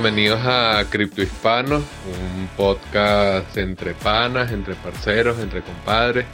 bienvenidos 0.00 0.38
a 0.44 0.84
Cripto 0.88 1.22
Hispanos, 1.22 1.82
un 2.06 2.48
podcast 2.56 3.56
entre 3.56 3.94
panas, 3.94 4.52
entre 4.52 4.76
parceros, 4.76 5.40
entre 5.40 5.60
compadres. 5.60 6.24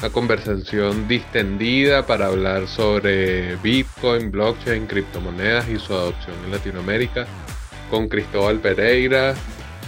Una 0.00 0.10
conversación 0.10 1.06
distendida 1.06 2.04
para 2.06 2.26
hablar 2.26 2.66
sobre 2.66 3.54
Bitcoin, 3.58 4.32
blockchain, 4.32 4.88
criptomonedas 4.88 5.68
y 5.68 5.78
su 5.78 5.94
adopción 5.94 6.34
en 6.44 6.50
Latinoamérica 6.50 7.26
con 7.88 8.08
Cristóbal 8.08 8.58
Pereira, 8.58 9.36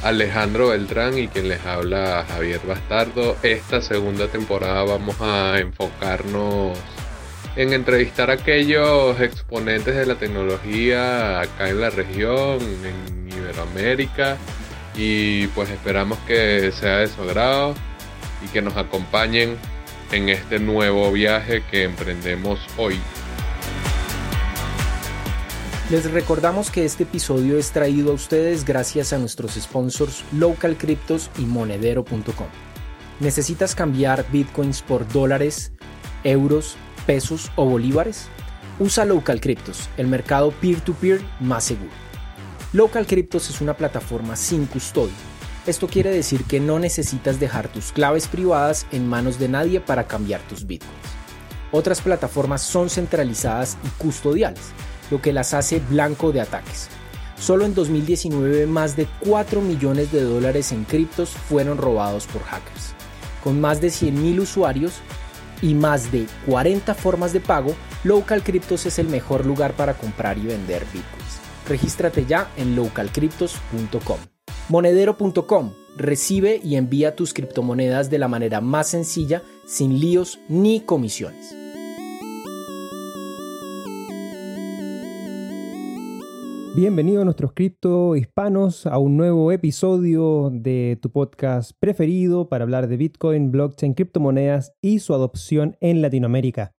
Alejandro 0.04 0.68
Beltrán 0.68 1.18
y 1.18 1.26
quien 1.26 1.48
les 1.48 1.66
habla 1.66 2.24
Javier 2.28 2.60
Bastardo. 2.64 3.36
Esta 3.42 3.80
segunda 3.80 4.28
temporada 4.28 4.84
vamos 4.84 5.20
a 5.20 5.58
enfocarnos 5.58 6.78
en 7.56 7.72
entrevistar 7.72 8.30
a 8.30 8.34
aquellos 8.34 9.18
exponentes 9.20 9.96
de 9.96 10.06
la 10.06 10.16
tecnología 10.16 11.40
acá 11.40 11.70
en 11.70 11.80
la 11.80 11.90
región, 11.90 12.58
en 12.60 13.28
Iberoamérica, 13.32 14.36
y 14.94 15.46
pues 15.48 15.70
esperamos 15.70 16.18
que 16.26 16.70
sea 16.72 16.98
de 16.98 17.08
su 17.08 17.22
agrado 17.22 17.74
y 18.44 18.48
que 18.48 18.60
nos 18.60 18.76
acompañen 18.76 19.56
en 20.12 20.28
este 20.28 20.58
nuevo 20.58 21.10
viaje 21.10 21.62
que 21.70 21.84
emprendemos 21.84 22.60
hoy. 22.76 22.98
Les 25.90 26.10
recordamos 26.10 26.70
que 26.70 26.84
este 26.84 27.04
episodio 27.04 27.58
es 27.58 27.70
traído 27.70 28.10
a 28.10 28.14
ustedes 28.14 28.64
gracias 28.64 29.12
a 29.12 29.18
nuestros 29.18 29.54
sponsors 29.54 30.24
Local 30.32 30.76
Cryptos 30.76 31.30
y 31.38 31.42
Monedero.com. 31.42 32.48
¿Necesitas 33.20 33.74
cambiar 33.74 34.26
bitcoins 34.30 34.82
por 34.82 35.08
dólares, 35.08 35.72
euros, 36.24 36.76
pesos 37.06 37.50
o 37.56 37.64
bolívares? 37.64 38.28
Usa 38.78 39.06
Local 39.06 39.40
Cryptos, 39.40 39.88
el 39.96 40.08
mercado 40.08 40.50
peer-to-peer 40.50 41.22
más 41.40 41.64
seguro. 41.64 41.92
Local 42.72 43.06
Cryptos 43.06 43.48
es 43.48 43.60
una 43.62 43.74
plataforma 43.74 44.36
sin 44.36 44.66
custodia. 44.66 45.14
Esto 45.66 45.88
quiere 45.88 46.10
decir 46.10 46.44
que 46.44 46.60
no 46.60 46.78
necesitas 46.78 47.40
dejar 47.40 47.68
tus 47.68 47.92
claves 47.92 48.28
privadas 48.28 48.86
en 48.92 49.08
manos 49.08 49.38
de 49.38 49.48
nadie 49.48 49.80
para 49.80 50.06
cambiar 50.06 50.40
tus 50.42 50.66
bitcoins. 50.66 50.92
Otras 51.72 52.00
plataformas 52.00 52.62
son 52.62 52.90
centralizadas 52.90 53.78
y 53.84 53.88
custodiales, 54.00 54.60
lo 55.10 55.22
que 55.22 55.32
las 55.32 55.54
hace 55.54 55.80
blanco 55.80 56.32
de 56.32 56.40
ataques. 56.40 56.88
Solo 57.38 57.64
en 57.64 57.74
2019 57.74 58.66
más 58.66 58.96
de 58.96 59.06
4 59.20 59.60
millones 59.60 60.12
de 60.12 60.22
dólares 60.22 60.72
en 60.72 60.84
criptos 60.84 61.30
fueron 61.30 61.78
robados 61.78 62.26
por 62.26 62.42
hackers. 62.42 62.94
Con 63.42 63.60
más 63.60 63.80
de 63.80 63.88
100.000 63.88 64.40
usuarios, 64.40 64.94
y 65.62 65.74
más 65.74 66.12
de 66.12 66.26
40 66.46 66.94
formas 66.94 67.32
de 67.32 67.40
pago, 67.40 67.74
Local 68.04 68.42
Cryptos 68.42 68.86
es 68.86 68.98
el 68.98 69.08
mejor 69.08 69.46
lugar 69.46 69.72
para 69.74 69.94
comprar 69.94 70.38
y 70.38 70.46
vender 70.46 70.84
bitcoins. 70.84 71.40
Regístrate 71.68 72.24
ya 72.26 72.50
en 72.56 72.76
localcryptos.com. 72.76 74.18
Monedero.com 74.68 75.72
recibe 75.96 76.60
y 76.62 76.76
envía 76.76 77.16
tus 77.16 77.32
criptomonedas 77.32 78.10
de 78.10 78.18
la 78.18 78.28
manera 78.28 78.60
más 78.60 78.88
sencilla, 78.88 79.42
sin 79.66 79.98
líos 79.98 80.38
ni 80.48 80.80
comisiones. 80.80 81.55
Bienvenidos 86.76 87.24
nuestros 87.24 87.54
cripto 87.54 88.16
hispanos 88.16 88.86
a 88.86 88.98
un 88.98 89.16
nuevo 89.16 89.50
episodio 89.50 90.50
de 90.52 90.98
tu 91.00 91.10
podcast 91.10 91.72
preferido 91.80 92.50
para 92.50 92.64
hablar 92.64 92.86
de 92.86 92.98
Bitcoin, 92.98 93.50
blockchain, 93.50 93.94
criptomonedas 93.94 94.74
y 94.82 94.98
su 94.98 95.14
adopción 95.14 95.78
en 95.80 96.02
Latinoamérica. 96.02 96.74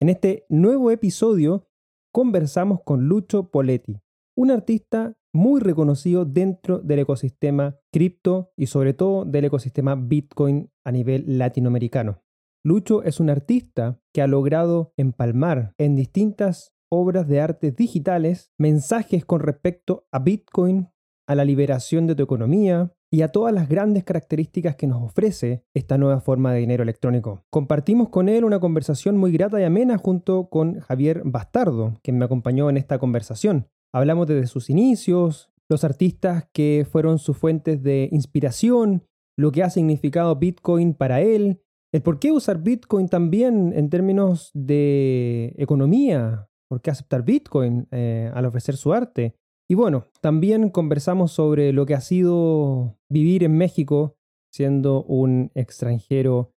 En 0.00 0.08
este 0.08 0.46
nuevo 0.48 0.92
episodio 0.92 1.66
conversamos 2.12 2.82
con 2.84 3.08
Lucho 3.08 3.50
Poletti, 3.50 3.98
un 4.36 4.52
artista 4.52 5.16
muy 5.34 5.60
reconocido 5.60 6.24
dentro 6.24 6.78
del 6.78 7.00
ecosistema 7.00 7.76
cripto 7.92 8.52
y 8.56 8.66
sobre 8.66 8.94
todo 8.94 9.24
del 9.24 9.46
ecosistema 9.46 9.96
Bitcoin 9.96 10.70
a 10.84 10.92
nivel 10.92 11.24
latinoamericano. 11.38 12.22
Lucho 12.64 13.02
es 13.02 13.18
un 13.18 13.30
artista 13.30 14.00
que 14.14 14.22
ha 14.22 14.28
logrado 14.28 14.92
empalmar 14.96 15.74
en 15.76 15.96
distintas 15.96 16.72
obras 16.90 17.26
de 17.28 17.40
arte 17.40 17.70
digitales, 17.70 18.52
mensajes 18.58 19.24
con 19.24 19.40
respecto 19.40 20.06
a 20.12 20.18
Bitcoin, 20.18 20.90
a 21.26 21.34
la 21.34 21.44
liberación 21.44 22.06
de 22.06 22.16
tu 22.16 22.24
economía 22.24 22.92
y 23.12 23.22
a 23.22 23.28
todas 23.28 23.54
las 23.54 23.68
grandes 23.68 24.04
características 24.04 24.76
que 24.76 24.86
nos 24.86 25.02
ofrece 25.02 25.64
esta 25.74 25.98
nueva 25.98 26.20
forma 26.20 26.52
de 26.52 26.60
dinero 26.60 26.82
electrónico. 26.82 27.44
Compartimos 27.50 28.08
con 28.08 28.28
él 28.28 28.44
una 28.44 28.60
conversación 28.60 29.16
muy 29.16 29.32
grata 29.32 29.60
y 29.60 29.64
amena 29.64 29.98
junto 29.98 30.48
con 30.48 30.80
Javier 30.80 31.22
Bastardo, 31.24 31.98
quien 32.02 32.18
me 32.18 32.24
acompañó 32.24 32.68
en 32.68 32.76
esta 32.76 32.98
conversación. 32.98 33.68
Hablamos 33.92 34.26
desde 34.26 34.46
sus 34.46 34.70
inicios, 34.70 35.50
los 35.68 35.84
artistas 35.84 36.48
que 36.52 36.86
fueron 36.90 37.18
sus 37.18 37.36
fuentes 37.36 37.82
de 37.82 38.08
inspiración, 38.12 39.04
lo 39.36 39.52
que 39.52 39.62
ha 39.62 39.70
significado 39.70 40.36
Bitcoin 40.36 40.94
para 40.94 41.20
él, 41.20 41.62
el 41.92 42.02
por 42.02 42.18
qué 42.18 42.30
usar 42.30 42.62
Bitcoin 42.62 43.08
también 43.08 43.72
en 43.74 43.88
términos 43.88 44.50
de 44.54 45.54
economía, 45.56 46.49
por 46.70 46.80
qué 46.80 46.90
aceptar 46.92 47.24
Bitcoin 47.24 47.88
eh, 47.90 48.30
al 48.32 48.46
ofrecer 48.46 48.76
su 48.76 48.92
arte. 48.92 49.34
Y 49.68 49.74
bueno, 49.74 50.06
también 50.20 50.70
conversamos 50.70 51.32
sobre 51.32 51.72
lo 51.72 51.84
que 51.84 51.94
ha 51.94 52.00
sido 52.00 52.96
vivir 53.10 53.42
en 53.42 53.58
México 53.58 54.16
siendo 54.52 55.02
un 55.04 55.50
extranjero 55.54 56.52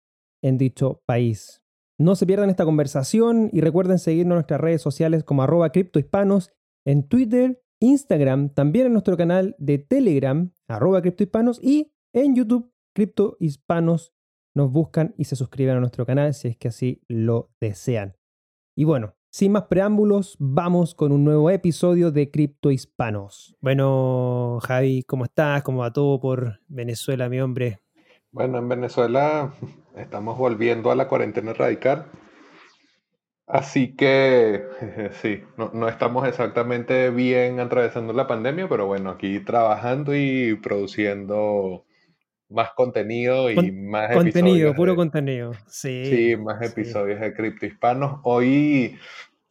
en 0.42 0.58
dicho 0.58 1.00
país. 1.06 1.62
No 1.98 2.16
se 2.16 2.26
pierdan 2.26 2.50
esta 2.50 2.64
conversación 2.64 3.50
y 3.52 3.60
recuerden 3.60 3.98
seguirnos 3.98 4.32
en 4.32 4.36
nuestras 4.36 4.60
redes 4.60 4.82
sociales 4.82 5.22
como 5.22 5.42
arroba 5.42 5.70
criptohispanos 5.70 6.50
en 6.86 7.06
Twitter, 7.06 7.62
Instagram, 7.80 8.50
también 8.50 8.86
en 8.86 8.92
nuestro 8.92 9.16
canal 9.16 9.54
de 9.58 9.78
Telegram, 9.78 10.52
arroba 10.68 11.02
criptohispanos 11.02 11.62
y 11.62 11.92
en 12.12 12.34
YouTube, 12.34 12.72
criptohispanos. 12.94 14.12
Nos 14.56 14.72
buscan 14.72 15.14
y 15.16 15.24
se 15.24 15.36
suscriben 15.36 15.76
a 15.76 15.80
nuestro 15.80 16.04
canal 16.04 16.34
si 16.34 16.48
es 16.48 16.56
que 16.56 16.68
así 16.68 17.02
lo 17.08 17.52
desean. 17.60 18.16
Y 18.76 18.84
bueno, 18.84 19.14
sin 19.30 19.52
más 19.52 19.64
preámbulos, 19.64 20.36
vamos 20.40 20.94
con 20.94 21.12
un 21.12 21.24
nuevo 21.24 21.50
episodio 21.50 22.10
de 22.10 22.30
Cripto 22.30 22.72
Hispanos. 22.72 23.56
Bueno, 23.60 24.58
Javi, 24.62 25.04
¿cómo 25.04 25.24
estás? 25.24 25.62
¿Cómo 25.62 25.80
va 25.80 25.92
todo 25.92 26.20
por 26.20 26.60
Venezuela, 26.66 27.28
mi 27.28 27.40
hombre? 27.40 27.80
Bueno, 28.32 28.58
en 28.58 28.68
Venezuela 28.68 29.54
estamos 29.96 30.36
volviendo 30.36 30.90
a 30.90 30.96
la 30.96 31.06
cuarentena 31.06 31.52
radical. 31.52 32.06
Así 33.46 33.94
que 33.94 34.64
sí, 35.22 35.44
no, 35.56 35.70
no, 35.74 35.88
estamos 35.88 36.26
exactamente 36.26 37.10
bien 37.10 37.60
atravesando 37.60 38.12
la 38.12 38.26
pandemia, 38.26 38.68
pero 38.68 38.86
bueno, 38.86 39.10
aquí 39.10 39.38
trabajando 39.40 40.14
y 40.14 40.56
produciendo 40.56 41.84
más 42.50 42.72
contenido 42.72 43.50
y 43.50 43.72
más 43.72 44.12
contenido, 44.12 44.74
puro 44.74 44.96
contenido. 44.96 45.52
Sí, 45.66 46.04
sí 46.04 46.36
más 46.36 46.60
episodios 46.60 47.20
de 47.20 47.32
Cripto 47.32 47.66
Hispanos. 47.66 48.20
Hoy 48.24 48.98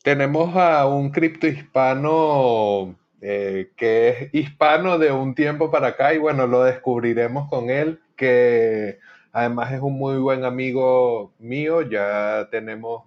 tenemos 0.03 0.55
a 0.55 0.85
un 0.85 1.09
cripto 1.09 1.47
hispano 1.47 2.95
eh, 3.21 3.71
que 3.75 4.09
es 4.09 4.33
hispano 4.33 4.97
de 4.97 5.11
un 5.11 5.33
tiempo 5.33 5.71
para 5.71 5.87
acá 5.87 6.13
y 6.13 6.17
bueno, 6.17 6.45
lo 6.45 6.63
descubriremos 6.63 7.49
con 7.49 7.69
él, 7.69 8.01
que 8.15 8.99
además 9.31 9.71
es 9.71 9.81
un 9.81 9.93
muy 9.93 10.17
buen 10.17 10.43
amigo 10.43 11.33
mío, 11.39 11.81
ya 11.81 12.49
tenemos 12.51 13.03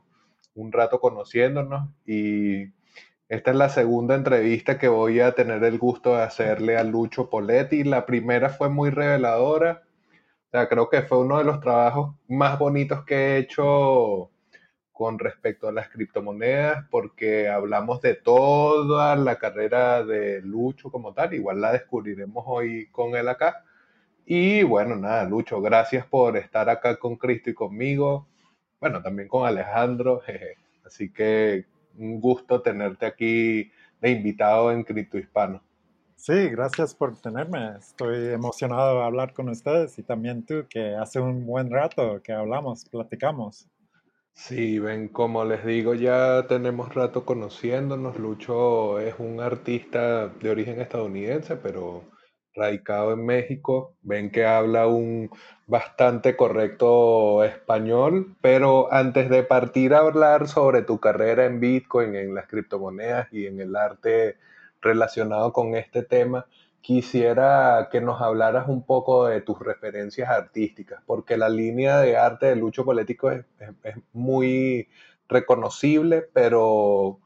un 0.55 0.73
rato 0.73 1.01
conociéndonos 1.01 1.89
y 2.07 2.69
esta 3.33 3.51
es 3.53 3.57
la 3.57 3.71
segunda 3.71 4.15
entrevista 4.15 4.79
que 4.79 4.89
voy 4.89 5.21
a 5.21 5.33
tener 5.33 5.65
el 5.65 5.79
gusto 5.79 6.15
de 6.15 6.23
hacerle 6.23 6.77
a 6.77 6.85
Lucho 6.85 7.31
Poletti. 7.31 7.83
La 7.83 8.05
primera 8.05 8.51
fue 8.51 8.69
muy 8.69 8.91
reveladora, 8.91 9.85
sea, 10.53 10.69
creo 10.69 10.91
que 10.91 11.03
fue 11.03 11.19
uno 11.19 11.39
de 11.39 11.45
los 11.45 11.61
trabajos 11.61 12.15
más 12.29 12.59
bonitos 12.59 13.05
que 13.05 13.15
he 13.15 13.39
hecho 13.39 14.31
con 14.93 15.19
respecto 15.19 15.67
a 15.67 15.73
las 15.73 15.89
criptomonedas 15.89 16.87
porque 16.91 17.49
hablamos 17.49 18.03
de 18.03 18.15
toda 18.15 19.17
la 19.17 19.37
carrera 19.39 20.05
de 20.05 20.43
Lucho 20.43 20.91
como 20.91 21.15
tal, 21.15 21.35
igual 21.35 21.61
la 21.61 21.73
descubriremos 21.73 22.45
hoy 22.47 22.89
con 22.93 23.17
él 23.17 23.29
acá. 23.29 23.65
Y 24.27 24.63
bueno, 24.63 24.97
nada, 24.97 25.25
Lucho, 25.25 25.61
gracias 25.63 26.07
por 26.07 26.37
estar 26.37 26.69
acá 26.69 26.99
con 26.99 27.17
Cristo 27.17 27.51
y 27.51 27.55
conmigo, 27.55 28.29
bueno, 28.81 29.03
también 29.03 29.29
con 29.29 29.47
Alejandro, 29.47 30.23
así 30.85 31.13
que 31.13 31.65
un 31.97 32.21
gusto 32.21 32.63
tenerte 32.63 33.07
aquí 33.07 33.73
de 34.01 34.11
invitado 34.11 34.71
en 34.71 34.85
Cripto 34.85 35.19
Hispano. 35.19 35.63
Sí, 36.25 36.51
gracias 36.51 36.95
por 36.95 37.21
tenerme. 37.21 37.79
Estoy 37.79 38.29
emocionado 38.29 39.01
de 39.01 39.05
hablar 39.07 39.33
con 39.33 39.49
ustedes 39.49 39.99
y 39.99 40.05
también 40.05 40.47
tú, 40.47 40.65
que 40.71 40.95
hace 40.95 41.19
un 41.19 41.45
buen 41.45 41.69
rato 41.69 42.23
que 42.23 42.33
hablamos, 42.33 42.85
platicamos. 42.85 43.69
Sí, 44.33 44.79
ven, 44.79 45.09
como 45.09 45.45
les 45.45 45.67
digo, 45.67 45.95
ya 45.95 46.47
tenemos 46.47 46.95
rato 46.95 47.25
conociéndonos. 47.25 48.21
Lucho 48.21 49.01
es 49.01 49.17
un 49.19 49.41
artista 49.41 50.29
de 50.29 50.49
origen 50.49 50.81
estadounidense, 50.81 51.57
pero 51.57 52.05
radicado 52.55 53.15
en 53.15 53.27
México. 53.27 53.97
Ven 54.03 54.31
que 54.31 54.47
habla 54.47 54.87
un 54.87 55.29
bastante 55.67 56.37
correcto 56.37 57.43
español, 57.43 58.37
pero 58.41 58.93
antes 58.93 59.29
de 59.29 59.43
partir 59.43 59.93
a 59.93 59.99
hablar 59.99 60.47
sobre 60.47 60.83
tu 60.83 61.01
carrera 61.01 61.47
en 61.47 61.59
Bitcoin, 61.59 62.15
en 62.15 62.33
las 62.33 62.47
criptomonedas 62.47 63.27
y 63.33 63.47
en 63.47 63.61
el 63.61 63.75
arte 63.75 64.37
relacionado 64.83 65.53
con 65.53 65.75
este 65.75 66.03
tema, 66.03 66.47
quisiera 66.83 67.89
que 67.91 68.01
nos 68.01 68.21
hablaras 68.21 68.69
un 68.69 68.85
poco 68.85 69.27
de 69.27 69.41
tus 69.41 69.59
referencias 69.61 70.29
artísticas, 70.29 71.01
porque 71.07 71.37
la 71.37 71.49
línea 71.49 72.01
de 72.01 72.17
arte 72.17 72.47
de 72.47 72.57
Lucho 72.57 72.85
Político 72.85 73.31
es, 73.31 73.45
muy 74.13 74.89
reconocible, 75.29 76.23
pero 76.35 77.21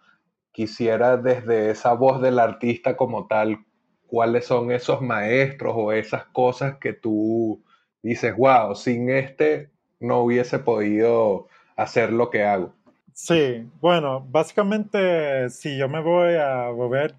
quisiera 0.53 1.17
desde 1.17 1.71
esa 1.71 1.95
voz 1.95 2.21
del 2.21 2.39
artista 2.39 2.97
como 2.97 3.27
tal, 3.27 3.65
cuáles 4.07 4.47
son 4.47 4.71
esos 4.71 5.01
maestros 5.01 5.75
o 5.77 5.91
esas 5.91 6.27
cosas 6.27 6.77
que 6.79 6.93
tú 6.93 7.63
dices, 8.03 8.37
wow, 8.37 8.75
sin 8.77 9.11
este 9.11 9.71
no 9.99 10.21
hubiese 10.21 10.59
podido 10.59 11.49
hacer 11.77 12.13
lo 12.13 12.31
que 12.31 12.45
hago. 12.45 12.73
Sí, 13.13 13.67
bueno, 13.81 14.25
básicamente 14.29 15.49
si 15.49 15.79
yo 15.79 15.89
me 15.89 16.01
voy 16.01 16.35
a 16.35 16.69
volver 16.69 17.15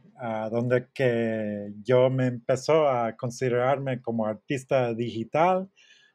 donde 0.50 0.88
que 0.94 1.72
yo 1.84 2.10
me 2.10 2.28
empezó 2.28 2.88
a 2.88 3.16
considerarme 3.16 4.02
como 4.02 4.26
artista 4.26 4.94
digital. 4.94 5.70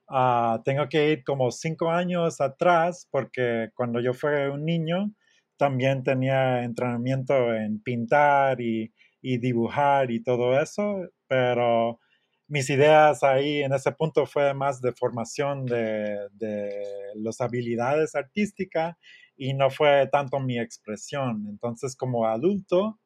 Uh, 0.09 0.63
tengo 0.65 0.89
que 0.89 1.11
ir 1.13 1.25
como 1.25 1.51
cinco 1.51 1.91
años 1.91 2.41
atrás 2.41 3.09
porque 3.11 3.71
cuando 3.75 4.01
yo 4.01 4.13
fui 4.13 4.31
un 4.53 4.65
niño 4.65 5.13
también 5.57 6.03
tenía 6.03 6.65
entrenamiento 6.65 7.55
en 7.55 7.81
pintar 7.83 8.61
y, 8.61 8.93
y 9.23 9.39
dibujar 9.39 10.11
y 10.11 10.23
todo 10.23 10.61
eso, 10.61 11.09
pero 11.29 12.01
mis 12.49 12.69
ideas 12.69 13.23
ahí 13.23 13.63
en 13.63 13.73
ese 13.73 13.93
punto 13.93 14.27
fue 14.27 14.53
más 14.55 14.81
de 14.83 14.93
formación 14.93 15.65
de, 15.65 16.29
de 16.33 16.83
las 17.15 17.41
habilidades 17.41 18.15
artísticas 18.15 18.97
y 19.37 19.55
no 19.55 19.71
fue 19.71 20.09
tanto 20.11 20.41
mi 20.41 20.59
expresión. 20.59 21.47
Entonces 21.49 21.97
como 21.97 22.27
adulto, 22.27 22.99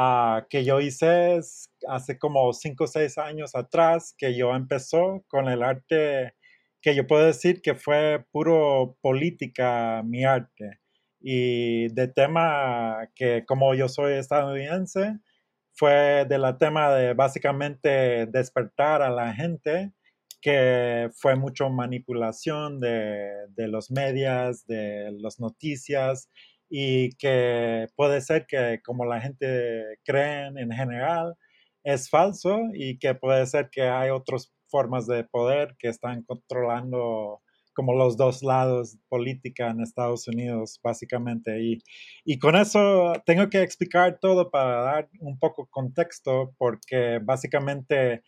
Ah, 0.00 0.46
que 0.48 0.64
yo 0.64 0.80
hice 0.80 1.40
hace 1.88 2.18
como 2.20 2.52
cinco 2.52 2.84
o 2.84 2.86
seis 2.86 3.18
años 3.18 3.56
atrás, 3.56 4.14
que 4.16 4.36
yo 4.36 4.54
empezó 4.54 5.24
con 5.26 5.48
el 5.48 5.64
arte 5.64 6.34
que 6.80 6.94
yo 6.94 7.04
puedo 7.08 7.26
decir 7.26 7.60
que 7.62 7.74
fue 7.74 8.24
puro 8.30 8.96
política 9.00 10.02
mi 10.04 10.24
arte. 10.24 10.78
Y 11.20 11.88
de 11.94 12.06
tema 12.06 13.08
que 13.16 13.44
como 13.44 13.74
yo 13.74 13.88
soy 13.88 14.14
estadounidense, 14.14 15.18
fue 15.74 16.24
de 16.28 16.38
la 16.38 16.58
tema 16.58 16.94
de 16.94 17.14
básicamente 17.14 18.26
despertar 18.26 19.02
a 19.02 19.10
la 19.10 19.34
gente, 19.34 19.92
que 20.40 21.10
fue 21.16 21.34
mucho 21.34 21.70
manipulación 21.70 22.78
de, 22.78 23.30
de 23.56 23.66
los 23.66 23.90
medios, 23.90 24.64
de 24.66 25.10
las 25.20 25.40
noticias, 25.40 26.30
y 26.68 27.10
que 27.16 27.86
puede 27.96 28.20
ser 28.20 28.46
que 28.46 28.80
como 28.84 29.04
la 29.04 29.20
gente 29.20 29.98
cree 30.04 30.48
en 30.48 30.70
general 30.70 31.34
es 31.84 32.10
falso 32.10 32.60
y 32.74 32.98
que 32.98 33.14
puede 33.14 33.46
ser 33.46 33.70
que 33.70 33.82
hay 33.82 34.10
otras 34.10 34.52
formas 34.68 35.06
de 35.06 35.24
poder 35.24 35.76
que 35.78 35.88
están 35.88 36.22
controlando 36.24 37.40
como 37.74 37.94
los 37.94 38.16
dos 38.16 38.42
lados 38.42 38.98
política 39.08 39.68
en 39.70 39.80
Estados 39.80 40.26
Unidos, 40.26 40.80
básicamente. 40.82 41.62
Y, 41.62 41.78
y 42.24 42.40
con 42.40 42.56
eso 42.56 43.12
tengo 43.24 43.48
que 43.48 43.62
explicar 43.62 44.18
todo 44.20 44.50
para 44.50 44.82
dar 44.82 45.08
un 45.20 45.38
poco 45.38 45.68
contexto, 45.70 46.56
porque 46.58 47.20
básicamente 47.22 48.24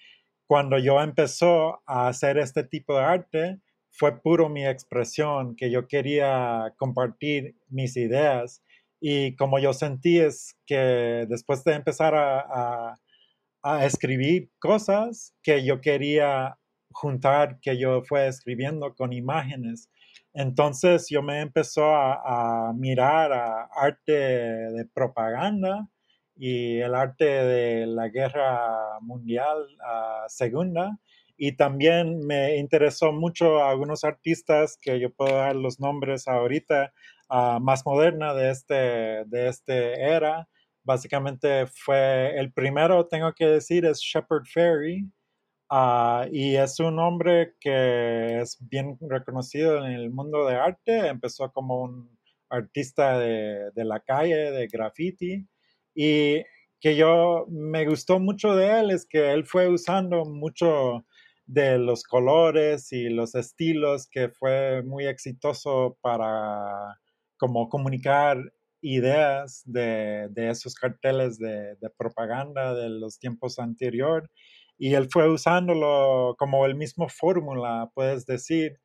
cuando 0.46 0.78
yo 0.78 1.00
empezó 1.02 1.82
a 1.84 2.06
hacer 2.06 2.38
este 2.38 2.62
tipo 2.62 2.94
de 2.96 3.02
arte, 3.02 3.60
fue 3.90 4.20
puro 4.20 4.48
mi 4.48 4.66
expresión, 4.66 5.56
que 5.56 5.70
yo 5.70 5.87
quería 5.87 6.72
compartir 6.76 7.56
mis 7.69 7.96
ideas. 7.96 8.62
Y 9.00 9.37
como 9.37 9.58
yo 9.58 9.72
sentí 9.72 10.19
es 10.19 10.56
que 10.66 11.26
después 11.28 11.64
de 11.64 11.75
empezar 11.75 12.14
a, 12.14 12.98
a, 13.62 13.87
escribir 13.87 14.50
cosas 14.58 15.34
que 15.42 15.64
yo 15.64 15.81
quería 15.81 16.58
juntar, 16.92 17.60
que 17.60 17.78
yo 17.78 18.02
fue 18.02 18.26
escribiendo 18.26 18.94
con 18.94 19.12
imágenes, 19.12 19.90
entonces 20.32 21.08
yo 21.10 21.22
me 21.22 21.40
empezó 21.40 21.94
a, 21.94 22.72
mirar 22.75 23.32
a 23.32 23.64
arte 23.75 24.12
de 24.12 24.84
propaganda 24.94 25.88
y 26.37 26.78
el 26.78 26.94
arte 26.94 27.25
de 27.25 27.87
la 27.87 28.08
guerra 28.08 29.00
mundial 29.00 29.66
segunda 30.28 30.98
y 31.42 31.52
también 31.52 32.19
me 32.26 32.58
interesó 32.58 33.12
mucho 33.12 33.62
a 33.62 33.70
algunos 33.70 34.04
artistas 34.04 34.76
que 34.78 35.00
yo 35.00 35.08
puedo 35.10 35.37
dar 35.37 35.56
los 35.56 35.81
nombres 35.81 36.28
ahorita, 36.28 36.92
uh, 37.31 37.58
más 37.58 37.87
moderna 37.87 38.34
de 38.34 38.50
este, 38.50 38.75
de 39.25 39.48
este 39.48 40.02
era. 40.02 40.46
Básicamente 40.84 41.66
fue 41.66 42.38
el 42.38 42.52
primero, 42.52 43.06
tengo 43.06 43.32
que 43.32 43.46
decir, 43.46 43.87
es 43.87 44.00
Shepard 44.00 44.44
Fairey. 44.52 45.10
Uh, 45.70 46.28
y 46.31 46.56
es 46.56 46.78
un 46.78 46.98
hombre 46.98 47.54
que 47.58 48.40
es 48.42 48.58
bien 48.60 48.98
reconocido 49.00 49.78
en 49.78 49.92
el 49.92 50.10
mundo 50.10 50.44
de 50.44 50.56
arte. 50.56 51.08
Empezó 51.08 51.50
como 51.52 51.81
un 51.81 52.19
artista 52.50 53.19
de, 53.19 53.70
de 53.75 53.84
la 53.87 54.00
calle, 54.00 54.50
de 54.50 54.66
graffiti. 54.66 55.48
Y 55.94 56.42
que 56.81 56.96
yo 56.96 57.46
me 57.48 57.87
gustó 57.87 58.19
mucho 58.19 58.54
de 58.54 58.81
él 58.81 58.90
es 58.90 59.06
que 59.06 59.32
él 59.32 59.46
fue 59.46 59.69
usando 59.69 60.26
mucho 60.26 61.06
de 61.52 61.79
los 61.79 62.05
colores 62.05 62.93
y 62.93 63.08
los 63.08 63.35
estilos 63.35 64.06
que 64.08 64.29
fue 64.29 64.82
muy 64.85 65.06
exitoso 65.06 65.99
para 66.00 66.97
como 67.38 67.69
comunicar 67.69 68.38
ideas 68.82 69.62
de, 69.64 70.31
esos 70.37 70.76
carteles 70.76 71.38
de, 71.38 71.76
propaganda 71.99 72.75
de 72.75 72.88
los 72.88 73.19
tiempos 73.19 73.58
anteriores 73.58 74.31
y 74.79 74.94
él 74.94 75.08
fue 75.11 75.29
usándolo 75.29 76.37
como 76.38 76.64
el 76.67 76.76
mismo 76.76 77.08
fórmula, 77.08 77.91
puedes 77.94 78.26
decir, 78.26 78.79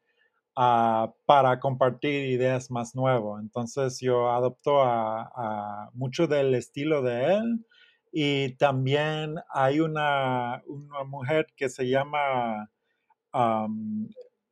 ah, 0.55 1.13
para 1.25 1.59
compartir 1.59 2.25
ideas 2.29 2.71
más 2.71 2.95
nuevas. 2.95 3.41
Entonces 3.41 3.99
yo 4.01 4.31
adopto 4.31 4.81
a 4.81 5.89
mucho 5.93 6.27
del 6.27 6.55
estilo 6.55 7.03
de 7.03 7.35
él 7.35 7.65
y 8.17 8.55
también 8.55 9.35
hay 9.49 9.81
una, 9.81 10.63
una 10.67 11.03
mujer 11.03 11.47
que 11.53 11.67
se 11.67 11.83
llama 11.85 12.71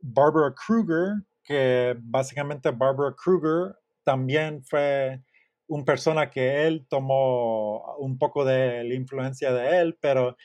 Barbara 0.02 0.54
Kruger, 0.54 1.14
que 1.46 1.96
básicamente 2.02 2.72
Barbara 2.72 3.16
Kruger 3.16 3.74
también 4.04 4.62
fue 4.66 5.22
una 5.68 5.86
persona 5.86 6.30
que 6.30 6.68
él 6.68 6.86
tomó 6.90 7.96
un 8.00 8.18
poco 8.18 8.44
de 8.44 8.84
la 8.84 8.96
influencia 8.96 9.54
de 9.54 9.80
él, 9.80 9.98
pero 10.02 10.36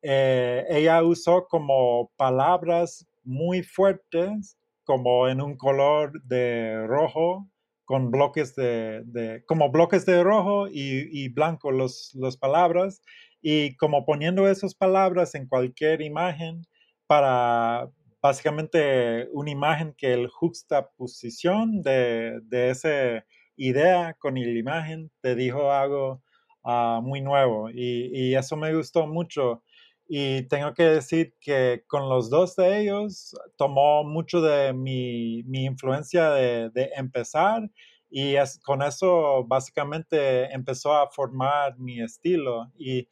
eh, 0.00 0.64
ella 0.70 1.02
usó 1.02 1.46
como 1.48 2.10
palabras 2.16 3.06
muy 3.22 3.62
fuertes, 3.62 4.56
como 4.84 5.28
en 5.28 5.42
un 5.42 5.58
color 5.58 6.22
de 6.22 6.86
rojo, 6.86 7.51
con 7.84 8.10
bloques 8.10 8.54
de, 8.54 9.42
como 9.46 9.70
bloques 9.70 10.06
de 10.06 10.22
rojo 10.22 10.68
y, 10.68 11.28
blanco 11.30 11.70
los, 11.70 12.14
los 12.14 12.36
palabras 12.36 13.02
y 13.40 13.76
como 13.76 14.04
poniendo 14.04 14.48
esas 14.48 14.74
palabras 14.74 15.34
en 15.34 15.46
cualquier 15.46 16.00
imagen 16.00 16.62
para 17.06 17.88
básicamente 18.22 19.28
una 19.32 19.50
imagen 19.50 19.94
que 19.98 20.14
el 20.14 20.28
juxtaposición 20.28 21.82
de, 21.82 22.40
de 22.44 22.70
esa 22.70 23.24
idea 23.56 24.14
con 24.14 24.34
la 24.34 24.48
imagen 24.48 25.10
te 25.20 25.34
dijo 25.34 25.72
algo 25.72 26.22
ah, 26.64 27.00
muy 27.02 27.20
nuevo 27.20 27.68
y, 27.68 28.10
y, 28.12 28.34
eso 28.36 28.56
me 28.56 28.74
gustó 28.74 29.06
mucho 29.06 29.64
y 30.08 30.42
tengo 30.42 30.74
que 30.74 30.84
decir 30.84 31.34
que 31.40 31.84
con 31.86 32.08
los 32.08 32.28
dos 32.28 32.56
de 32.56 32.80
ellos 32.80 33.34
tomó 33.56 34.04
mucho 34.04 34.40
de 34.40 34.72
mi, 34.72 35.42
mi 35.44 35.64
influencia 35.64 36.30
de, 36.30 36.70
de, 36.70 36.90
empezar 36.96 37.70
y 38.12 38.36
es, 38.36 38.58
con 38.58 38.82
eso 38.82 39.42
básicamente 39.44 40.52
empezó 40.52 40.92
a 40.94 41.10
formar 41.10 41.78
mi 41.78 42.02
estilo. 42.02 42.70
Y 42.76 43.08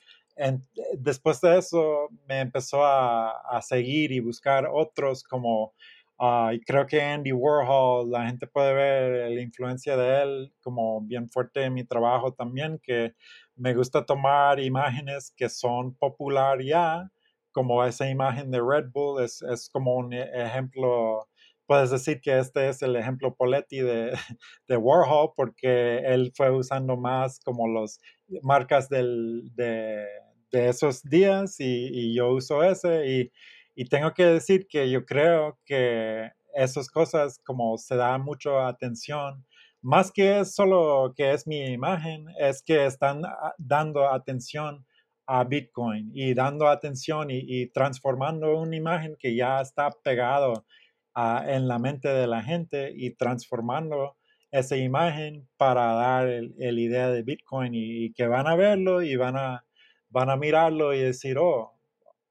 después 0.98 1.40
de 1.40 1.58
eso 1.58 2.08
me 2.28 2.40
empezó 2.40 2.84
a, 2.84 3.30
a, 3.40 3.62
seguir 3.62 4.12
y 4.12 4.20
buscar 4.20 4.68
otros 4.70 5.24
como, 5.24 5.74
uh, 6.18 6.50
creo 6.66 6.86
que 6.86 7.00
Andy 7.00 7.32
Warhol, 7.32 8.10
la 8.10 8.26
gente 8.26 8.46
puede 8.46 8.74
ver 8.74 9.30
la 9.30 9.40
influencia 9.40 9.96
de 9.96 10.22
él 10.22 10.52
como 10.62 11.00
bien 11.00 11.30
fuerte 11.30 11.64
en 11.64 11.74
mi 11.74 11.84
trabajo 11.84 12.34
también, 12.34 12.78
que 12.82 13.14
me 13.60 13.74
gusta 13.74 14.04
tomar 14.06 14.58
imágenes 14.58 15.32
que 15.36 15.48
son 15.50 15.94
popular 15.94 16.62
ya, 16.62 17.10
como 17.52 17.84
esa 17.84 18.08
imagen 18.08 18.50
de 18.50 18.58
Red 18.58 18.90
Bull, 18.90 19.22
es, 19.22 19.68
como 19.70 19.96
un 19.96 20.14
e, 20.14 20.22
ejemplo, 20.34 21.28
puedes 21.66 21.90
decir 21.90 22.22
que 22.22 22.38
este 22.38 22.70
es 22.70 22.80
el 22.80 22.96
ejemplo 22.96 23.34
Poletti 23.34 23.80
de, 23.80 24.12
de 24.68 24.76
Warhol, 24.78 25.32
porque 25.36 25.98
él 25.98 26.32
fue 26.34 26.50
usando 26.50 26.96
más 26.96 27.38
como 27.40 27.68
las 27.68 28.00
marcas 28.42 28.88
del, 28.88 29.42
de, 29.54 30.06
de, 30.52 30.68
esos 30.68 31.02
días 31.02 31.56
y, 31.58 32.14
yo 32.14 32.30
uso 32.32 32.62
ese 32.64 33.06
y, 33.06 33.32
y 33.74 33.84
tengo 33.84 34.14
que 34.14 34.24
decir 34.24 34.66
que 34.68 34.90
yo 34.90 35.04
creo 35.04 35.58
que 35.66 36.30
esas 36.54 36.88
cosas 36.88 37.38
como 37.44 37.76
se 37.76 37.96
da 37.96 38.16
mucha 38.16 38.68
atención 38.68 39.44
más 39.82 40.12
que 40.12 40.44
solo 40.44 41.12
que 41.16 41.32
es 41.32 41.46
mi 41.46 41.64
imagen, 41.66 42.26
es 42.38 42.62
que 42.62 42.86
están 42.86 43.24
ah, 43.24 43.54
dando 43.58 44.08
atención 44.10 44.86
a 45.26 45.44
Bitcoin 45.44 46.10
y 46.12 46.34
dando 46.34 46.68
atención 46.68 47.28
y, 47.30 47.66
transformando 47.68 48.58
una 48.58 48.76
imagen 48.76 49.16
que 49.18 49.34
ya 49.36 49.60
está 49.60 49.90
pegado 50.02 50.66
ah, 51.14 51.44
en 51.46 51.68
la 51.68 51.78
mente 51.78 52.08
de 52.08 52.26
la 52.26 52.42
gente 52.42 52.92
y 52.94 53.10
transformando 53.12 54.16
esa 54.50 54.76
imagen 54.76 55.48
para 55.56 55.92
dar 55.94 56.28
el, 56.28 56.78
idea 56.78 57.10
de 57.10 57.22
Bitcoin 57.22 57.72
y, 57.74 58.12
que 58.14 58.26
van 58.26 58.48
a 58.48 58.56
verlo 58.56 59.02
y 59.02 59.16
van 59.16 59.36
a, 59.36 59.64
van 60.08 60.30
a 60.30 60.36
mirarlo 60.36 60.94
y 60.94 61.00
decir, 61.00 61.38
oh, 61.38 61.78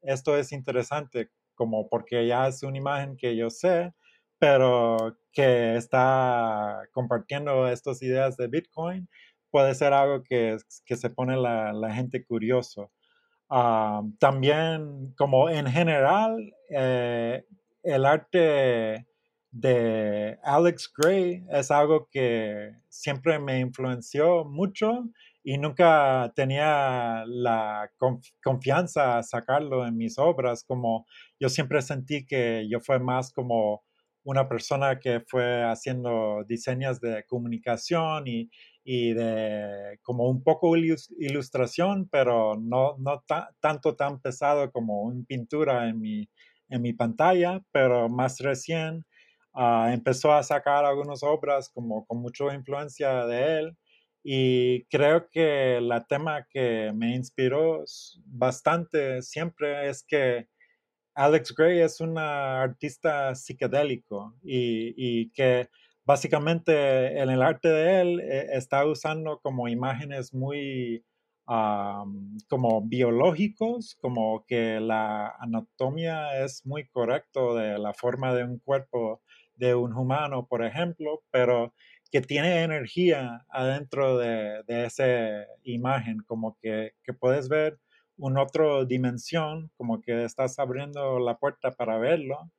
esto 0.01 0.37
es 0.37 0.51
interesante, 0.51 1.29
como 1.55 1.87
porque 1.89 2.27
ya 2.27 2.47
es 2.47 2.63
una 2.63 2.77
imagen 2.77 3.17
que 3.17 3.35
yo 3.35 3.49
sé, 3.49 3.93
pero 4.39 5.17
que 5.31 5.75
está 5.75 6.81
compartiendo 6.91 7.67
estas 7.67 8.01
ideas 8.01 8.37
de 8.37 8.47
Bitcoin, 8.47 9.07
puede 9.51 9.75
ser 9.75 9.93
algo 9.93 10.23
que, 10.23 10.57
que 10.85 10.95
se 10.95 11.09
pone 11.09 11.37
la, 11.37 11.73
la 11.73 11.93
gente 11.93 12.25
curioso. 12.25 12.91
Ah, 13.49 14.01
también, 14.19 15.13
como 15.17 15.49
en 15.49 15.67
general, 15.67 16.53
eh, 16.69 17.43
el 17.83 18.05
arte 18.05 19.07
de 19.51 20.37
Alex 20.43 20.91
Gray 20.95 21.43
es 21.49 21.71
algo 21.71 22.07
que 22.11 22.75
siempre 22.87 23.39
me 23.39 23.59
influenció 23.59 24.45
mucho 24.45 25.05
y 25.43 25.57
nunca 25.57 26.31
tenía 26.35 27.23
la 27.25 27.89
confianza 28.43 29.17
a 29.17 29.23
sacarlo 29.23 29.87
en 29.87 29.97
mis 29.97 30.19
obras, 30.19 30.63
como 30.63 31.07
yo 31.39 31.49
siempre 31.49 31.81
sentí 31.81 32.25
que 32.25 32.67
yo 32.69 32.79
fue 32.79 32.99
más 32.99 33.33
como 33.33 33.83
una 34.23 34.47
persona 34.47 34.99
que 34.99 35.21
fue 35.21 35.63
haciendo 35.63 36.43
diseños 36.47 36.99
de 37.01 37.23
comunicación 37.27 38.25
y, 38.27 38.49
de 38.85 39.99
como 40.01 40.27
un 40.29 40.43
poco 40.43 40.75
ilustración, 40.75 42.09
pero 42.11 42.55
no, 42.59 42.95
no 42.97 43.23
tanto 43.59 43.95
tan 43.95 44.19
pesado 44.19 44.71
como 44.71 45.03
una 45.03 45.23
pintura 45.25 45.87
en 45.87 45.99
mi, 45.99 46.29
en 46.69 46.81
mi 46.81 46.93
pantalla, 46.93 47.61
pero 47.71 48.09
más 48.09 48.39
recién 48.39 49.05
Ah, 49.53 49.89
empezó 49.93 50.31
a 50.31 50.43
sacar 50.43 50.85
algunas 50.85 51.23
obras 51.23 51.69
como 51.69 52.05
con 52.05 52.21
mucha 52.21 52.53
influencia 52.53 53.25
de 53.25 53.59
él. 53.59 53.77
Y 54.23 54.85
creo 54.85 55.29
que 55.29 55.79
la 55.81 56.05
tema 56.05 56.45
que 56.49 56.91
me 56.95 57.15
inspiró 57.15 57.83
bastante 58.25 59.21
siempre 59.21 59.89
es 59.89 60.03
que 60.07 60.47
Alex 61.19 61.53
Gray 61.53 61.81
es 61.81 61.99
un 61.99 62.17
artista 62.17 63.35
psicodélico 63.35 64.35
y, 64.41 65.29
que 65.31 65.67
básicamente 66.05 67.19
en 67.19 67.29
el 67.29 67.41
arte 67.41 67.67
de 67.67 68.01
él 68.01 68.19
eh, 68.21 68.47
está 68.53 68.85
usando 68.85 69.41
como 69.41 69.67
imágenes 69.67 70.33
muy 70.33 71.03
como 72.47 72.81
biológicos, 72.83 73.97
como 73.99 74.45
que 74.47 74.79
la 74.79 75.29
anatomía 75.39 76.43
es 76.43 76.63
muy 76.63 76.87
correcto 76.87 77.55
de 77.55 77.79
la 77.79 77.93
forma 77.93 78.33
de 78.35 78.43
un 78.43 78.59
cuerpo 78.59 79.21
de 79.55 79.73
un 79.73 79.93
humano, 79.93 80.45
por 80.47 80.63
ejemplo, 80.63 81.23
pero 81.31 81.73
que 82.11 82.21
tiene 82.21 82.61
energía 82.61 83.45
adentro 83.49 84.17
de, 84.19 84.63
esa 84.67 85.05
imagen, 85.63 86.19
como 86.27 86.55
que, 86.61 86.93
puedes 87.19 87.49
ver 87.49 87.79
una 88.19 88.43
otra 88.43 88.85
dimensión, 88.85 89.71
como 89.77 90.01
que 90.01 90.23
estás 90.25 90.59
abriendo 90.59 91.19
la 91.19 91.37
puerta 91.37 91.71
para 91.71 91.97
verlo. 91.97 92.51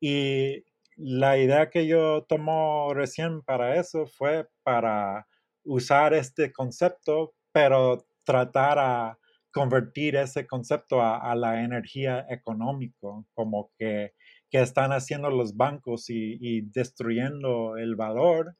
Y 0.00 0.64
la 0.96 1.38
idea 1.38 1.70
que 1.70 1.86
yo 1.86 2.24
tomo 2.28 2.92
recién 2.94 3.42
para 3.42 3.76
eso 3.76 4.06
fue 4.06 4.48
para 4.62 5.26
usar 5.64 6.14
este 6.14 6.52
concepto, 6.52 7.34
pero 7.52 8.06
tratar 8.24 8.78
a 8.78 9.18
convertir 9.52 10.16
ese 10.16 10.46
concepto 10.46 11.00
a, 11.02 11.18
a 11.18 11.34
la 11.34 11.62
energía 11.62 12.26
económica, 12.30 13.08
como 13.34 13.70
que 13.78 14.14
que 14.50 14.60
están 14.60 14.92
haciendo 14.92 15.30
los 15.30 15.56
bancos 15.56 16.10
y, 16.10 16.62
destruyendo 16.72 17.76
el 17.76 17.94
valor, 17.94 18.56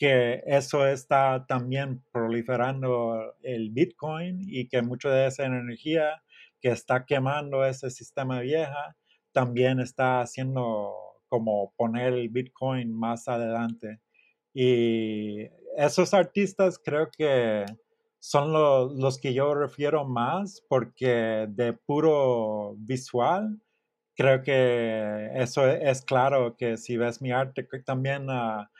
que 0.00 0.42
eso 0.46 0.86
está 0.86 1.44
también 1.46 2.02
proliferando 2.10 3.34
el 3.42 3.68
Bitcoin 3.68 4.40
y 4.48 4.66
que 4.66 4.80
mucha 4.80 5.10
de 5.10 5.26
esa 5.26 5.44
energía 5.44 6.22
que 6.58 6.70
está 6.70 7.04
quemando 7.04 7.66
ese 7.66 7.90
sistema 7.90 8.40
vieja 8.40 8.96
también 9.32 9.78
está 9.78 10.22
haciendo 10.22 10.94
como 11.28 11.74
poner 11.76 12.14
el 12.14 12.30
Bitcoin 12.30 12.90
más 12.90 13.28
adelante. 13.28 14.00
Y 14.54 15.42
esos 15.76 16.14
artistas 16.14 16.80
creo 16.82 17.10
que 17.10 17.66
son 18.18 18.54
los 18.54 19.18
que 19.20 19.34
yo 19.34 19.54
refiero 19.54 20.06
más 20.06 20.64
porque 20.66 21.46
de 21.50 21.74
puro 21.74 22.74
visual 22.78 23.60
creo 24.16 24.42
que 24.42 25.28
eso 25.34 25.66
e, 25.66 25.90
es 25.90 26.00
claro 26.02 26.56
que 26.56 26.78
si 26.78 26.96
ves 26.96 27.20
mi 27.20 27.32
arte, 27.32 27.68
también 27.84 28.30
ah, 28.30 28.70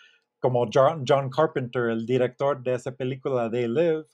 como 0.40 0.68
John, 0.73 1.04
John, 1.06 1.30
Carpenter, 1.30 1.90
el 1.90 2.06
director 2.06 2.62
de 2.62 2.75
esa 2.75 2.92
película 2.92 3.50
They 3.50 3.68
Live, 3.68 4.06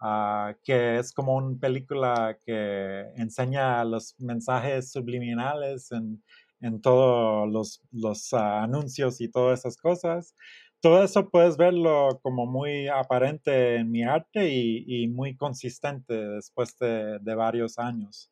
uh, 0.00 0.54
que 0.64 0.98
es 0.98 1.12
como 1.12 1.36
una 1.36 1.58
película 1.58 2.38
que 2.44 3.12
enseña 3.16 3.84
los 3.84 4.14
mensajes 4.18 4.92
subliminales 4.92 5.90
en, 5.92 6.22
en 6.60 6.80
todos 6.80 7.50
los, 7.50 7.82
los 7.90 8.32
ah, 8.32 8.62
anuncios 8.62 9.20
y 9.20 9.28
todas 9.28 9.60
esas 9.60 9.76
cosas. 9.76 10.34
Todo 10.80 11.04
eso 11.04 11.28
puedes 11.30 11.56
verlo 11.56 12.18
como 12.22 12.46
muy 12.46 12.88
aparente 12.88 13.76
en 13.76 13.90
mi 13.90 14.02
arte 14.02 14.48
y, 14.48 14.84
y 14.86 15.08
muy 15.08 15.36
consistente 15.36 16.14
después 16.14 16.76
de, 16.78 17.18
de 17.20 17.34
varios 17.34 17.78
años. 17.78 18.30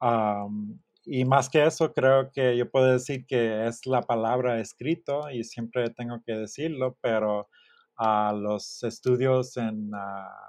Um, 0.00 0.78
y 1.06 1.24
más 1.24 1.48
que 1.50 1.64
eso, 1.64 1.92
creo 1.92 2.30
que 2.32 2.56
yo 2.56 2.70
puedo 2.70 2.92
decir 2.92 3.26
que 3.26 3.66
es 3.66 3.86
la 3.86 4.02
palabra 4.02 4.60
escrito 4.60 5.30
y 5.30 5.44
siempre 5.44 5.90
tengo 5.90 6.22
que 6.24 6.32
decirlo, 6.32 6.96
pero 7.00 7.48
a 7.96 8.32
los 8.32 8.82
estudios 8.82 9.56
en 9.56 9.90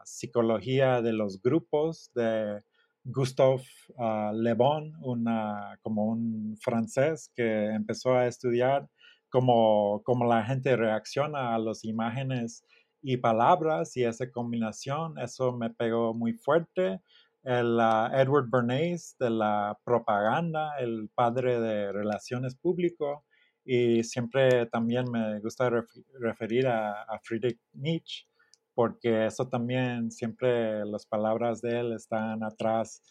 psicología 0.04 1.02
de 1.02 1.14
los 1.14 1.42
grupos 1.42 2.12
de 2.16 2.64
Gustave 3.04 3.62
uh, 3.98 4.34
Le 4.34 4.54
Bon, 4.54 4.94
una, 5.02 5.78
como 5.84 6.06
un 6.06 6.58
francés 6.60 7.32
que 7.36 7.68
empezó 7.68 8.16
a 8.16 8.26
estudiar 8.26 8.90
cómo, 9.30 10.02
cómo 10.04 10.26
la 10.26 10.44
gente 10.44 10.76
reacciona 10.76 11.54
a 11.54 11.60
las 11.60 11.84
imágenes 11.84 12.64
y 13.02 13.18
palabras 13.18 13.96
y 13.96 14.04
esa 14.04 14.32
combinación, 14.32 15.20
eso 15.20 15.52
me 15.52 15.70
pegó 15.70 16.16
muy 16.16 16.34
fuerte 16.34 17.00
el 17.46 17.80
Edward 18.14 18.50
Bernays 18.50 19.16
de 19.20 19.30
la 19.30 19.78
propaganda, 19.84 20.74
el 20.80 21.10
padre 21.14 21.60
de 21.62 21.92
relaciones 21.92 22.56
públicas, 22.56 23.20
y 23.64 24.04
siempre 24.04 24.66
también 24.66 25.06
me 25.12 25.40
gusta 25.40 25.72
referir 26.20 26.68
a, 26.68 27.20
Friedrich 27.24 27.60
Nietzsche, 27.74 28.26
porque 28.74 29.28
eso 29.28 29.48
también, 29.48 30.12
siempre 30.12 30.86
las 30.86 31.06
palabras 31.06 31.62
de 31.62 31.80
él 31.80 31.94
están 31.94 32.44
atrás 32.44 33.04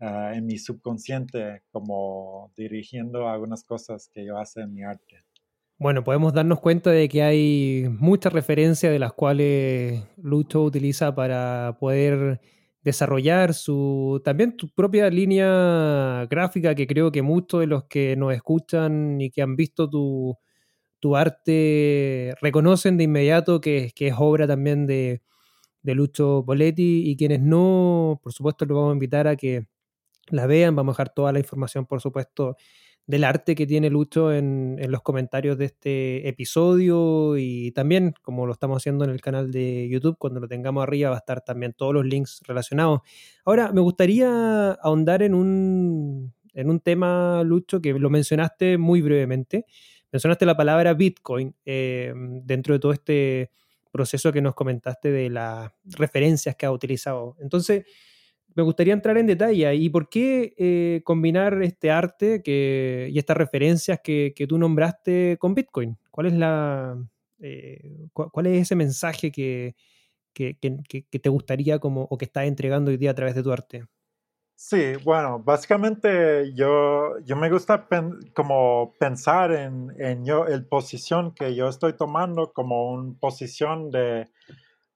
ah, 0.00 0.32
en 0.34 0.46
mi 0.46 0.58
subconsciente, 0.58 1.62
como 1.70 2.50
dirigiendo 2.56 3.28
algunas 3.28 3.62
cosas 3.62 4.10
que 4.12 4.24
yo 4.24 4.38
hago 4.38 4.48
en 4.56 4.72
mi 4.72 4.82
arte. 4.82 5.22
Bueno, 5.78 6.02
podemos 6.02 6.32
darnos 6.32 6.60
cuenta 6.60 6.90
de 6.90 7.08
que 7.08 7.22
hay 7.22 7.86
muchas 7.98 8.32
referencias 8.32 8.92
de 8.92 8.98
las 8.98 9.12
cuales 9.12 10.02
Lucho 10.16 10.62
utiliza 10.62 11.14
para 11.14 11.76
poder 11.78 12.40
desarrollar 12.82 13.54
su 13.54 14.20
también 14.24 14.56
tu 14.56 14.68
propia 14.68 15.08
línea 15.10 16.26
gráfica 16.28 16.74
que 16.74 16.86
creo 16.86 17.12
que 17.12 17.22
muchos 17.22 17.60
de 17.60 17.66
los 17.66 17.84
que 17.84 18.16
nos 18.16 18.34
escuchan 18.34 19.20
y 19.20 19.30
que 19.30 19.42
han 19.42 19.56
visto 19.56 19.88
tu, 19.88 20.36
arte 21.16 22.34
reconocen 22.40 22.96
de 22.96 23.04
inmediato 23.04 23.60
que, 23.60 23.92
que 23.94 24.08
es 24.08 24.14
obra 24.18 24.46
también 24.46 24.86
de, 24.86 25.22
de, 25.82 25.94
Lucho 25.94 26.44
Poletti 26.46 27.10
y 27.10 27.16
quienes 27.16 27.40
no, 27.40 28.20
por 28.22 28.32
supuesto, 28.32 28.64
los 28.66 28.76
vamos 28.76 28.92
a 28.92 28.94
invitar 28.94 29.26
a 29.26 29.36
que 29.36 29.66
la 30.28 30.46
vean, 30.46 30.76
vamos 30.76 30.94
a 30.94 30.94
dejar 30.94 31.14
toda 31.14 31.32
la 31.32 31.40
información, 31.40 31.86
por 31.86 32.00
supuesto, 32.00 32.56
del 33.06 33.24
arte 33.24 33.54
que 33.54 33.66
tiene 33.66 33.90
Lucho 33.90 34.32
en, 34.32 34.78
los 34.88 35.02
comentarios 35.02 35.58
de 35.58 35.66
este 35.66 36.28
episodio 36.28 37.36
y 37.36 37.72
también, 37.72 38.14
como 38.22 38.46
lo 38.46 38.52
estamos 38.52 38.76
haciendo 38.76 39.04
en 39.04 39.10
el 39.10 39.20
canal 39.20 39.50
de 39.50 39.88
YouTube, 39.88 40.16
cuando 40.18 40.40
lo 40.40 40.48
tengamos 40.48 40.82
arriba 40.82 41.10
va 41.10 41.16
a 41.16 41.18
estar 41.18 41.40
también 41.42 41.72
todos 41.72 41.94
los 41.94 42.06
links 42.06 42.40
relacionados. 42.46 43.00
Ahora, 43.44 43.72
me 43.72 43.80
gustaría 43.80 44.72
ahondar 44.72 45.22
en 45.22 45.34
un, 45.34 46.32
en 46.54 46.70
un 46.70 46.80
tema, 46.80 47.42
Lucho, 47.44 47.80
que 47.80 47.92
lo 47.92 48.10
mencionaste 48.10 48.78
muy 48.78 49.02
brevemente. 49.02 49.66
Mencionaste 50.12 50.46
la 50.46 50.56
palabra 50.56 50.94
Bitcoin 50.94 51.54
eh, 51.64 52.12
dentro 52.44 52.74
de 52.74 52.80
todo 52.80 52.92
este 52.92 53.50
proceso 53.90 54.32
que 54.32 54.40
nos 54.40 54.54
comentaste 54.54 55.10
de 55.10 55.30
las 55.30 55.70
referencias 55.84 56.56
que 56.56 56.66
ha 56.66 56.72
utilizado. 56.72 57.36
Entonces, 57.40 57.84
me 58.54 58.62
gustaría 58.62 58.94
entrar 58.94 59.18
en 59.18 59.26
detalle 59.26 59.74
y 59.74 59.88
por 59.88 60.08
qué 60.08 60.54
eh, 60.56 61.02
combinar 61.04 61.62
este 61.62 61.90
arte 61.90 62.42
que, 62.42 63.08
y 63.10 63.18
estas 63.18 63.36
referencias 63.36 64.00
que, 64.02 64.34
tú 64.48 64.58
nombraste 64.58 65.36
con 65.38 65.54
Bitcoin. 65.54 65.96
¿Cuál 66.10 66.26
es, 66.26 66.32
la, 66.34 66.96
eh, 67.40 68.06
cuál 68.12 68.46
es 68.46 68.62
ese 68.62 68.74
mensaje 68.74 69.30
que, 69.30 69.74
te 70.34 71.28
gustaría 71.28 71.78
como, 71.78 72.02
o 72.02 72.18
que 72.18 72.24
estás 72.24 72.44
entregando 72.44 72.90
hoy 72.90 72.96
día 72.96 73.10
a 73.12 73.14
través 73.14 73.34
de 73.34 73.42
tu 73.42 73.52
arte? 73.52 73.84
Sí, 74.54 74.92
bueno, 75.02 75.40
básicamente 75.40 76.52
yo, 76.54 77.18
yo 77.24 77.34
me 77.34 77.50
gusta 77.50 77.88
como 78.32 78.94
pensar 78.98 79.50
en, 79.52 79.92
en 79.98 80.24
yo, 80.24 80.46
el 80.46 80.64
posición 80.66 81.34
que 81.34 81.56
yo 81.56 81.68
estoy 81.68 81.94
tomando 81.94 82.52
como 82.52 82.92
una 82.92 83.14
posición 83.18 83.90
de, 83.90 84.28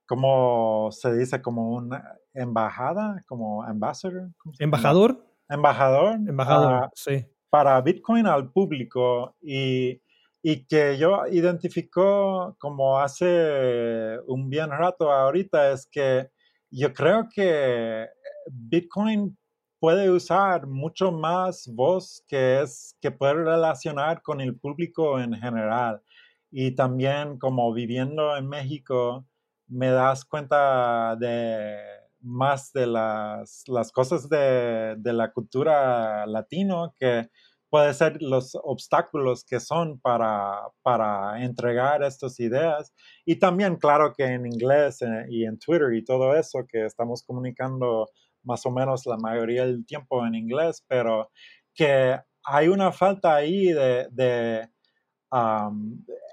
como 0.06 0.90
se 0.92 1.12
dice, 1.14 1.42
como 1.42 1.70
una 1.70 2.16
embajada, 2.34 3.22
como 3.26 3.62
ambassador. 3.62 4.30
¿Embajador? 4.58 5.24
Embajador. 5.48 6.14
Embajador, 6.28 6.90
sí. 6.94 7.26
Para 7.50 7.80
Bitcoin 7.80 8.26
al 8.26 8.50
público 8.50 9.36
y, 9.40 10.00
y 10.42 10.66
que 10.66 10.96
yo 10.98 11.26
identifico 11.26 12.56
como 12.58 12.98
hace 12.98 14.18
un 14.26 14.48
bien 14.50 14.70
rato 14.70 15.10
ahorita 15.10 15.72
es 15.72 15.88
que 15.90 16.28
yo 16.70 16.92
creo 16.92 17.28
que 17.32 18.06
Bitcoin 18.50 19.36
puede 19.78 20.10
usar 20.10 20.66
mucho 20.66 21.12
más 21.12 21.68
voz 21.72 22.24
que 22.28 22.62
es 22.62 22.96
que 23.00 23.10
puede 23.10 23.34
relacionar 23.34 24.22
con 24.22 24.40
el 24.40 24.58
público 24.58 25.20
en 25.20 25.34
general. 25.34 26.02
Y 26.50 26.72
también 26.72 27.38
como 27.38 27.72
viviendo 27.72 28.36
en 28.36 28.48
México, 28.48 29.26
me 29.68 29.90
das 29.90 30.24
cuenta 30.24 31.16
de 31.16 31.78
más 32.20 32.72
de 32.72 32.86
las, 32.86 33.64
cosas 33.92 34.28
de, 34.28 34.96
de, 34.98 35.12
la 35.12 35.32
cultura 35.32 36.26
latino 36.26 36.94
que 36.98 37.28
puede 37.68 37.92
ser 37.94 38.22
los 38.22 38.56
obstáculos 38.62 39.44
que 39.44 39.60
son 39.60 40.00
para, 40.00 40.62
para 40.82 41.42
entregar 41.44 42.02
estas 42.02 42.38
ideas. 42.40 42.92
Y 43.24 43.36
también, 43.36 43.76
claro 43.76 44.12
que 44.16 44.24
en 44.24 44.46
inglés 44.46 45.02
eh, 45.02 45.26
y 45.28 45.44
en 45.44 45.58
Twitter 45.58 45.92
y 45.94 46.04
todo 46.04 46.34
eso, 46.36 46.64
que 46.68 46.86
estamos 46.86 47.22
comunicando 47.22 48.08
más 48.44 48.64
o 48.64 48.70
menos 48.70 49.06
la 49.06 49.16
mayoría 49.16 49.66
del 49.66 49.84
tiempo 49.84 50.24
en 50.24 50.34
inglés, 50.34 50.84
pero 50.88 51.30
que 51.74 52.18
hay 52.44 52.68
una 52.68 52.92
falta 52.92 53.34
ahí 53.34 53.72
de, 53.72 54.68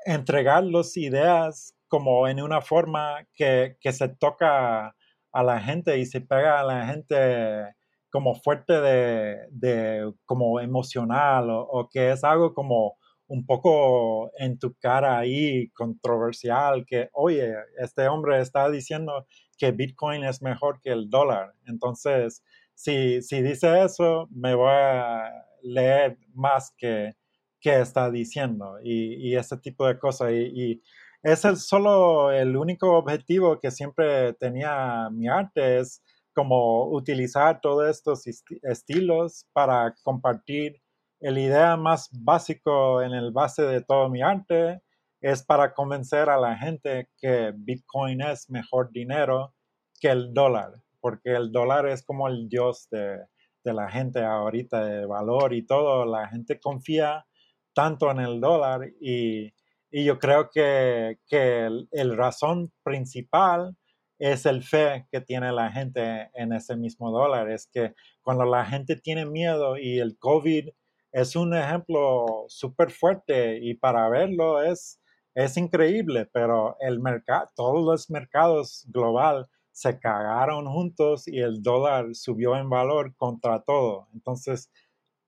entregar 0.06 0.64
las 0.64 0.96
ideas 0.96 1.76
como 1.94 2.28
en 2.28 2.42
una 2.42 2.60
forma 2.60 3.24
que, 3.36 3.78
se 3.92 4.08
toca 4.08 4.96
a 5.32 5.44
la 5.44 5.60
gente 5.60 6.00
y 6.00 6.08
se 6.08 6.22
pega 6.22 6.60
a 6.60 6.64
la 6.64 6.88
gente 6.88 7.76
como 8.10 8.34
fuerte 8.34 8.74
de, 8.82 10.12
como 10.26 10.60
emocional 10.60 11.52
o, 11.52 11.88
que 11.92 12.10
es 12.10 12.24
algo 12.24 12.56
como 12.56 12.98
un 13.28 13.46
poco 13.46 14.32
en 14.40 14.58
tu 14.58 14.74
cara 14.80 15.20
ahí 15.20 15.70
controversial 15.70 16.84
que, 16.84 17.10
oye, 17.14 17.54
este 17.78 18.08
hombre 18.08 18.42
está 18.42 18.72
diciendo 18.72 19.28
que 19.56 19.72
Bitcoin 19.72 20.24
es 20.24 20.42
mejor 20.42 20.82
que 20.82 20.90
el 20.90 21.12
dólar. 21.12 21.54
Entonces, 21.68 22.44
si, 22.74 23.22
si 23.22 23.44
dice 23.44 23.84
eso, 23.84 24.28
me 24.32 24.56
voy 24.56 24.72
a 24.72 25.30
leer 25.62 26.18
más 26.34 26.74
que, 26.76 27.14
que 27.62 27.82
está 27.82 28.10
diciendo 28.10 28.80
y, 28.84 29.36
ese 29.36 29.58
tipo 29.58 29.86
de 29.86 30.00
cosas. 30.00 30.32
Y 30.32 30.82
es 31.24 31.42
solo 31.66 32.32
el 32.32 32.56
único 32.56 32.98
objetivo 32.98 33.60
que 33.60 33.72
siempre 33.72 34.34
tenía 34.34 35.10
mi 35.12 35.28
arte, 35.28 35.80
es 35.80 36.04
como 36.36 36.90
utilizar 36.90 37.62
todos 37.62 37.90
estos 37.90 38.24
estilos 38.64 39.48
para 39.54 39.96
compartir 40.04 40.82
el 41.20 41.38
idea 41.38 41.78
más 41.78 42.10
básico 42.12 43.02
en 43.02 43.14
el 43.14 43.32
base 43.32 43.64
de 43.64 43.82
todo 43.82 44.10
mi 44.10 44.22
arte 44.22 44.82
es 45.24 45.42
para 45.42 45.74
convencer 45.74 46.30
a 46.30 46.38
la 46.38 46.58
gente 46.58 47.10
que 47.18 47.54
Bitcoin 47.56 48.22
es 48.22 48.50
mejor 48.50 48.92
dinero 48.92 49.56
que 50.02 50.10
el 50.10 50.34
dólar, 50.34 50.74
porque 51.00 51.34
el 51.34 51.50
dólar 51.50 51.88
es 51.88 52.04
como 52.04 52.28
el 52.28 52.50
dios 52.50 52.90
de, 52.92 53.20
la 53.64 53.90
gente 53.90 54.22
ahorita 54.22 54.84
de 54.84 55.06
valor 55.06 55.54
y 55.54 55.66
todo. 55.66 56.06
La 56.06 56.28
gente 56.28 56.60
confía 56.60 57.26
tanto 57.74 58.12
en 58.12 58.20
el 58.20 58.42
dólar 58.42 58.82
y, 59.00 59.54
yo 59.94 60.20
creo 60.20 60.50
que, 60.50 61.18
el, 61.30 61.88
el, 61.92 62.18
razón 62.18 62.72
principal 62.84 63.78
es 64.20 64.46
el 64.46 64.64
fe 64.64 65.08
que 65.12 65.22
tiene 65.22 65.52
la 65.52 65.72
gente 65.72 66.30
en 66.34 66.54
ese 66.54 66.76
mismo 66.76 67.12
dólar. 67.12 67.50
Es 67.52 67.68
que 67.68 67.94
cuando 68.22 68.46
la 68.46 68.66
gente 68.66 68.96
tiene 68.96 69.26
miedo 69.26 69.78
y 69.78 70.00
el 70.00 70.18
COVID 70.18 70.70
es 71.12 71.36
un 71.36 71.56
ejemplo 71.56 72.46
súper 72.48 72.92
fuerte 72.92 73.60
y 73.62 73.76
para 73.76 74.10
verlo 74.10 74.62
es 74.64 75.00
es 75.36 75.58
increíble, 75.58 76.28
pero 76.32 76.78
el 76.80 77.00
mercado, 77.00 77.50
todos 77.56 77.84
los 77.84 78.10
mercados 78.10 78.86
global 78.90 79.48
se 79.72 80.00
cagaron 80.00 80.68
juntos 80.68 81.28
y 81.28 81.40
el 81.40 81.64
dólar 81.64 82.14
subió 82.14 82.56
en 82.56 82.70
valor 82.70 83.16
contra 83.16 83.64
todo. 83.64 84.08
Entonces, 84.14 84.72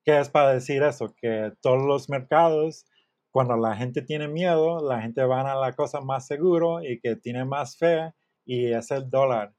¿qué 0.03 0.19
es 0.19 0.29
para 0.29 0.53
decir 0.53 0.83
eso? 0.83 1.15
Que 1.19 1.53
todos 1.61 1.81
los 1.83 2.09
mercados, 2.09 2.85
cuando 3.35 3.57
la 3.57 3.75
gente 3.75 4.01
tiene 4.01 4.29
miedo, 4.29 4.79
la 4.81 5.01
gente 5.01 5.21
va 5.25 5.41
a 5.41 5.59
la 5.59 5.73
cosa 5.73 5.99
más 5.99 6.25
seguro 6.25 6.81
y 6.81 7.01
que 7.01 7.17
tiene 7.17 7.43
más 7.43 7.77
fe 7.77 8.13
y 8.45 8.71
es 8.71 8.91
el 8.91 9.09
dólar. 9.09 9.53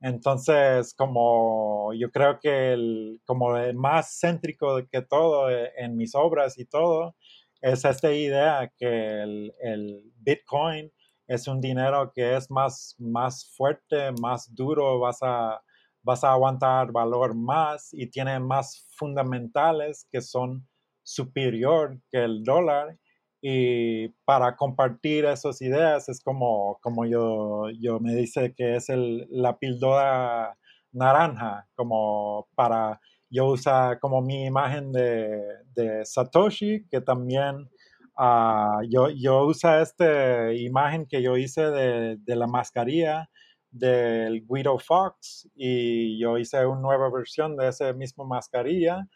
Entonces, 0.00 0.92
como 0.94 1.92
yo 1.94 2.10
creo 2.10 2.40
que 2.40 2.72
el, 2.72 3.20
como 3.24 3.56
el 3.56 3.76
más 3.76 4.18
céntrico 4.20 4.84
que 4.90 5.02
todo 5.02 5.48
eh, 5.48 5.70
en 5.76 5.96
mis 5.96 6.16
obras 6.16 6.58
y 6.58 6.64
todo, 6.64 7.14
es 7.60 7.84
esta 7.84 8.12
idea 8.12 8.72
que 8.76 9.22
el, 9.22 10.12
Bitcoin 10.16 10.90
es 11.28 11.46
un 11.46 11.60
dinero 11.60 12.10
que 12.12 12.34
es 12.34 12.50
más, 12.50 12.96
más 12.98 13.48
fuerte, 13.56 14.10
más 14.20 14.52
duro, 14.52 14.98
vas 14.98 15.18
a, 15.22 15.62
vas 16.02 16.24
a 16.24 16.32
aguantar 16.32 16.90
valor 16.90 17.36
más 17.36 17.90
y 17.92 18.08
tiene 18.08 18.40
más 18.40 18.88
fundamentales 18.96 20.04
que 20.10 20.20
son 20.20 20.66
superior 21.04 21.96
que 22.10 22.24
el 22.24 22.42
dólar. 22.42 22.96
Y 23.42 24.08
para 24.24 24.56
compartir 24.56 25.24
esas 25.24 25.62
ideas 25.62 26.08
es 26.08 26.22
como, 26.22 26.78
como 26.82 27.06
yo, 27.06 27.70
yo 27.80 27.98
me 28.00 28.14
dice 28.14 28.54
que 28.54 28.76
es 28.76 28.88
el, 28.90 29.26
la 29.30 29.58
píldora 29.58 30.58
naranja, 30.92 31.66
como 31.74 32.48
para 32.54 33.00
yo 33.30 33.46
usa 33.46 33.98
como 34.00 34.20
mi 34.20 34.44
imagen 34.44 34.92
de, 34.92 36.04
Satoshi, 36.04 36.86
que 36.90 37.00
también 37.00 37.70
uh, 38.18 38.82
yo, 38.88 39.08
yo 39.10 39.46
usa 39.46 39.80
esta 39.80 40.52
imagen 40.52 41.06
que 41.06 41.22
yo 41.22 41.36
hice 41.36 41.62
de, 41.70 42.36
la 42.36 42.46
mascarilla 42.46 43.30
del 43.70 44.44
Guido 44.46 44.78
Fox 44.78 45.48
y 45.54 46.18
yo 46.20 46.38
hice 46.38 46.66
una 46.66 46.80
nueva 46.80 47.08
versión 47.10 47.56
de 47.56 47.68
esa 47.68 47.92
misma 47.92 48.24
mascarilla 48.24 49.06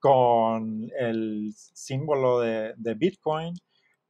con 0.00 0.90
el 0.98 1.52
símbolo 1.54 2.40
de, 2.40 2.74
Bitcoin 2.96 3.54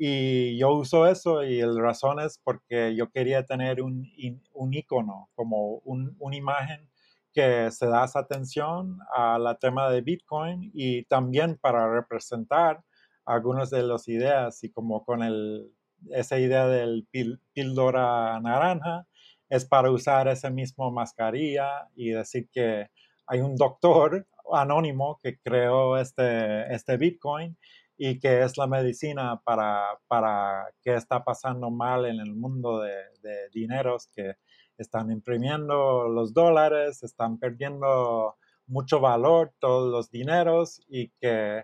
y 0.02 0.56
yo 0.56 0.72
uso 0.72 1.06
eso 1.06 1.42
y 1.42 1.60
la 1.60 1.78
razón 1.78 2.20
es 2.20 2.40
porque 2.42 2.96
yo 2.96 3.10
quería 3.10 3.44
tener 3.44 3.82
un, 3.82 4.10
un 4.54 4.72
icono, 4.72 5.28
como 5.34 5.74
un, 5.84 6.16
una 6.18 6.36
imagen 6.36 6.88
que 7.34 7.70
se 7.70 7.86
da 7.86 8.06
esa 8.06 8.20
atención 8.20 8.98
al 9.14 9.58
tema 9.58 9.90
de 9.90 10.00
Bitcoin 10.00 10.70
y 10.72 11.04
también 11.04 11.58
para 11.60 11.92
representar 11.92 12.82
algunas 13.26 13.68
de 13.68 13.82
las 13.82 14.08
ideas 14.08 14.64
y 14.64 14.70
como 14.70 15.04
con 15.04 15.22
el, 15.22 15.70
esa 16.08 16.38
idea 16.38 16.66
del 16.66 17.06
píldora 17.52 18.40
naranja 18.40 19.06
es 19.50 19.66
para 19.66 19.90
usar 19.90 20.28
esa 20.28 20.48
misma 20.48 20.90
mascarilla 20.90 21.90
y 21.94 22.12
decir 22.12 22.48
que 22.50 22.88
hay 23.26 23.40
un 23.40 23.54
doctor 23.54 24.26
anónimo 24.50 25.20
que 25.22 25.38
creó 25.40 25.98
este, 25.98 26.72
este 26.72 26.96
Bitcoin 26.96 27.58
y 28.02 28.18
que 28.18 28.42
es 28.42 28.56
la 28.56 28.66
medicina 28.66 29.42
para, 29.44 29.98
para 30.08 30.72
qué 30.82 30.94
está 30.94 31.22
pasando 31.22 31.70
mal 31.70 32.06
en 32.06 32.18
el 32.18 32.34
mundo 32.34 32.80
de, 32.80 32.94
de 33.20 33.50
dineros 33.52 34.08
que 34.16 34.36
están 34.78 35.10
imprimiendo 35.10 36.08
los 36.08 36.32
dólares, 36.32 37.02
están 37.02 37.38
perdiendo 37.38 38.36
mucho 38.66 39.00
valor 39.00 39.52
todos 39.58 39.92
los 39.92 40.10
dineros 40.10 40.80
y 40.88 41.10
que 41.20 41.62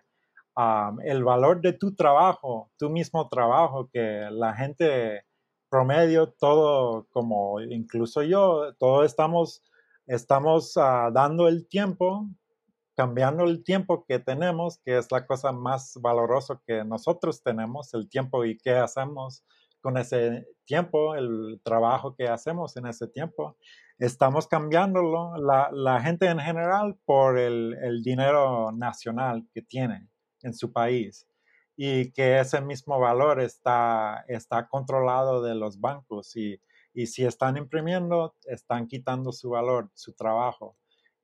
el 1.04 1.24
valor 1.24 1.62
de 1.62 1.72
tu 1.72 1.94
trabajo, 1.94 2.70
tu 2.76 2.90
mismo 2.90 3.30
trabajo, 3.30 3.88
que 3.90 4.28
la 4.30 4.52
gente 4.54 5.24
promedio, 5.70 6.34
todo 6.38 7.06
como 7.12 7.62
incluso 7.62 8.22
yo, 8.22 8.74
todos 8.78 9.06
estamos, 9.06 9.64
estamos 10.06 10.76
ah, 10.76 11.10
dando 11.14 11.48
el 11.48 11.66
tiempo, 11.66 12.28
cambiando 12.96 13.44
el 13.44 13.62
tiempo 13.62 14.04
que 14.06 14.18
tenemos, 14.18 14.78
que 14.78 14.96
es 14.96 15.12
la 15.12 15.26
cosa 15.26 15.52
más 15.52 15.98
valorosa 16.00 16.60
que 16.66 16.82
nosotros 16.84 17.42
tenemos, 17.42 17.92
el 17.94 18.08
tiempo 18.08 18.44
y 18.44 18.56
qué 18.56 18.72
hacemos 18.72 19.44
con 19.82 19.98
ese 19.98 20.46
tiempo, 20.64 21.14
el 21.14 21.60
trabajo 21.62 22.16
que 22.16 22.26
hacemos 22.26 22.76
en 22.76 22.86
ese 22.86 23.06
tiempo, 23.06 23.56
estamos 23.98 24.48
cambiándolo, 24.48 25.36
la, 25.36 25.70
la 25.72 26.00
gente 26.00 26.26
en 26.26 26.40
general, 26.40 26.98
por 27.04 27.38
el, 27.38 27.76
el, 27.82 28.02
dinero 28.02 28.72
nacional 28.72 29.46
que 29.52 29.62
tiene 29.62 30.08
en 30.42 30.54
su 30.54 30.72
país 30.72 31.28
y 31.76 32.10
que 32.12 32.40
ese 32.40 32.60
mismo 32.60 32.98
valor 32.98 33.40
está, 33.40 34.24
está 34.26 34.66
controlado 34.66 35.42
de 35.42 35.54
los 35.54 35.78
bancos 35.78 36.34
y, 36.34 36.60
y 36.92 37.06
si 37.06 37.24
están 37.24 37.56
imprimiendo, 37.56 38.34
están 38.44 38.88
quitando 38.88 39.30
su 39.30 39.50
valor, 39.50 39.90
su 39.94 40.14
trabajo. 40.14 40.76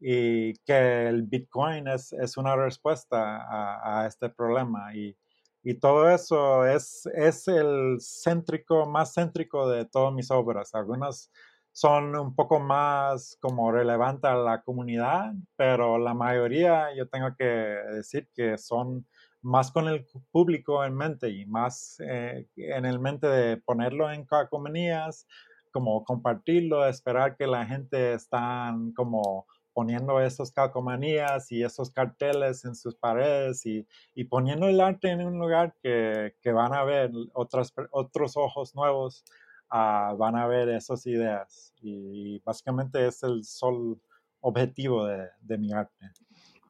Y 0.05 0.55
que 0.65 1.07
el 1.07 1.23
Bitcoin 1.23 1.87
es, 1.87 2.13
es 2.13 2.37
una 2.37 2.57
respuesta 2.57 4.01
a, 4.01 4.07
este 4.07 4.29
problema. 4.29 4.95
Y, 4.97 5.17
y, 5.63 5.75
todo 5.75 6.11
eso 6.11 6.67
es, 6.67 7.07
es 7.15 7.47
el 7.47 7.99
céntrico, 8.01 8.85
más 8.87 9.15
céntrico 9.15 9.69
de 9.71 9.85
todas 9.85 10.13
mis 10.13 10.31
obras. 10.33 10.75
Algunas 10.75 11.31
son 11.71 12.17
un 12.17 12.35
poco 12.35 12.59
más 12.59 13.39
como 13.41 13.71
relevantes 13.71 14.29
a 14.29 14.35
la 14.35 14.63
comunidad, 14.63 15.33
pero 15.57 15.99
la 15.99 16.15
mayoría 16.15 16.95
yo 16.97 17.09
tengo 17.09 17.35
que 17.37 17.45
decir 17.45 18.29
que 18.35 18.59
son 18.59 19.07
más 19.41 19.71
con 19.71 19.89
el 19.89 20.07
público 20.33 20.85
en 20.85 20.97
mente 20.97 21.31
y 21.31 21.47
más 21.47 21.97
eh, 22.01 22.47
en 22.57 22.85
el 22.85 22.99
mente 22.99 23.29
de 23.29 23.57
ponerlo 23.57 24.11
en 24.11 24.25
calcomanías, 24.25 25.27
como 25.71 26.05
compartirlo, 26.05 26.87
esperar 26.87 27.37
que 27.37 27.47
la 27.47 27.65
gente 27.67 28.15
están 28.15 28.93
como 28.93 29.47
poniendo 29.73 30.21
esas 30.21 30.51
calcomanías 30.53 31.51
y 31.51 31.63
esos 31.63 31.91
carteles 31.91 32.65
en 32.65 32.75
sus 32.75 32.95
paredes 32.95 33.65
y, 33.67 33.87
poniendo 34.25 34.67
el 34.69 34.81
arte 34.81 35.09
en 35.09 35.25
un 35.25 35.39
lugar 35.39 35.75
que, 35.83 36.33
van 36.53 36.75
a 36.75 36.85
ver 36.85 37.11
otras, 37.35 37.73
otros 37.91 38.37
ojos 38.37 38.75
nuevos, 38.75 39.25
ah, 39.71 40.15
van 40.19 40.37
a 40.37 40.47
ver 40.47 40.69
esas 40.69 41.07
ideas. 41.07 41.75
Y, 41.81 42.41
básicamente 42.41 43.07
es 43.07 43.23
el 43.23 43.45
solo 43.45 43.99
objetivo 44.41 45.07
de, 45.07 45.29
de 45.41 45.59
mi 45.59 45.73
arte. 45.73 46.11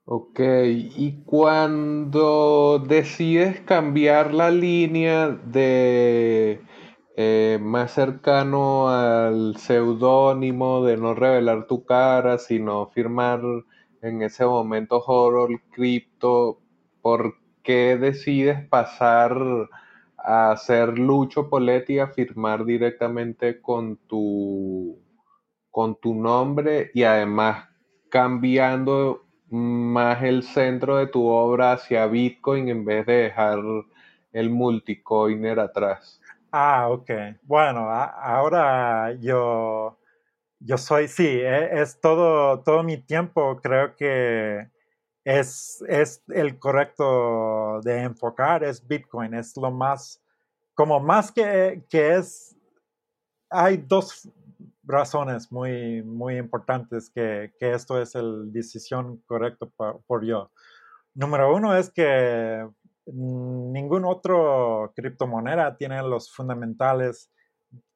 Ok, 0.05 0.41
y 0.41 1.23
cuando 1.25 2.83
decides 2.85 3.61
cambiar 3.61 4.35
la 4.35 4.51
línea 4.51 5.29
de 5.29 6.61
eh, 7.17 7.59
más 7.61 7.93
cercano 7.93 8.89
al 8.89 9.57
seudónimo 9.57 10.85
de 10.85 10.97
no 10.97 11.15
revelar 11.15 11.67
tu 11.67 11.85
cara, 11.85 12.39
sino 12.39 12.89
firmar 12.89 13.41
en 14.03 14.23
ese 14.23 14.47
momento 14.47 15.03
horror 15.07 15.61
cripto, 15.71 16.61
¿por 17.03 17.37
qué 17.63 17.97
decides 17.97 18.67
pasar 18.69 19.37
a 20.17 20.57
ser 20.57 20.99
Lucho 20.99 21.49
Poletti 21.49 21.99
a 21.99 22.09
firmar 22.09 22.65
directamente 22.65 23.61
con 23.61 23.97
tu 24.07 24.99
con 25.71 25.97
tu 25.97 26.15
nombre 26.15 26.91
y 26.95 27.03
además 27.03 27.69
cambiando 28.11 29.25
más 29.49 30.23
el 30.23 30.43
centro 30.43 30.97
de 30.99 31.07
tu 31.07 31.27
obra 31.27 31.73
hacia 31.73 32.07
Bitcoin 32.07 32.69
en 32.69 32.85
vez 32.85 33.07
de 33.07 33.15
dejar 33.15 33.59
el 34.33 34.51
multicoiner 34.51 35.61
atrás. 35.61 36.22
Ah, 36.53 36.91
ok. 36.91 37.11
Bueno, 37.45 37.89
ahora 37.91 39.13
yo, 39.15 39.99
yo 40.61 40.77
soy, 40.77 41.09
sí, 41.09 41.25
e, 41.27 41.81
es, 41.81 41.99
todo, 41.99 42.61
todo 42.61 42.83
mi 42.83 42.99
tiempo, 42.99 43.59
creo 43.63 43.97
que 43.97 44.69
es, 45.25 45.83
es 45.89 46.23
el 46.29 46.59
correcto 46.59 47.81
de 47.83 48.03
enfocar, 48.03 48.65
es 48.65 48.87
Bitcoin, 48.87 49.33
es 49.33 49.57
lo 49.57 49.71
más, 49.71 50.23
como 50.75 51.01
más 51.01 51.33
que, 51.33 51.85
que 51.89 52.17
es, 52.17 52.55
hay 53.49 53.79
dos 53.79 54.29
razones 54.85 55.51
muy, 55.51 56.03
muy 56.03 56.37
importantes 56.37 57.11
que, 57.11 57.55
que 57.59 57.73
esto 57.73 58.01
es 58.01 58.15
el 58.15 58.53
decisión 58.53 59.23
correcto 59.27 59.71
por, 59.71 60.03
por 60.03 60.23
yo. 60.25 60.51
Número 61.15 61.55
uno 61.55 61.75
es 61.75 61.91
que 61.91 62.69
ningún 63.07 64.05
otro 64.05 64.93
criptomoneda 64.95 65.77
tiene 65.77 66.03
los 66.03 66.33
fundamentales 66.33 67.31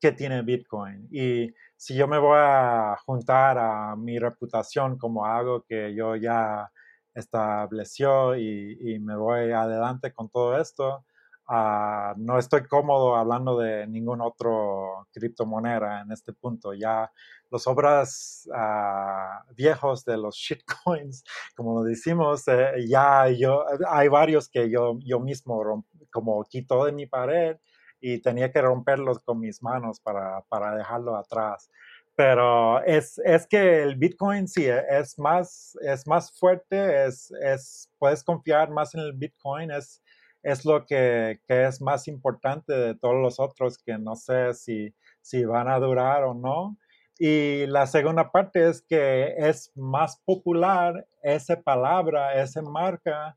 que 0.01 0.13
tiene 0.13 0.43
Bitcoin. 0.43 1.09
Y 1.11 1.53
si 1.77 1.95
yo 1.95 2.09
me 2.09 2.19
voy 2.19 2.39
a 2.39 2.97
juntar 3.05 3.59
a 3.59 3.97
mi 3.97 4.19
reputación 4.19 4.99
como 4.99 5.27
algo 5.27 5.65
que 5.69 5.95
yo 5.95 6.17
ya 6.17 6.71
estableció 7.15 8.37
y, 8.37 8.99
me 9.01 9.17
voy 9.17 9.53
adelante 9.53 10.13
con 10.13 10.29
todo 10.29 10.59
esto, 10.59 11.05
ah, 11.49 12.15
no 12.17 12.39
estoy 12.39 12.65
cómodo 12.67 13.17
hablando 13.17 13.59
de 13.59 13.87
ningún 13.87 14.21
otro 14.21 15.07
criptomoneda 15.13 16.03
en 16.03 16.13
este 16.13 16.33
punto. 16.33 16.75
Ya 16.75 17.11
los 17.51 17.67
obras 17.67 18.49
uh, 18.53 19.55
viejos 19.55 20.05
de 20.05 20.17
los 20.17 20.37
shitcoins, 20.37 21.25
como 21.55 21.81
lo 21.81 21.85
decimos, 21.85 22.47
eh, 22.49 22.87
ya 22.89 23.29
yo, 23.29 23.65
hay 23.89 24.09
varios 24.09 24.49
que 24.49 24.71
yo, 24.71 24.99
yo 25.01 25.21
mismo 25.21 25.85
como 26.11 26.45
quito 26.45 26.85
de 26.85 26.93
mi 26.93 27.07
pared 27.07 27.57
y 28.01 28.21
tenía 28.21 28.51
que 28.53 28.63
romperlos 28.63 29.19
con 29.21 29.41
mis 29.41 29.63
manos 29.63 30.01
para, 30.01 30.43
para 30.49 30.75
dejarlo 30.77 31.17
atrás. 31.17 31.71
Pero 32.15 32.83
es, 32.85 33.19
es, 33.25 33.47
que 33.47 33.83
el 33.83 33.97
Bitcoin 33.97 34.49
sí 34.49 34.67
es 34.67 35.19
más, 35.19 35.77
es 35.83 36.07
más 36.07 36.33
fuerte, 36.39 37.05
es, 37.05 37.31
es, 37.43 37.91
puedes 37.99 38.25
confiar 38.25 38.71
más 38.71 38.95
en 38.95 39.03
el 39.03 39.13
Bitcoin, 39.13 39.71
es, 39.71 40.03
es 40.47 40.65
lo 40.65 40.87
que, 40.87 41.41
que, 41.49 41.67
es 41.67 41.81
más 41.81 42.07
importante 42.07 42.73
de 42.73 42.95
todos 42.95 43.17
los 43.17 43.41
otros 43.41 43.79
que 43.79 43.99
no 43.99 44.15
sé 44.15 44.55
si, 44.55 44.95
si 45.21 45.45
van 45.45 45.69
a 45.69 45.81
durar 45.81 46.23
o 46.23 46.35
no. 46.35 46.79
Y 47.19 47.67
la 47.67 47.87
segunda 47.87 48.31
parte 48.31 48.69
es 48.69 48.83
que 48.83 49.35
es 49.39 49.73
más 49.75 50.21
popular 50.25 51.07
esa 51.23 51.61
palabra, 51.61 52.41
esa 52.41 52.63
marca, 52.63 53.37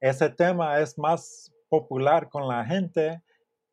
ese 0.00 0.28
tema 0.28 0.80
es 0.80 0.98
más 0.98 1.50
popular 1.70 2.28
con 2.28 2.46
la 2.46 2.64
gente 2.64 3.22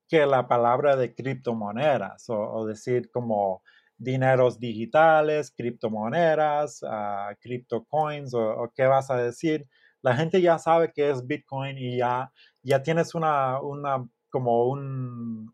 que 0.07 0.25
la 0.25 0.47
palabra 0.47 0.95
de 0.95 1.13
criptomonedas 1.13 2.29
o, 2.29 2.65
decir 2.65 3.11
como 3.11 3.63
dineros 3.97 4.59
digitales, 4.59 5.51
criptomonedas, 5.51 6.83
uh, 6.83 7.35
criptocoins 7.41 8.33
o, 8.33 8.71
qué 8.73 8.85
vas 8.85 9.09
a 9.09 9.17
decir. 9.17 9.67
La 10.01 10.15
gente 10.15 10.41
ya 10.41 10.59
sabe 10.59 10.93
que 10.93 11.09
es 11.09 11.25
Bitcoin 11.25 11.77
y 11.77 11.97
ya, 11.97 12.31
ya 12.67 12.83
tienes 12.83 13.15
una, 13.15 13.59
como 14.29 14.67
un, 14.67 15.53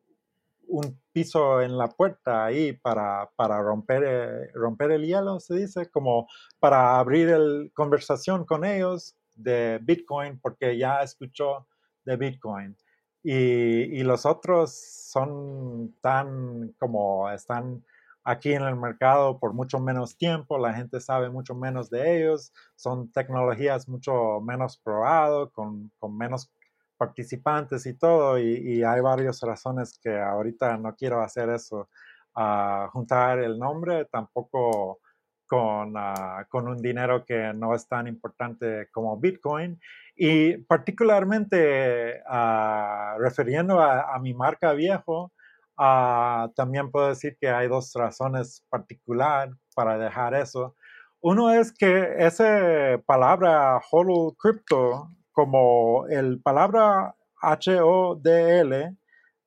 piso 1.12 1.62
en 1.62 1.78
la 1.78 1.88
puerta 1.90 2.46
ahí 2.46 2.74
para, 2.74 3.30
para 3.36 3.62
romper, 3.62 4.04
eh, 4.04 4.52
romper 4.56 4.92
el 4.92 5.06
hielo, 5.06 5.40
se 5.40 5.56
dice, 5.56 5.92
como 5.92 6.28
para 6.60 6.98
abrir 6.98 7.30
el 7.30 7.72
conversación 7.76 8.44
con 8.44 8.66
ellos 8.66 9.16
de 9.36 9.80
Bitcoin, 9.84 10.40
porque 10.40 10.76
ya 10.76 11.04
escuchó 11.04 11.68
de 12.04 12.18
Bitcoin. 12.18 12.76
Y, 13.22 14.00
y, 14.00 14.04
los 14.04 14.26
otros 14.26 14.74
son 14.74 15.96
tan 16.02 16.74
como 16.80 17.30
están 17.30 17.86
aquí 18.24 18.54
en 18.54 18.64
el 18.64 18.76
mercado 18.76 19.40
por 19.40 19.54
mucho 19.54 19.80
menos 19.80 20.18
tiempo, 20.18 20.58
la 20.58 20.74
gente 20.74 21.00
sabe 21.00 21.30
mucho 21.30 21.54
menos 21.54 21.90
de 21.92 22.18
ellos, 22.18 22.52
son 22.76 23.12
tecnologías 23.12 23.88
mucho 23.88 24.42
menos 24.42 24.78
probadas, 24.78 25.50
con, 25.52 25.92
con 26.00 26.18
menos 26.18 26.52
participantes 26.98 27.86
y 27.86 27.96
todo, 27.96 28.40
y, 28.40 28.84
hay 28.84 29.02
varias 29.02 29.42
razones 29.42 30.00
que 30.02 30.20
ahorita 30.20 30.78
no 30.78 30.96
quiero 30.96 31.22
hacer 31.22 31.50
eso, 31.50 31.90
a 32.36 32.90
juntar 32.92 33.40
el 33.40 33.60
nombre, 33.60 34.06
tampoco 34.06 35.00
con, 35.48 35.94
ah, 35.98 36.46
con, 36.50 36.68
un 36.68 36.82
dinero 36.82 37.26
que 37.26 37.54
no 37.54 37.76
es 37.76 37.88
tan 37.88 38.08
importante 38.08 38.90
como 38.92 39.18
Bitcoin. 39.18 39.80
Y 40.16 40.58
particularmente 40.58 42.22
uh, 42.30 43.20
refiriendo 43.20 43.80
a, 43.82 44.18
mi 44.20 44.34
marca 44.34 44.74
viejo, 44.74 45.32
uh, 45.78 46.50
también 46.56 46.92
puedo 46.92 47.10
decir 47.10 47.38
que 47.40 47.50
hay 47.50 47.68
dos 47.68 47.94
razones 47.96 48.66
particular 48.70 49.52
para 49.76 49.98
dejar 49.98 50.36
eso. 50.36 50.76
Uno 51.20 51.52
es 51.52 51.72
que 51.72 52.16
esa 52.18 53.02
palabra 53.06 53.80
Hodl 53.92 54.36
Crypto 54.38 55.10
como 55.34 56.06
el 56.08 56.42
palabra 56.42 57.16
H-O-D-L, 57.42 58.96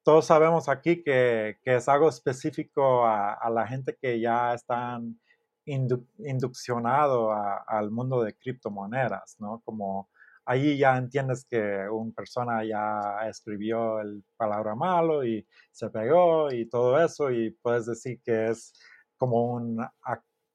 todos 0.03 0.27
sabemos 0.27 0.68
aquí 0.68 1.03
que, 1.03 1.57
es 1.64 1.88
algo 1.88 2.09
específico 2.09 3.07
a, 3.07 3.49
la 3.51 3.66
gente 3.66 3.96
que 4.01 4.20
ya 4.20 4.55
están 4.55 5.18
induccionado 5.64 7.33
al 7.33 7.90
mundo 7.90 8.22
de 8.22 8.35
criptomonedas, 8.35 9.37
¿no? 9.40 9.62
Como 9.64 10.09
ahí 10.44 10.79
ya 10.79 10.96
entiendes 10.96 11.44
que 11.44 11.88
una 11.90 12.12
persona 12.12 12.64
ya 12.64 13.27
escribió 13.29 14.01
el 14.01 14.22
palabra 14.37 14.77
malo 14.77 15.25
y 15.25 15.46
se 15.72 15.90
pegó 15.90 16.53
y 16.53 16.68
todo 16.68 17.03
eso 17.03 17.31
y 17.31 17.51
puedes 17.51 17.87
decir 17.87 18.20
que 18.22 18.46
es 18.46 18.72
como 19.16 19.55
un 19.55 19.85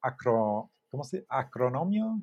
acro, 0.00 0.70
¿cómo 0.90 1.04
se 1.04 1.26
acronomio? 1.28 2.22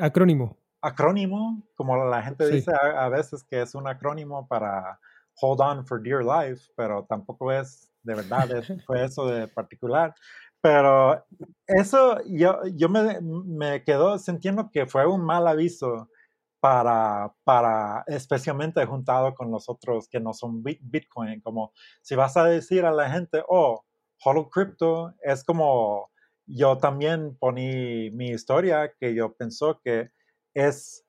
acrónimo 0.00 0.56
acrónimo, 0.80 1.62
como 1.74 2.04
la 2.04 2.22
gente 2.22 2.48
dice 2.48 2.72
a, 2.72 3.08
veces 3.08 3.44
que 3.44 3.62
es 3.62 3.74
un 3.74 3.88
acrónimo 3.88 4.46
para 4.46 4.98
Hold 5.40 5.60
On 5.60 5.86
for 5.86 6.02
Dear 6.02 6.24
Life, 6.24 6.70
pero 6.76 7.04
tampoco 7.04 7.52
es 7.52 7.90
de 8.02 8.14
verdad, 8.14 8.48
fue 8.86 9.04
eso 9.04 9.26
de 9.26 9.48
particular. 9.48 10.14
Pero 10.60 11.24
eso 11.66 12.18
yo, 12.26 12.60
yo 12.74 12.88
me, 12.88 13.20
me 13.20 13.84
quedo 13.84 14.18
sintiendo 14.18 14.70
que 14.70 14.86
fue 14.86 15.06
un 15.06 15.24
mal 15.24 15.46
aviso 15.46 16.08
para, 16.60 17.32
para, 17.44 18.04
especialmente 18.06 18.84
juntado 18.86 19.34
con 19.34 19.50
los 19.50 19.68
otros 19.68 20.08
que 20.08 20.18
no 20.18 20.32
son 20.32 20.62
Bitcoin, 20.62 21.40
como 21.40 21.72
si 22.00 22.14
vas 22.16 22.36
a 22.36 22.44
decir 22.44 22.84
a 22.84 22.92
la 22.92 23.10
gente, 23.10 23.42
oh, 23.48 23.84
Hodl 24.24 24.48
Crypto 24.50 25.14
es 25.22 25.44
como 25.44 26.10
yo 26.46 26.78
también 26.78 27.36
poní 27.38 28.10
mi 28.12 28.30
historia 28.30 28.92
que 28.98 29.14
yo 29.14 29.34
pensó 29.34 29.80
que 29.80 30.10
es, 30.56 31.04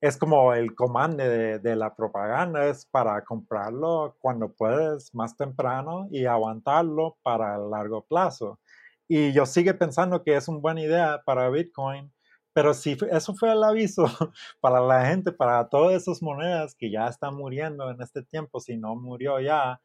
es 0.00 0.16
como 0.16 0.54
el 0.54 0.74
comando 0.74 1.22
de, 1.22 1.76
la 1.76 1.94
propaganda, 1.94 2.66
es 2.68 2.86
para 2.86 3.22
comprarlo 3.22 4.16
cuando 4.20 4.50
puedes 4.52 5.14
más 5.14 5.36
temprano 5.36 6.08
y 6.10 6.24
aguantarlo 6.24 7.18
para 7.22 7.56
el 7.56 7.70
largo 7.70 8.04
plazo. 8.06 8.58
Y 9.06 9.32
yo 9.32 9.44
sigue 9.46 9.74
pensando 9.74 10.22
que 10.22 10.36
es 10.36 10.48
una 10.48 10.60
buena 10.60 10.80
idea 10.80 11.22
para 11.24 11.50
Bitcoin, 11.50 12.10
pero 12.54 12.72
si 12.72 12.96
eso 13.10 13.34
fue 13.34 13.52
el 13.52 13.62
aviso 13.62 14.04
para 14.60 14.80
la 14.80 15.04
gente, 15.06 15.32
para 15.32 15.68
todas 15.68 16.02
esas 16.02 16.22
monedas 16.22 16.74
que 16.74 16.90
ya 16.90 17.08
están 17.08 17.34
muriendo 17.34 17.90
en 17.90 18.00
este 18.00 18.22
tiempo, 18.22 18.60
si 18.60 18.78
no 18.78 18.96
murió 18.96 19.38
ya, 19.40 19.80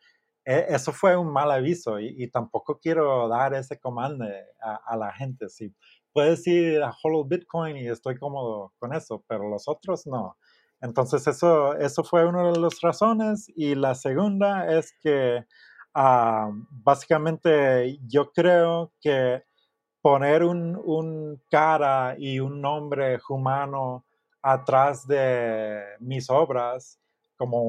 e, 0.45 0.65
eso 0.69 0.93
fue 0.93 1.17
un 1.17 1.31
mal 1.31 1.51
aviso 1.51 1.99
y, 1.99 2.27
tampoco 2.29 2.79
quiero 2.79 3.27
dar 3.27 3.53
ese 3.53 3.79
comando 3.79 4.25
a, 4.61 4.95
la 4.97 5.11
gente. 5.13 5.49
Si 5.49 5.73
puedes 6.13 6.45
ir 6.47 6.81
a 6.83 6.93
Hollow 7.03 7.25
Bitcoin 7.25 7.77
y 7.77 7.87
estoy 7.87 8.17
cómodo 8.17 8.73
con 8.79 8.93
eso, 8.93 9.23
pero 9.27 9.49
los 9.49 9.67
otros 9.67 10.05
no. 10.05 10.37
Entonces 10.81 11.25
eso, 11.27 11.75
eso 11.77 12.03
fue 12.03 12.25
una 12.25 12.51
de 12.51 12.59
las 12.59 12.81
razones 12.81 13.47
y 13.55 13.75
la 13.75 13.95
segunda 13.95 14.67
es 14.67 14.93
que 15.01 15.45
ah, 15.93 16.51
básicamente 16.69 17.99
yo 18.07 18.31
creo 18.31 18.93
que 19.01 19.43
poner 20.01 20.43
un, 20.43 20.79
un, 20.83 21.41
cara 21.49 22.15
y 22.17 22.39
un 22.39 22.61
nombre 22.61 23.19
humano 23.29 24.05
atrás 24.41 25.07
de 25.07 25.81
mis 25.99 26.29
obras 26.29 26.99
como 27.37 27.63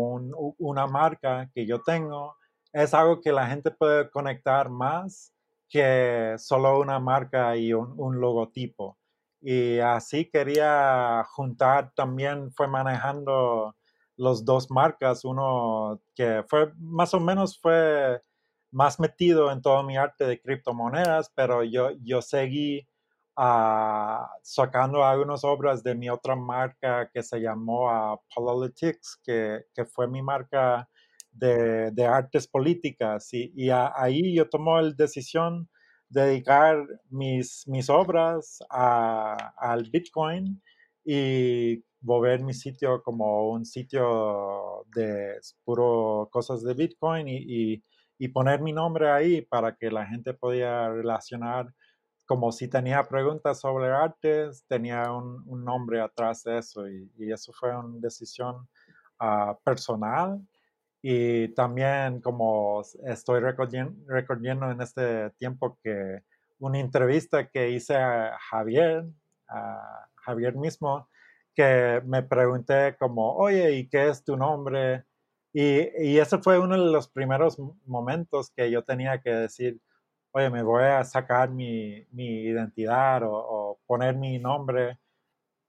una 0.58 0.86
marca 0.86 1.48
que 1.54 1.66
yo 1.66 1.80
tengo 1.82 2.36
es 2.72 2.92
algo 2.92 3.20
que 3.20 3.30
la 3.30 3.46
gente 3.46 3.70
puede 3.70 4.10
conectar 4.10 4.68
más 4.68 5.33
que 5.68 6.34
solo 6.38 6.78
una 6.80 6.98
marca 6.98 7.56
y 7.56 7.72
un, 7.72 8.20
logotipo. 8.20 8.98
Y 9.40 9.78
así 9.78 10.30
quería 10.30 11.24
juntar, 11.30 11.92
también 11.94 12.52
fue 12.52 12.68
manejando 12.68 13.76
los 14.16 14.44
dos 14.44 14.70
marcas, 14.70 15.24
uno 15.24 16.00
que 16.14 16.44
fue 16.48 16.72
más 16.78 17.12
o 17.14 17.20
menos 17.20 17.60
fue 17.60 18.22
más 18.70 18.98
metido 19.00 19.52
en 19.52 19.62
todo 19.62 19.82
mi 19.82 19.96
arte 19.96 20.24
de 20.26 20.40
criptomonedas, 20.40 21.30
pero 21.34 21.62
yo, 21.62 21.90
yo 22.02 22.22
seguí 22.22 22.88
uh, 23.36 24.24
sacando 24.42 25.04
algunas 25.04 25.44
obras 25.44 25.82
de 25.82 25.94
mi 25.94 26.10
otra 26.10 26.36
marca 26.36 27.08
que 27.12 27.22
se 27.22 27.40
llamó 27.40 27.88
uh, 27.88 28.18
Politics, 28.34 29.20
que, 29.24 29.64
que, 29.74 29.84
fue 29.84 30.08
mi 30.08 30.22
marca 30.22 30.88
de, 31.34 32.06
artes 32.06 32.46
políticas 32.46 33.28
y, 33.32 33.70
ahí 33.70 34.34
yo 34.34 34.48
tomo 34.48 34.80
la 34.80 34.92
decisión 34.92 35.68
de 36.08 36.22
dedicar 36.22 36.86
mis, 37.10 37.66
mis 37.66 37.90
obras 37.90 38.58
al 38.70 39.90
Bitcoin 39.90 40.62
y 41.04 41.82
volver 42.00 42.42
mi 42.42 42.54
sitio 42.54 43.02
como 43.02 43.50
un 43.50 43.64
sitio 43.64 44.84
de 44.94 45.38
puro 45.64 46.28
cosas 46.30 46.62
de 46.62 46.74
Bitcoin 46.74 47.26
y, 47.28 47.82
poner 48.32 48.62
mi 48.62 48.72
nombre 48.72 49.10
ahí 49.10 49.42
para 49.42 49.76
que 49.76 49.90
la 49.90 50.06
gente 50.06 50.32
podía 50.32 50.88
relacionar 50.88 51.74
como 52.26 52.52
si 52.52 52.68
tenía 52.68 53.06
preguntas 53.06 53.60
sobre 53.60 53.90
artes, 53.90 54.64
tenía 54.66 55.12
un, 55.12 55.44
nombre 55.62 56.00
atrás 56.00 56.42
de 56.42 56.58
eso 56.58 56.88
y, 56.88 57.10
eso 57.30 57.52
fue 57.52 57.76
una 57.76 57.98
decisión 58.00 58.66
ah, 59.18 59.58
personal 59.62 60.40
y 61.06 61.48
también 61.48 62.22
como 62.22 62.80
estoy 63.04 63.40
recordando 63.40 64.70
en 64.70 64.80
este 64.80 65.28
tiempo 65.32 65.78
que 65.82 66.22
una 66.60 66.78
entrevista 66.78 67.46
que 67.50 67.72
hice 67.72 67.94
a 67.94 68.38
Javier, 68.48 69.04
a 69.46 70.08
Javier 70.14 70.56
mismo, 70.56 71.06
que 71.54 72.00
me 72.06 72.22
pregunté 72.22 72.96
como, 72.98 73.36
oye, 73.36 73.72
¿y 73.72 73.86
qué 73.86 74.08
es 74.08 74.24
tu 74.24 74.38
nombre? 74.38 75.04
Y, 75.52 75.90
y 76.02 76.18
ese 76.18 76.38
fue 76.38 76.58
uno 76.58 76.74
de 76.74 76.90
los 76.90 77.06
primeros 77.10 77.58
momentos 77.84 78.50
que 78.56 78.70
yo 78.70 78.82
tenía 78.82 79.20
que 79.20 79.28
decir, 79.28 79.78
oye, 80.32 80.48
me 80.48 80.62
voy 80.62 80.84
a 80.84 81.04
sacar 81.04 81.50
mi, 81.50 82.02
mi 82.12 82.44
identidad 82.44 83.24
o, 83.24 83.34
o, 83.34 83.78
poner 83.86 84.16
mi 84.16 84.38
nombre 84.38 84.98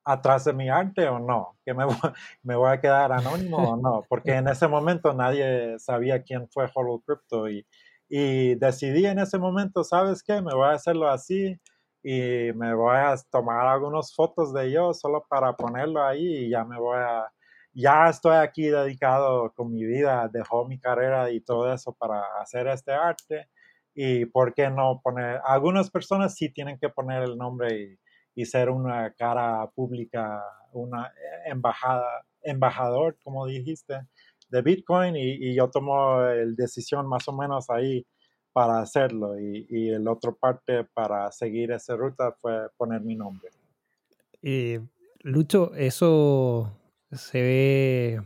atrás 0.06 0.46
de 0.46 0.54
mi 0.54 0.70
arte 0.70 1.08
o 1.10 1.20
no, 1.20 1.58
que 1.66 1.74
me 1.74 1.86
me 2.44 2.56
voy 2.56 2.72
a 2.72 2.80
quedar 2.80 3.12
anónimo 3.12 3.58
o 3.58 3.76
no, 3.76 4.06
porque 4.08 4.36
en 4.36 4.48
ese 4.48 4.68
momento 4.68 5.14
nadie 5.14 5.78
sabía 5.80 6.24
quién 6.24 6.48
fue 6.50 6.70
Hollow 6.74 7.02
Crypto 7.02 7.50
y, 7.50 7.66
y 8.08 8.56
decidí 8.56 9.06
en 9.08 9.20
ese 9.20 9.40
momento, 9.40 9.84
¿sabes 9.84 10.24
qué? 10.24 10.42
Me 10.42 10.54
voy 10.54 10.68
a 10.68 10.74
hacerlo 10.74 11.10
así 11.10 11.60
y 12.04 12.52
me 12.54 12.74
voy 12.76 12.96
a 12.98 13.16
tomar 13.32 13.66
algunas 13.68 14.14
fotos 14.14 14.54
de 14.54 14.72
yo 14.72 14.94
solo 14.94 15.26
para 15.28 15.54
ponerlo 15.54 16.04
ahí 16.04 16.46
y 16.46 16.50
ya 16.52 16.64
me 16.64 16.80
voy 16.80 17.00
a, 17.00 17.32
ya 17.74 18.10
estoy 18.10 18.36
aquí 18.38 18.68
dedicado 18.68 19.52
con 19.54 19.72
mi 19.72 19.84
vida, 19.86 20.30
dejó 20.32 20.68
mi 20.68 20.80
carrera 20.80 21.32
y 21.32 21.42
todo 21.42 21.74
eso 21.74 21.94
para 21.94 22.22
hacer 22.42 22.68
este 22.68 22.92
arte. 22.94 23.50
Y 23.96 24.26
por 24.26 24.54
qué 24.54 24.70
no 24.70 25.02
poner, 25.04 25.42
algunas 25.46 25.90
personas 25.90 26.36
sí 26.36 26.50
tienen 26.50 26.78
que 26.78 26.90
poner 26.90 27.24
el 27.24 27.38
nombre 27.38 27.76
y 27.76 28.00
y 28.36 28.46
ser 28.46 28.70
una 28.70 29.12
cara 29.14 29.70
pública, 29.74 30.44
una 30.74 31.12
embajada, 31.46 32.26
embajador, 32.42 33.18
como 33.24 33.46
dijiste, 33.48 34.02
de 34.50 34.62
Bitcoin 34.62 35.16
y, 35.16 35.56
yo 35.56 35.70
tomo 35.70 36.22
la 36.22 36.46
decisión 36.56 37.08
más 37.08 37.28
o 37.28 37.34
menos 37.34 37.70
ahí 37.70 38.06
para 38.54 38.80
hacerlo 38.80 39.40
y, 39.40 39.66
y 39.70 39.90
el 39.90 40.08
otro 40.08 40.36
parte 40.36 40.86
para 40.94 41.32
seguir 41.32 41.72
esa 41.72 41.96
ruta 41.96 42.36
fue 42.40 42.70
poner 42.78 43.02
mi 43.02 43.16
nombre. 43.16 43.50
Eh, 44.42 44.80
Lucho, 45.22 45.74
eso 45.76 46.72
se 47.12 47.42
ve 47.42 48.22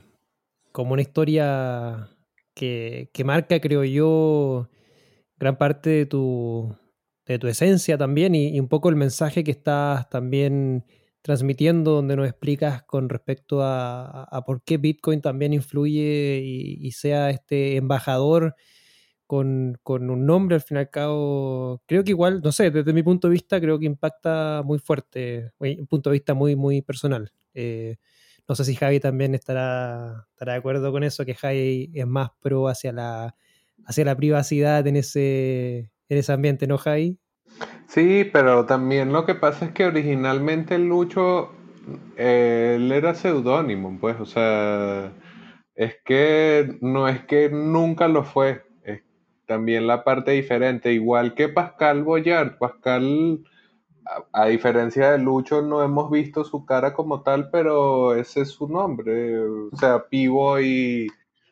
como 0.71 0.93
una 0.93 1.01
historia 1.01 2.09
que, 2.53 3.09
que 3.13 3.23
marca, 3.23 3.59
creo 3.61 3.83
yo, 3.85 4.67
gran 5.37 5.57
parte 5.57 5.89
de 5.89 6.05
tu, 6.05 6.75
de 7.33 7.39
tu 7.39 7.47
esencia 7.47 7.97
también 7.97 8.33
y, 8.33 8.59
un 8.59 8.67
poco 8.67 8.89
el 8.89 8.95
mensaje 8.95 9.43
que 9.43 9.51
estás 9.51 10.09
también 10.09 10.85
transmitiendo, 11.21 11.91
donde 11.91 12.15
nos 12.15 12.27
explicas 12.27 12.83
con 12.83 13.07
respecto 13.07 13.59
a, 13.61 14.43
por 14.47 14.63
qué 14.63 14.77
Bitcoin 14.77 15.21
también 15.21 15.53
influye 15.53 16.41
y, 16.43 16.91
sea 16.91 17.29
este 17.29 17.77
embajador 17.77 18.55
con, 19.27 19.77
un 19.85 20.25
nombre, 20.25 20.55
al 20.55 20.61
fin 20.61 20.77
y 20.77 20.79
al 20.79 20.89
cabo, 20.89 21.83
creo 21.85 22.03
que 22.03 22.11
igual, 22.11 22.41
no 22.43 22.51
sé, 22.51 22.71
desde 22.71 22.93
mi 22.93 23.03
punto 23.03 23.27
de 23.27 23.33
vista, 23.33 23.61
creo 23.61 23.77
que 23.77 23.85
impacta 23.85 24.63
muy 24.65 24.79
fuerte, 24.79 25.51
un 25.59 25.87
punto 25.87 26.09
de 26.09 26.15
vista 26.15 26.33
muy, 26.33 26.55
muy 26.55 26.81
personal. 26.81 27.31
Eh, 27.53 27.97
no 28.47 28.55
sé 28.55 28.65
si 28.65 28.75
Javi 28.75 28.99
también 28.99 29.35
estará, 29.35 30.25
estará 30.31 30.53
de 30.53 30.59
acuerdo 30.59 30.91
con 30.91 31.03
eso, 31.03 31.25
que 31.25 31.35
Javi 31.35 31.91
es 31.93 32.07
más 32.07 32.31
pro 32.41 32.67
hacia 32.69 32.91
la, 32.91 33.35
hacia 33.85 34.05
la 34.05 34.15
privacidad 34.15 34.87
en 34.87 34.95
ese, 34.95 35.91
en 36.09 36.17
ese 36.17 36.33
ambiente, 36.33 36.67
¿no, 36.67 36.77
Jai? 36.77 37.17
Sí, 37.87 38.29
pero 38.31 38.65
también 38.65 39.13
lo 39.13 39.25
que 39.25 39.35
pasa 39.35 39.65
es 39.65 39.71
que 39.71 39.85
originalmente 39.85 40.77
Lucho, 40.77 41.51
él 42.17 42.91
era 42.91 43.15
seudónimo, 43.15 43.97
pues, 43.99 44.19
o 44.19 44.25
sea, 44.25 45.11
es 45.75 45.95
que 46.05 46.77
no 46.81 47.07
es 47.07 47.23
que 47.25 47.49
nunca 47.49 48.07
lo 48.07 48.23
fue, 48.23 48.63
es 48.83 49.01
también 49.47 49.87
la 49.87 50.03
parte 50.03 50.31
diferente, 50.31 50.93
igual 50.93 51.33
que 51.33 51.49
Pascal 51.49 52.03
Boyard, 52.03 52.57
Pascal, 52.59 53.43
a, 54.05 54.43
a 54.43 54.47
diferencia 54.47 55.11
de 55.11 55.19
Lucho, 55.19 55.61
no 55.61 55.83
hemos 55.83 56.11
visto 56.11 56.43
su 56.43 56.65
cara 56.65 56.93
como 56.93 57.23
tal, 57.23 57.49
pero 57.51 58.15
ese 58.15 58.41
es 58.41 58.49
su 58.49 58.67
nombre, 58.67 59.39
o 59.39 59.75
sea, 59.77 60.07
Pivo 60.09 60.59
y 60.59 61.07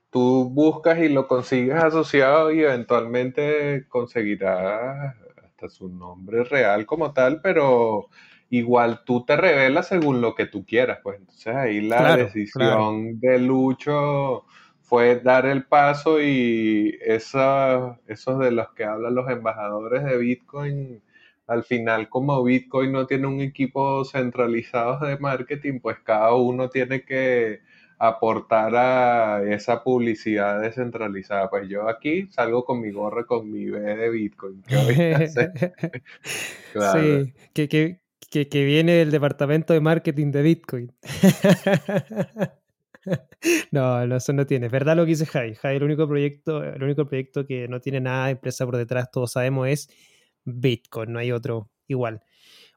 tú 0.09 0.49
buscas 0.49 0.99
y 0.99 1.09
lo 1.09 1.27
consigues 1.27 1.75
asociado 1.75 2.51
y 2.51 2.61
eventualmente 2.61 3.85
conseguirás 3.89 5.15
hasta 5.43 5.69
su 5.69 5.89
nombre 5.89 6.43
real 6.43 6.85
como 6.85 7.13
tal, 7.13 7.41
pero 7.41 8.07
igual 8.49 9.01
tú 9.05 9.25
te 9.25 9.35
revelas 9.35 9.87
según 9.87 10.21
lo 10.21 10.35
que 10.35 10.45
tú 10.45 10.65
quieras, 10.65 10.99
pues. 11.03 11.19
Entonces 11.19 11.55
ahí 11.55 11.81
la 11.81 12.15
decisión 12.15 13.19
de 13.19 13.39
Lucho 13.39 14.45
fue 14.81 15.19
dar 15.19 15.45
el 15.45 15.65
paso 15.65 16.21
y 16.21 16.97
esa, 17.01 17.99
esos 18.07 18.39
de 18.39 18.51
los 18.51 18.69
que 18.73 18.85
hablan 18.85 19.15
los 19.15 19.29
embajadores 19.29 20.03
de 20.05 20.17
Bitcoin, 20.17 21.01
al 21.47 21.63
final 21.63 22.07
como 22.09 22.41
Bitcoin 22.43 22.93
no 22.93 23.05
tiene 23.05 23.27
un 23.27 23.41
equipo 23.41 24.05
centralizado 24.05 25.05
de 25.05 25.17
marketing, 25.17 25.79
pues 25.81 25.97
cada 26.03 26.33
uno 26.35 26.69
tiene 26.69 27.03
que 27.03 27.61
aportar 27.99 28.75
a 28.75 29.43
esa 29.43 29.83
publicidad 29.83 30.61
descentralizada. 30.61 31.49
Pues 31.49 31.67
yo 31.67 31.89
aquí 31.89 32.27
salgo 32.31 32.63
con 32.65 32.81
mi 32.81 32.91
gorra, 32.91 33.25
con 33.25 33.51
mi 33.51 33.65
B 33.65 33.79
de 33.79 34.09
Bitcoin. 34.09 34.63
Sí, 36.93 37.33
que, 37.53 37.67
que, 37.67 38.49
que, 38.49 38.65
viene 38.65 38.93
del 38.93 39.09
departamento 39.09 39.73
de 39.73 39.79
marketing 39.79 40.31
de 40.31 40.41
Bitcoin. 40.43 40.93
no, 43.71 44.05
no, 44.05 44.15
eso 44.15 44.33
no 44.33 44.45
tiene. 44.45 44.67
Es 44.67 44.71
verdad 44.71 44.95
lo 44.95 45.05
que 45.05 45.11
dice 45.11 45.25
Jai. 45.25 45.55
Jai, 45.55 45.77
el 45.77 45.83
único 45.83 46.07
proyecto, 46.07 46.63
el 46.63 46.83
único 46.83 47.07
proyecto 47.07 47.47
que 47.47 47.67
no 47.67 47.79
tiene 47.79 47.99
nada 47.99 48.25
de 48.25 48.33
empresa 48.33 48.65
por 48.65 48.77
detrás, 48.77 49.09
todos 49.11 49.31
sabemos, 49.31 49.67
es 49.69 49.89
Bitcoin, 50.45 51.13
no 51.13 51.19
hay 51.19 51.31
otro 51.31 51.71
igual. 51.87 52.21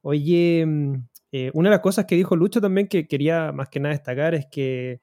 Oye, 0.02 0.64
mm, 0.66 0.94
eh, 1.32 1.50
una 1.54 1.68
de 1.68 1.76
las 1.76 1.82
cosas 1.82 2.06
que 2.06 2.16
dijo 2.16 2.36
Lucho 2.36 2.60
también 2.60 2.88
que 2.88 3.06
quería 3.06 3.52
más 3.52 3.68
que 3.68 3.80
nada 3.80 3.94
destacar 3.94 4.34
es 4.34 4.46
que 4.50 5.00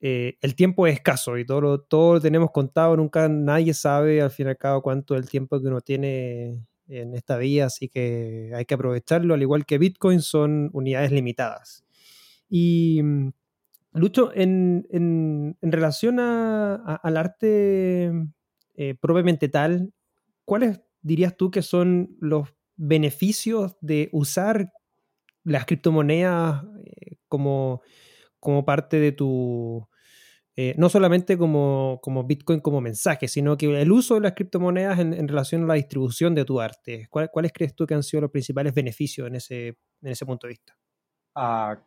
eh, 0.00 0.36
el 0.40 0.54
tiempo 0.54 0.86
es 0.86 0.94
escaso 0.94 1.38
y 1.38 1.44
todo 1.44 1.60
lo, 1.60 1.80
todo 1.80 2.14
lo 2.14 2.20
tenemos 2.20 2.50
contado, 2.50 2.96
nunca 2.96 3.28
nadie 3.28 3.74
sabe 3.74 4.22
al 4.22 4.30
fin 4.30 4.46
y 4.46 4.50
al 4.50 4.56
cabo 4.56 4.82
cuánto 4.82 5.14
es 5.14 5.22
el 5.22 5.28
tiempo 5.28 5.60
que 5.60 5.68
uno 5.68 5.80
tiene 5.80 6.64
en 6.88 7.14
esta 7.14 7.36
vida, 7.36 7.66
así 7.66 7.88
que 7.88 8.52
hay 8.54 8.64
que 8.64 8.74
aprovecharlo, 8.74 9.34
al 9.34 9.42
igual 9.42 9.66
que 9.66 9.78
Bitcoin 9.78 10.22
son 10.22 10.70
unidades 10.72 11.12
limitadas. 11.12 11.84
Y 12.48 13.02
mm, 13.02 13.30
Lucho, 13.98 14.32
en, 14.34 14.86
en, 14.90 15.72
relación 15.72 16.20
al 16.20 17.16
arte 17.16 18.12
eh, 18.74 18.94
propiamente 19.00 19.48
tal, 19.48 19.92
¿cuáles 20.44 20.80
dirías 21.02 21.36
tú 21.36 21.50
que 21.50 21.62
son 21.62 22.16
los 22.20 22.48
beneficios 22.76 23.76
de 23.80 24.08
usar 24.12 24.72
las 25.42 25.64
criptomonedas 25.64 26.64
eh, 26.84 27.16
como, 27.28 27.82
como 28.40 28.64
parte 28.64 28.98
de 28.98 29.12
tu, 29.12 29.88
eh, 30.56 30.74
no 30.76 30.88
solamente 30.88 31.38
como, 31.38 32.00
como, 32.02 32.24
Bitcoin 32.24 32.58
como 32.58 32.80
mensaje, 32.80 33.28
sino 33.28 33.56
que 33.56 33.80
el 33.80 33.92
uso 33.92 34.14
de 34.14 34.22
las 34.22 34.32
criptomonedas 34.32 34.98
en, 34.98 35.28
relación 35.28 35.62
a 35.62 35.66
la 35.68 35.74
distribución 35.74 36.34
de 36.34 36.44
tu 36.44 36.60
arte. 36.60 37.06
¿Cuáles 37.10 37.52
crees 37.52 37.76
tú 37.76 37.86
que 37.86 37.94
han 37.94 38.02
sido 38.02 38.22
los 38.22 38.30
principales 38.32 38.74
beneficios 38.74 39.28
en 39.28 39.36
ese, 39.36 39.68
en 40.02 40.08
ese 40.08 40.26
punto 40.26 40.46
de 40.46 40.54
vista? 40.54 40.76
Ah, 41.36 41.78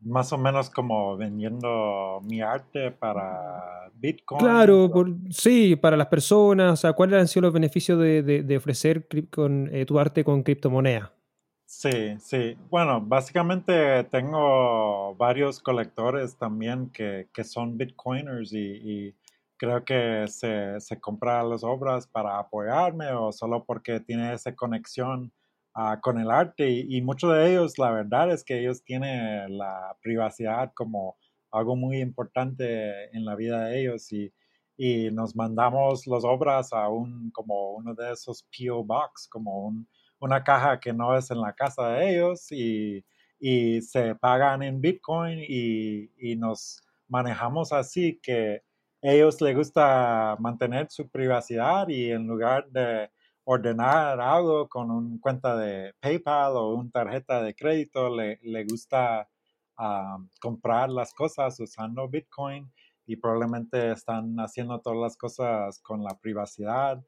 más 0.00 0.32
o 0.32 0.38
menos 0.38 0.70
como 0.70 1.16
vendiendo 1.16 2.20
mi 2.24 2.40
arte 2.40 2.90
para 2.92 3.90
Bitcoin. 3.94 4.40
Claro, 4.40 4.90
sí, 5.30 5.76
para 5.76 5.96
las 5.96 6.06
personas. 6.06 6.72
O 6.72 6.76
sea, 6.76 6.94
¿cuáles 6.94 7.20
han 7.20 7.28
sido 7.28 7.42
los 7.42 7.52
beneficios 7.52 7.98
de, 7.98 8.56
ofrecer 8.56 9.06
con, 9.30 9.68
eh, 9.70 9.84
tu 9.84 9.98
arte 9.98 10.24
con 10.24 10.42
criptomonedas? 10.42 11.10
Sí, 11.70 12.16
sí. 12.20 12.56
Bueno, 12.70 12.98
básicamente 13.02 14.02
tengo 14.04 15.14
varios 15.16 15.60
colectores 15.60 16.34
también 16.38 16.90
que, 16.90 17.28
son 17.44 17.76
bitcoiners 17.76 18.54
y, 18.54 19.14
creo 19.58 19.84
que 19.84 20.26
se, 20.28 20.80
se 20.80 20.98
compran 20.98 21.50
las 21.50 21.62
obras 21.64 22.06
para 22.06 22.38
apoyarme 22.38 23.10
o 23.12 23.32
solo 23.32 23.64
porque 23.64 24.00
tiene 24.00 24.32
esa 24.32 24.54
conexión 24.56 25.30
ah, 25.74 26.00
con 26.00 26.18
el 26.18 26.30
arte 26.30 26.70
y, 26.70 27.02
muchos 27.02 27.34
de 27.34 27.50
ellos, 27.50 27.78
la 27.78 27.90
verdad 27.90 28.32
es 28.32 28.44
que 28.44 28.60
ellos 28.60 28.82
tienen 28.82 29.58
la 29.58 29.94
privacidad 30.00 30.72
como 30.74 31.18
algo 31.50 31.76
muy 31.76 32.00
importante 32.00 33.14
en 33.14 33.26
la 33.26 33.34
vida 33.36 33.66
de 33.66 33.80
ellos 33.82 34.10
y, 34.10 34.32
y 34.78 35.10
nos 35.10 35.36
mandamos 35.36 36.06
las 36.06 36.24
obras 36.24 36.72
a 36.72 36.88
un, 36.88 37.30
como 37.30 37.72
uno 37.72 37.94
de 37.94 38.12
esos 38.12 38.42
PO 38.44 38.84
Box, 38.84 39.28
como 39.28 39.66
un 39.66 39.86
una 40.20 40.42
caja 40.44 40.80
que 40.80 40.92
no 40.92 41.16
es 41.16 41.30
en 41.30 41.40
la 41.40 41.52
casa 41.52 41.88
de 41.90 42.10
ellos 42.16 42.50
y, 42.52 43.04
se 43.82 44.16
pagan 44.16 44.62
en 44.62 44.80
Bitcoin 44.80 45.38
y, 45.40 46.36
nos 46.36 46.82
manejamos 47.08 47.72
así 47.72 48.18
que 48.22 48.62
ellos 49.00 49.40
les 49.40 49.56
gusta 49.56 50.36
mantener 50.40 50.90
su 50.90 51.08
privacidad 51.08 51.88
y 51.88 52.10
en 52.10 52.26
lugar 52.26 52.68
de 52.70 53.10
ordenar 53.44 54.20
algo 54.20 54.68
con 54.68 54.90
una 54.90 55.18
cuenta 55.20 55.56
de 55.56 55.94
PayPal 56.00 56.56
o 56.56 56.74
una 56.74 56.90
tarjeta 56.90 57.42
de 57.42 57.54
crédito, 57.54 58.14
le, 58.14 58.64
gusta 58.64 59.28
ah, 59.76 60.18
comprar 60.40 60.90
las 60.90 61.14
cosas 61.14 61.58
usando 61.60 62.08
Bitcoin 62.08 62.70
y 63.06 63.16
probablemente 63.16 63.92
están 63.92 64.36
haciendo 64.38 64.80
todas 64.80 64.98
las 64.98 65.16
cosas 65.16 65.80
con 65.80 66.02
la 66.04 66.18
privacidad 66.20 67.02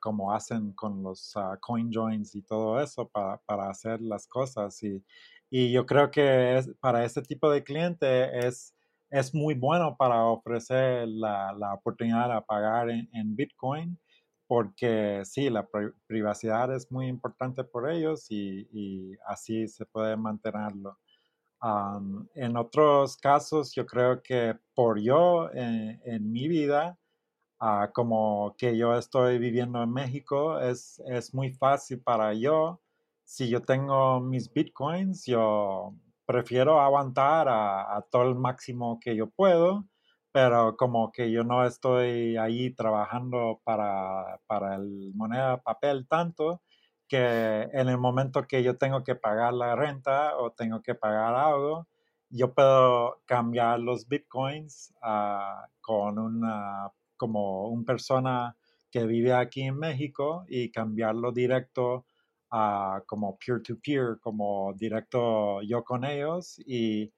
como 0.00 0.32
hacen 0.32 0.72
con 0.72 1.02
los 1.02 1.34
uh, 1.36 1.58
coin 1.60 1.90
joins 1.92 2.34
y 2.34 2.42
todo 2.42 2.80
eso 2.80 3.08
para, 3.08 3.70
hacer 3.70 4.00
las 4.00 4.26
cosas. 4.26 4.82
Y, 4.82 5.04
y 5.50 5.72
yo 5.72 5.86
creo 5.86 6.10
que 6.10 6.62
para 6.80 7.04
este 7.04 7.22
tipo 7.22 7.50
de 7.50 7.64
cliente 7.64 8.46
es, 8.46 8.74
es 9.10 9.34
muy 9.34 9.54
bueno 9.54 9.96
para 9.96 10.24
ofrecer 10.24 11.08
la, 11.08 11.52
la 11.52 11.74
oportunidad 11.74 12.34
de 12.34 12.42
pagar 12.42 12.90
en, 12.90 13.36
Bitcoin, 13.36 13.98
porque 14.46 15.22
sí, 15.24 15.50
la 15.50 15.68
privacidad 16.06 16.74
es 16.74 16.90
muy 16.90 17.06
importante 17.08 17.64
por 17.64 17.90
ellos 17.90 18.26
y, 18.30 18.68
y 18.72 19.16
así 19.26 19.68
se 19.68 19.86
puede 19.86 20.16
mantenerlo. 20.16 20.98
en 22.34 22.56
otros 22.56 23.16
casos, 23.18 23.74
yo 23.74 23.86
creo 23.86 24.22
que 24.22 24.56
por 24.74 25.00
yo, 25.00 25.50
en, 25.52 26.00
en 26.04 26.32
mi 26.32 26.48
vida, 26.48 26.98
Ah, 27.60 27.90
como 27.92 28.54
que 28.56 28.76
yo 28.76 28.94
estoy 28.94 29.38
viviendo 29.38 29.82
en 29.82 29.92
México, 29.92 30.60
es, 30.60 31.02
es 31.06 31.34
muy 31.34 31.50
fácil 31.52 32.00
para 32.00 32.32
yo. 32.34 32.80
Si 33.24 33.48
yo 33.48 33.62
tengo 33.62 34.20
mis 34.20 34.52
bitcoins, 34.52 35.26
yo 35.26 35.94
prefiero 36.24 36.80
aguantar 36.80 37.48
a, 37.48 38.04
todo 38.10 38.22
el 38.24 38.36
máximo 38.36 39.00
que 39.00 39.16
yo 39.16 39.30
puedo, 39.30 39.86
pero 40.32 40.76
como 40.76 41.10
que 41.10 41.32
yo 41.32 41.42
no 41.44 41.64
estoy 41.66 42.36
ahí 42.36 42.70
trabajando 42.74 43.60
para, 43.64 44.40
para 44.46 44.76
el 44.76 45.12
moneda 45.14 45.60
papel 45.62 46.06
tanto, 46.08 46.62
que 47.08 47.62
en 47.72 47.88
el 47.88 47.98
momento 47.98 48.46
que 48.46 48.62
yo 48.62 48.76
tengo 48.78 49.02
que 49.02 49.16
pagar 49.16 49.54
la 49.54 49.74
renta 49.74 50.36
o 50.38 50.52
tengo 50.52 50.82
que 50.82 50.94
pagar 50.94 51.34
algo, 51.34 51.88
yo 52.30 52.54
puedo 52.54 53.22
cambiar 53.26 53.80
los 53.80 54.06
bitcoins 54.06 54.94
ah, 55.02 55.66
con 55.80 56.18
una 56.18 56.92
como 57.18 57.68
una 57.68 57.84
persona 57.84 58.56
que 58.90 59.06
vive 59.06 59.34
aquí 59.34 59.62
en 59.62 59.78
México 59.78 60.44
y 60.48 60.70
cambiarlo 60.70 61.32
directo 61.32 62.06
a 62.50 63.02
como 63.06 63.36
peer-to-peer, 63.38 64.18
como 64.20 64.72
directo 64.74 65.60
yo 65.62 65.84
con 65.84 66.04
ellos 66.04 66.58
y, 66.66 67.12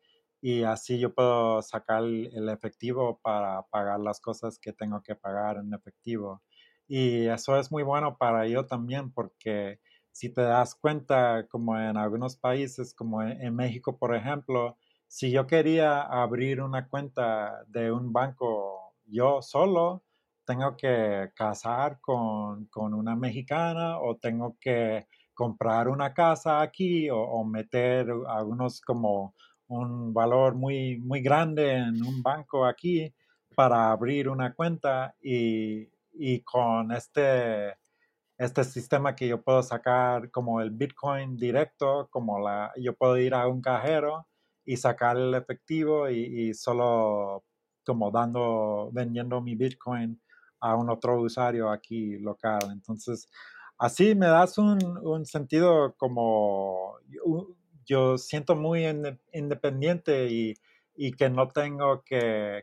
así 0.67 0.99
yo 0.99 1.15
puedo 1.15 1.63
sacar 1.63 2.03
el 2.03 2.49
efectivo 2.49 3.21
para 3.23 3.63
pagar 3.71 4.01
las 4.01 4.21
cosas 4.21 4.59
que 4.59 4.73
tengo 4.73 5.03
que 5.03 5.15
pagar 5.15 5.59
en 5.59 5.73
efectivo. 5.75 6.43
Y 6.89 7.27
eso 7.27 7.57
es 7.59 7.71
muy 7.71 7.85
bueno 7.85 8.17
para 8.19 8.49
yo 8.49 8.67
también 8.67 9.13
porque 9.13 9.79
si 10.13 10.31
te 10.33 10.43
das 10.43 10.75
cuenta, 10.75 11.47
como 11.49 11.79
en 11.79 11.97
algunos 11.97 12.37
países, 12.37 12.95
como 12.95 13.23
en 13.23 13.55
México, 13.55 13.97
por 13.99 14.17
ejemplo, 14.17 14.77
si 15.07 15.31
yo 15.31 15.47
quería 15.47 16.03
abrir 16.03 16.61
una 16.63 16.89
cuenta 16.89 17.65
de 17.69 17.93
un 17.93 18.13
banco 18.13 18.90
yo 19.11 19.43
solo 19.43 20.05
tengo 20.45 20.77
que 20.77 21.31
casar 21.35 22.01
con, 22.01 22.69
una 22.75 23.15
mexicana 23.15 24.01
o 24.01 24.17
tengo 24.17 24.57
que 24.61 25.07
comprar 25.35 25.89
una 25.89 26.13
casa 26.13 26.61
aquí 26.61 27.09
o, 27.11 27.45
meter 27.45 28.09
algunos 28.27 28.81
como 28.81 29.35
un 29.69 30.13
valor 30.13 30.55
muy, 30.57 30.99
muy 30.99 31.23
grande 31.23 31.75
en 31.75 32.03
un 32.03 32.23
banco 32.23 32.67
aquí 32.67 33.15
para 33.55 33.93
abrir 33.93 34.29
una 34.29 34.53
cuenta 34.55 35.15
y, 35.23 35.89
con 36.43 36.91
este, 36.93 37.77
este 38.37 38.65
sistema 38.65 39.15
que 39.15 39.29
yo 39.29 39.41
puedo 39.41 39.63
sacar 39.63 40.31
como 40.33 40.61
el 40.61 40.71
Bitcoin 40.71 41.37
directo, 41.37 42.09
como 42.11 42.41
la, 42.41 42.73
yo 42.77 42.95
puedo 42.97 43.17
ir 43.19 43.35
a 43.35 43.47
un 43.47 43.63
cajero 43.63 44.27
y 44.65 44.77
sacar 44.77 45.17
el 45.17 45.33
efectivo 45.35 46.11
y, 46.11 46.49
y 46.49 46.55
solo 46.55 47.45
como 47.91 48.13
dando, 48.13 48.89
vendiendo 48.93 49.41
mi 49.41 49.57
Bitcoin 49.57 50.17
a 50.61 50.77
un 50.77 50.89
otro 50.91 51.21
usuario 51.21 51.69
aquí 51.69 52.19
local. 52.19 52.61
Entonces, 52.71 53.29
así 53.79 54.15
me 54.15 54.27
das 54.27 54.59
un, 54.59 55.27
sentido 55.27 55.97
como 55.97 56.95
yo, 57.85 58.17
siento 58.17 58.55
muy 58.55 58.87
independiente 59.33 60.29
y, 60.31 60.55
que 61.19 61.29
no 61.29 61.49
tengo 61.49 62.05
que, 62.05 62.63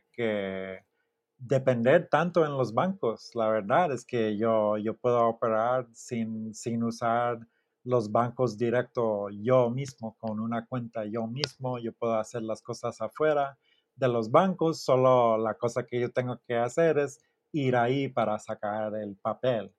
depender 1.39 2.07
tanto 2.09 2.45
en 2.45 2.53
los 2.53 2.73
bancos. 2.73 3.31
La 3.35 3.49
verdad 3.49 3.91
es 3.91 4.05
que 4.05 4.37
yo, 4.37 4.77
yo 4.77 4.95
puedo 4.95 5.27
operar 5.27 5.87
sin, 5.91 6.55
sin 6.55 6.83
usar 6.83 7.39
los 7.83 8.09
bancos 8.13 8.57
directo 8.57 9.29
yo 9.29 9.69
mismo, 9.69 10.15
con 10.19 10.39
una 10.39 10.65
cuenta 10.65 11.03
yo 11.05 11.27
mismo, 11.27 11.79
yo 11.79 11.91
puedo 11.91 12.17
hacer 12.17 12.43
las 12.43 12.61
cosas 12.61 13.01
afuera 13.01 13.57
de 13.97 14.07
los 14.07 14.31
bancos, 14.31 14.83
solo 14.83 15.37
la 15.37 15.55
cosa 15.55 15.85
que 15.85 15.99
yo 15.99 16.11
tengo 16.11 16.39
que 16.47 16.55
hacer 16.55 16.99
es 16.99 17.19
ir 17.51 17.75
ahí 17.75 18.07
para 18.07 18.37
sacar 18.39 18.95
el 18.95 19.17
papel, 19.17 19.73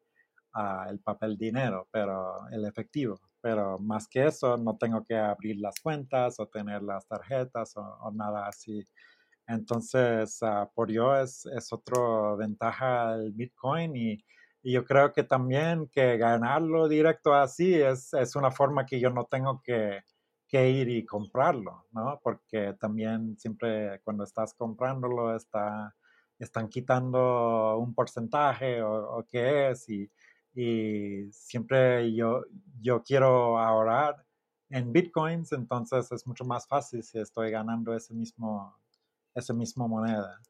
ah, 0.54 0.86
el 0.90 1.00
papel 1.00 1.38
dinero, 1.38 1.88
pero 1.90 2.48
el 2.50 2.64
efectivo. 2.66 3.18
Pero 3.40 3.78
más 3.78 4.08
que 4.08 4.26
eso, 4.26 4.56
no 4.56 4.76
tengo 4.76 5.04
que 5.04 5.16
abrir 5.16 5.58
las 5.60 5.80
cuentas 5.80 6.40
o 6.40 6.48
tener 6.48 6.82
las 6.82 7.06
tarjetas 7.06 7.74
o, 7.76 8.10
nada 8.12 8.48
así. 8.48 8.84
Entonces, 9.46 10.42
ah, 10.42 10.68
por 10.74 10.90
yo 10.90 11.16
es, 11.16 11.46
es 11.46 11.72
otra 11.72 12.34
ventaja 12.36 13.14
el 13.14 13.32
Bitcoin 13.32 13.96
y, 13.96 14.24
yo 14.60 14.84
creo 14.84 15.12
que 15.14 15.22
también 15.22 15.88
que 15.88 16.18
ganarlo 16.18 16.88
directo 16.88 17.32
así 17.32 17.74
es, 17.74 18.12
es 18.12 18.36
una 18.36 18.50
forma 18.50 18.84
que 18.84 19.00
yo 19.00 19.08
no 19.08 19.24
tengo 19.24 19.62
que, 19.64 20.00
que 20.48 20.70
ir 20.70 20.88
y 20.88 21.04
comprarlo, 21.04 21.86
¿no? 21.92 22.18
Porque 22.22 22.74
también 22.80 23.36
siempre 23.38 24.00
cuando 24.02 24.24
estás 24.24 24.54
comprándolo 24.54 25.36
está 25.36 25.94
están 26.38 26.68
quitando 26.68 27.78
un 27.78 27.94
porcentaje 27.94 28.82
o, 28.82 29.26
qué 29.28 29.70
es 29.70 29.88
y, 29.88 30.10
siempre 31.30 32.12
yo, 32.14 32.42
yo 32.80 33.02
quiero 33.04 33.58
ahorrar 33.58 34.24
en 34.70 34.92
bitcoins, 34.92 35.52
entonces 35.52 36.10
es 36.10 36.26
mucho 36.26 36.44
más 36.44 36.66
fácil 36.66 37.02
si 37.04 37.20
estoy 37.20 37.52
ganando 37.52 37.94
ese 37.94 38.12
mismo, 38.12 38.76
esa 39.34 39.54
misma 39.54 39.86
moneda. 39.86 40.40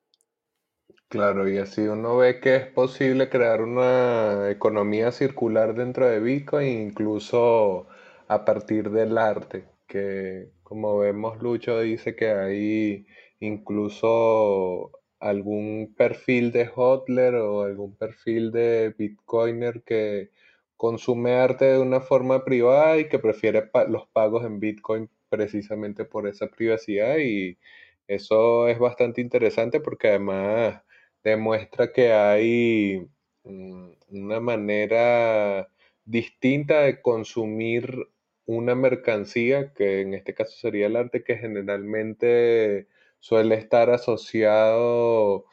Claro, 1.08 1.46
y 1.46 1.58
así 1.58 1.82
uno 1.82 2.16
ve 2.16 2.40
que 2.40 2.56
es 2.56 2.66
posible 2.68 3.28
crear 3.28 3.60
una 3.60 4.50
economía 4.50 5.12
circular 5.12 5.74
dentro 5.74 6.06
de 6.06 6.20
Bitcoin, 6.20 6.88
incluso 6.88 7.86
a 8.28 8.44
partir 8.46 8.90
del 8.90 9.18
arte, 9.18 9.68
que 9.88 10.50
como 10.62 10.98
vemos 10.98 11.42
Lucho 11.42 11.80
dice 11.80 12.14
que 12.14 12.30
hay 12.30 13.06
incluso 13.40 14.92
algún 15.20 15.94
perfil 15.96 16.52
de 16.52 16.66
Hotler 16.66 17.34
o 17.36 17.62
algún 17.62 17.96
perfil 17.96 18.52
de 18.52 18.94
Bitcoiner 18.96 19.82
que 19.84 20.30
consume 20.76 21.32
arte 21.34 21.64
de 21.66 21.80
una 21.80 22.00
forma 22.00 22.44
privada 22.44 22.98
y 22.98 23.08
que 23.08 23.18
prefiere 23.18 23.70
los 23.88 24.06
pagos 24.08 24.44
en 24.44 24.60
Bitcoin 24.60 25.10
precisamente 25.28 26.04
por 26.04 26.28
esa 26.28 26.48
privacidad 26.48 27.18
y 27.18 27.58
eso 28.06 28.68
es 28.68 28.78
bastante 28.78 29.20
interesante 29.20 29.80
porque 29.80 30.08
además 30.08 30.82
demuestra 31.24 31.92
que 31.92 32.12
hay 32.12 33.08
mm, 33.44 33.90
una 34.10 34.40
manera 34.40 35.68
distinta 36.04 36.82
de 36.82 37.02
consumir 37.02 38.08
una 38.48 38.74
mercancía, 38.74 39.72
que 39.74 40.00
en 40.00 40.14
este 40.14 40.34
caso 40.34 40.56
sería 40.56 40.86
el 40.86 40.96
arte, 40.96 41.22
que 41.22 41.36
generalmente 41.36 42.88
suele 43.20 43.56
estar 43.56 43.90
asociado 43.90 45.44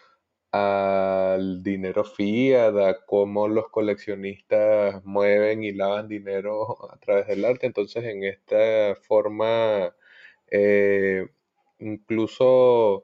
al 0.52 1.62
dinero 1.64 2.06
fiat, 2.06 2.78
a 2.78 3.06
cómo 3.06 3.48
los 3.50 3.70
coleccionistas 3.70 5.04
mueven 5.06 5.64
y 5.64 5.74
lavan 5.74 6.08
dinero 6.08 6.78
a 6.92 6.98
través 7.00 7.28
del 7.28 7.46
arte. 7.46 7.68
Entonces, 7.68 8.06
en 8.06 8.24
esta 8.24 8.96
forma, 8.96 9.94
eh, 10.50 11.28
incluso 11.80 13.04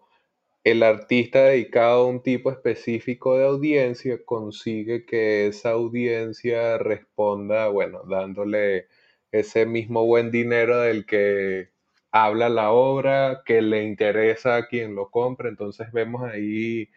el 0.63 0.83
artista 0.83 1.43
dedicado 1.45 2.03
a 2.03 2.07
un 2.07 2.23
tipo 2.23 2.51
específico 2.51 3.37
de 3.37 3.45
audiencia 3.45 4.23
consigue 4.25 5.05
que 5.05 5.47
esa 5.47 5.71
audiencia 5.71 6.77
responda, 6.77 7.67
bueno, 7.69 8.03
dándole 8.07 8.87
ese 9.31 9.65
mismo 9.65 10.05
buen 10.05 10.31
dinero 10.31 10.79
del 10.81 11.05
que 11.05 11.71
habla 12.11 12.49
la 12.49 12.71
obra, 12.71 13.43
que 13.45 13.61
le 13.61 13.83
interesa 13.83 14.57
a 14.57 14.67
quien 14.67 14.95
lo 14.95 15.09
compra. 15.09 15.49
Entonces 15.49 15.91
vemos 15.91 16.23
ahí 16.23 16.89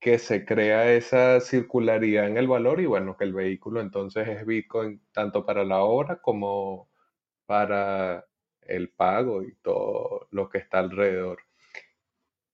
que 0.00 0.18
se 0.18 0.44
crea 0.44 0.92
esa 0.94 1.40
circularidad 1.40 2.26
en 2.26 2.36
el 2.36 2.48
valor 2.48 2.80
y 2.80 2.86
bueno, 2.86 3.16
que 3.16 3.24
el 3.24 3.32
vehículo 3.34 3.80
entonces 3.80 4.28
es 4.28 4.44
Bitcoin 4.46 5.00
tanto 5.12 5.46
para 5.46 5.64
la 5.64 5.82
obra 5.82 6.20
como 6.20 6.90
para 7.46 8.26
el 8.62 8.90
pago 8.90 9.42
y 9.44 9.54
todo 9.62 10.28
lo 10.30 10.48
que 10.48 10.58
está 10.58 10.80
alrededor. 10.80 11.38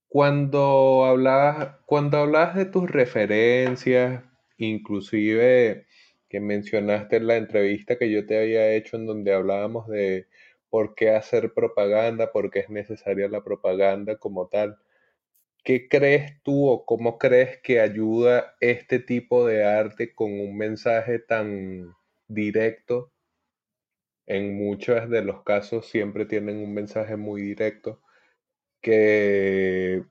Cuando 0.09 1.05
hablabas, 1.07 1.77
cuando 1.87 2.19
hablabas 2.19 2.55
de 2.57 2.67
tus 2.67 2.91
referencias, 2.91 4.25
inclusive 4.59 5.87
que 6.29 6.41
mencionaste 6.41 7.17
en 7.17 7.27
la 7.27 7.37
entrevista 7.37 7.99
que 7.99 8.11
yo 8.11 8.27
te 8.27 8.39
había 8.39 8.73
hecho 8.75 8.97
en 8.97 9.07
donde 9.07 9.33
hablábamos 9.33 9.89
de 9.89 10.27
por 10.71 10.95
qué 10.95 11.11
hacer 11.11 11.55
propaganda, 11.55 12.33
por 12.33 12.51
qué 12.51 12.61
es 12.61 12.71
necesaria 12.71 13.29
la 13.29 13.43
propaganda 13.45 14.17
como 14.19 14.49
tal. 14.49 14.79
¿Qué 15.65 15.89
crees 15.89 16.43
tú 16.43 16.69
o 16.69 16.85
cómo 16.87 17.19
crees 17.19 17.59
que 17.63 17.81
ayuda 17.81 18.57
este 18.61 18.99
tipo 19.01 19.47
de 19.47 19.65
arte 19.65 20.15
con 20.15 20.33
un 20.33 20.57
mensaje 20.57 21.19
tan 21.19 21.95
directo? 22.29 23.13
En 24.27 24.57
muchos 24.57 25.09
de 25.11 25.23
los 25.23 25.43
casos 25.43 25.89
siempre 25.89 26.27
tienen 26.27 26.59
un 26.59 26.75
mensaje 26.75 27.17
muy 27.17 27.43
directo 27.43 28.01
que 28.81 30.05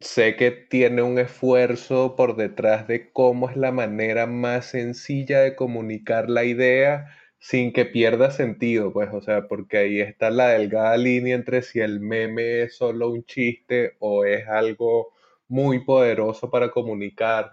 sé 0.00 0.36
que 0.36 0.50
tiene 0.50 1.02
un 1.02 1.18
esfuerzo 1.18 2.16
por 2.16 2.36
detrás 2.36 2.86
de 2.88 3.12
cómo 3.12 3.48
es 3.50 3.56
la 3.56 3.72
manera 3.72 4.26
más 4.26 4.66
sencilla 4.66 5.40
de 5.40 5.56
comunicar 5.56 6.28
la 6.30 6.44
idea 6.44 7.06
sin 7.38 7.72
que 7.72 7.86
pierda 7.86 8.30
sentido, 8.30 8.92
pues, 8.92 9.10
o 9.12 9.20
sea, 9.22 9.48
porque 9.48 9.78
ahí 9.78 10.00
está 10.00 10.30
la 10.30 10.48
delgada 10.50 10.96
línea 10.98 11.34
entre 11.34 11.62
si 11.62 11.80
el 11.80 12.00
meme 12.00 12.62
es 12.62 12.76
solo 12.76 13.10
un 13.10 13.24
chiste 13.24 13.96
o 13.98 14.24
es 14.26 14.46
algo 14.48 15.12
muy 15.48 15.84
poderoso 15.84 16.50
para 16.50 16.70
comunicar. 16.70 17.52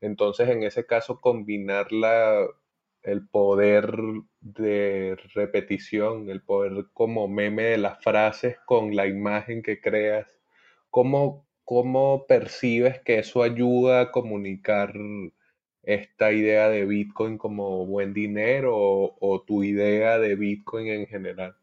Entonces, 0.00 0.48
en 0.48 0.62
ese 0.64 0.86
caso, 0.86 1.20
combinar 1.20 1.92
la, 1.92 2.46
el 3.02 3.28
poder 3.28 3.92
de 4.40 5.16
repetición, 5.34 6.30
el 6.30 6.42
poder 6.42 6.86
como 6.94 7.28
meme 7.28 7.64
de 7.64 7.78
las 7.78 8.02
frases 8.02 8.56
con 8.66 8.94
la 8.96 9.06
imagen 9.06 9.62
que 9.62 9.80
creas. 9.80 10.28
¿Cómo, 10.90 11.47
cómo 11.68 12.24
percibes 12.26 12.98
que 13.02 13.18
eso 13.18 13.42
ayuda 13.42 14.00
a 14.00 14.10
comunicar 14.10 14.94
esta 15.82 16.32
idea 16.32 16.70
de 16.70 16.86
Bitcoin 16.86 17.36
como 17.36 17.84
buen 17.84 18.14
dinero 18.14 18.74
o, 18.74 19.44
tu 19.46 19.62
idea 19.62 20.18
de 20.18 20.34
Bitcoin 20.34 20.88
en 20.88 21.06
general? 21.06 21.54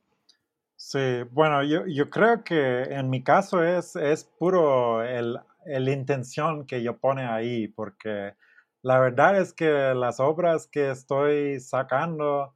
Sí, 0.76 1.24
bueno, 1.32 1.64
yo, 1.64 1.88
yo 1.88 2.12
creo 2.12 2.44
que 2.44 2.84
en 2.84 3.10
mi 3.10 3.24
caso 3.24 3.64
es, 3.64 3.96
es 3.96 4.26
puro 4.26 5.04
el, 5.04 5.40
el 5.66 5.90
intención 5.90 6.68
que 6.68 6.84
yo 6.84 7.00
pone 7.00 7.26
ahí, 7.26 7.68
porque 7.68 8.36
la 8.84 9.00
verdad 9.00 9.42
es 9.42 9.54
que 9.54 9.96
las 9.96 10.20
obras 10.20 10.68
que 10.68 10.92
estoy 10.92 11.60
sacando, 11.60 12.54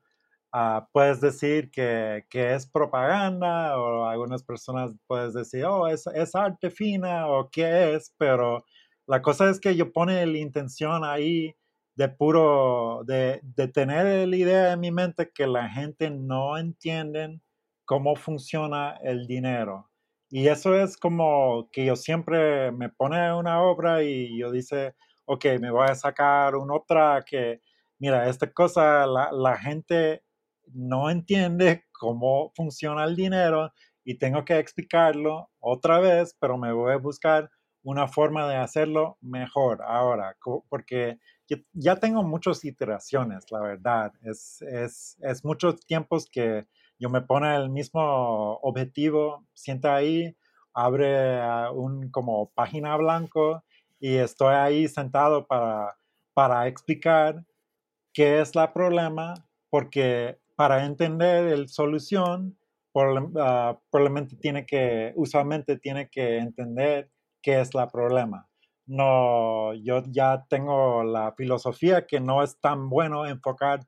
ah, 0.52 0.88
puedes 0.92 1.22
decir 1.22 1.72
que, 1.72 2.24
es 2.32 2.68
propaganda 2.68 3.80
o 3.80 4.06
algunas 4.06 4.44
personas 4.44 4.92
puedes 5.08 5.34
decir, 5.34 5.66
oh, 5.66 5.88
es, 5.88 6.08
es 6.08 6.36
arte 6.36 6.70
fina 6.72 7.28
o 7.28 7.50
qué 7.50 7.96
es, 7.96 8.14
pero 8.18 8.66
la 9.08 9.22
cosa 9.22 9.50
es 9.50 9.60
que 9.60 9.76
yo 9.76 9.92
pone 9.92 10.26
la 10.26 10.38
intención 10.38 11.04
ahí 11.04 11.56
de 11.96 12.10
puro, 12.10 13.04
de, 13.06 13.42
de 13.44 13.68
tener 13.68 14.28
la 14.28 14.36
idea 14.36 14.74
en 14.74 14.80
mi 14.80 14.92
mente 14.92 15.32
que 15.34 15.48
la 15.48 15.70
gente 15.70 16.10
no 16.10 16.58
entiende 16.58 17.40
cómo 17.86 18.16
funciona 18.16 18.98
el 19.04 19.28
dinero. 19.28 19.90
Y 20.30 20.48
eso 20.48 20.76
es 20.76 20.96
como 20.96 21.70
que 21.72 21.86
yo 21.86 21.96
siempre 21.96 22.72
me 22.72 22.90
pone 22.90 23.34
una 23.34 23.62
obra 23.64 24.04
y 24.04 24.38
yo 24.38 24.52
dice, 24.52 24.96
ok, 25.26 25.46
me 25.60 25.72
voy 25.72 25.88
a 25.90 25.96
sacar 25.96 26.56
una 26.56 26.76
otra 26.76 27.24
que, 27.26 27.62
mira, 27.98 28.30
esta 28.30 28.52
cosa, 28.52 29.08
la, 29.08 29.58
gente 29.58 30.24
no 30.74 31.10
entiende 31.10 31.86
cómo 31.92 32.52
funciona 32.56 33.04
el 33.04 33.16
dinero 33.16 33.72
y 34.04 34.16
tengo 34.18 34.46
que 34.46 34.58
explicarlo 34.58 35.50
otra 35.60 36.00
vez, 36.00 36.36
pero 36.40 36.58
me 36.58 36.72
voy 36.72 36.94
a 36.94 36.98
buscar 36.98 37.50
una 37.84 38.08
forma 38.08 38.48
de 38.48 38.56
hacerlo 38.56 39.18
mejor 39.22 39.82
ahora, 39.84 40.36
porque 40.70 41.20
ya 41.74 41.96
tengo 41.96 42.24
muchas 42.24 42.64
iteraciones, 42.66 43.46
la 43.52 43.62
verdad. 43.62 44.14
Es, 44.22 44.62
es, 44.62 45.44
muchos 45.44 45.86
tiempos 45.86 46.28
que 46.32 46.68
yo 47.00 47.10
me 47.10 47.22
pone 47.22 47.56
el 47.56 47.70
mismo 47.70 48.56
objetivo, 48.62 49.46
sienta 49.54 49.96
ahí, 49.96 50.36
abre 50.74 51.70
un 51.72 52.10
como 52.12 52.52
página 52.52 52.96
blanco 52.98 53.64
y 54.00 54.16
estoy 54.16 54.56
ahí 54.56 54.88
sentado 54.88 55.48
para, 55.48 55.98
para 56.34 56.68
explicar 56.68 57.46
qué 58.14 58.42
es 58.42 58.56
el 58.56 58.72
problema, 58.72 59.34
porque 59.70 60.40
para 60.60 60.86
entender 60.86 61.48
el 61.48 61.70
solución, 61.70 62.60
ah, 63.38 63.80
probablemente 63.90 64.36
tiene 64.36 64.66
que, 64.66 65.14
usualmente 65.16 65.78
tiene 65.78 66.10
que 66.10 66.40
entender 66.40 67.10
qué 67.42 67.62
es 67.62 67.70
el 67.74 67.88
problema. 67.88 68.46
No, 68.86 69.74
yo 69.76 70.04
ya 70.08 70.46
tengo 70.50 71.06
la 71.06 71.32
filosofía 71.38 72.06
que 72.06 72.20
no 72.20 72.44
es 72.44 72.60
tan 72.60 72.90
bueno 72.90 73.26
enfocar 73.26 73.88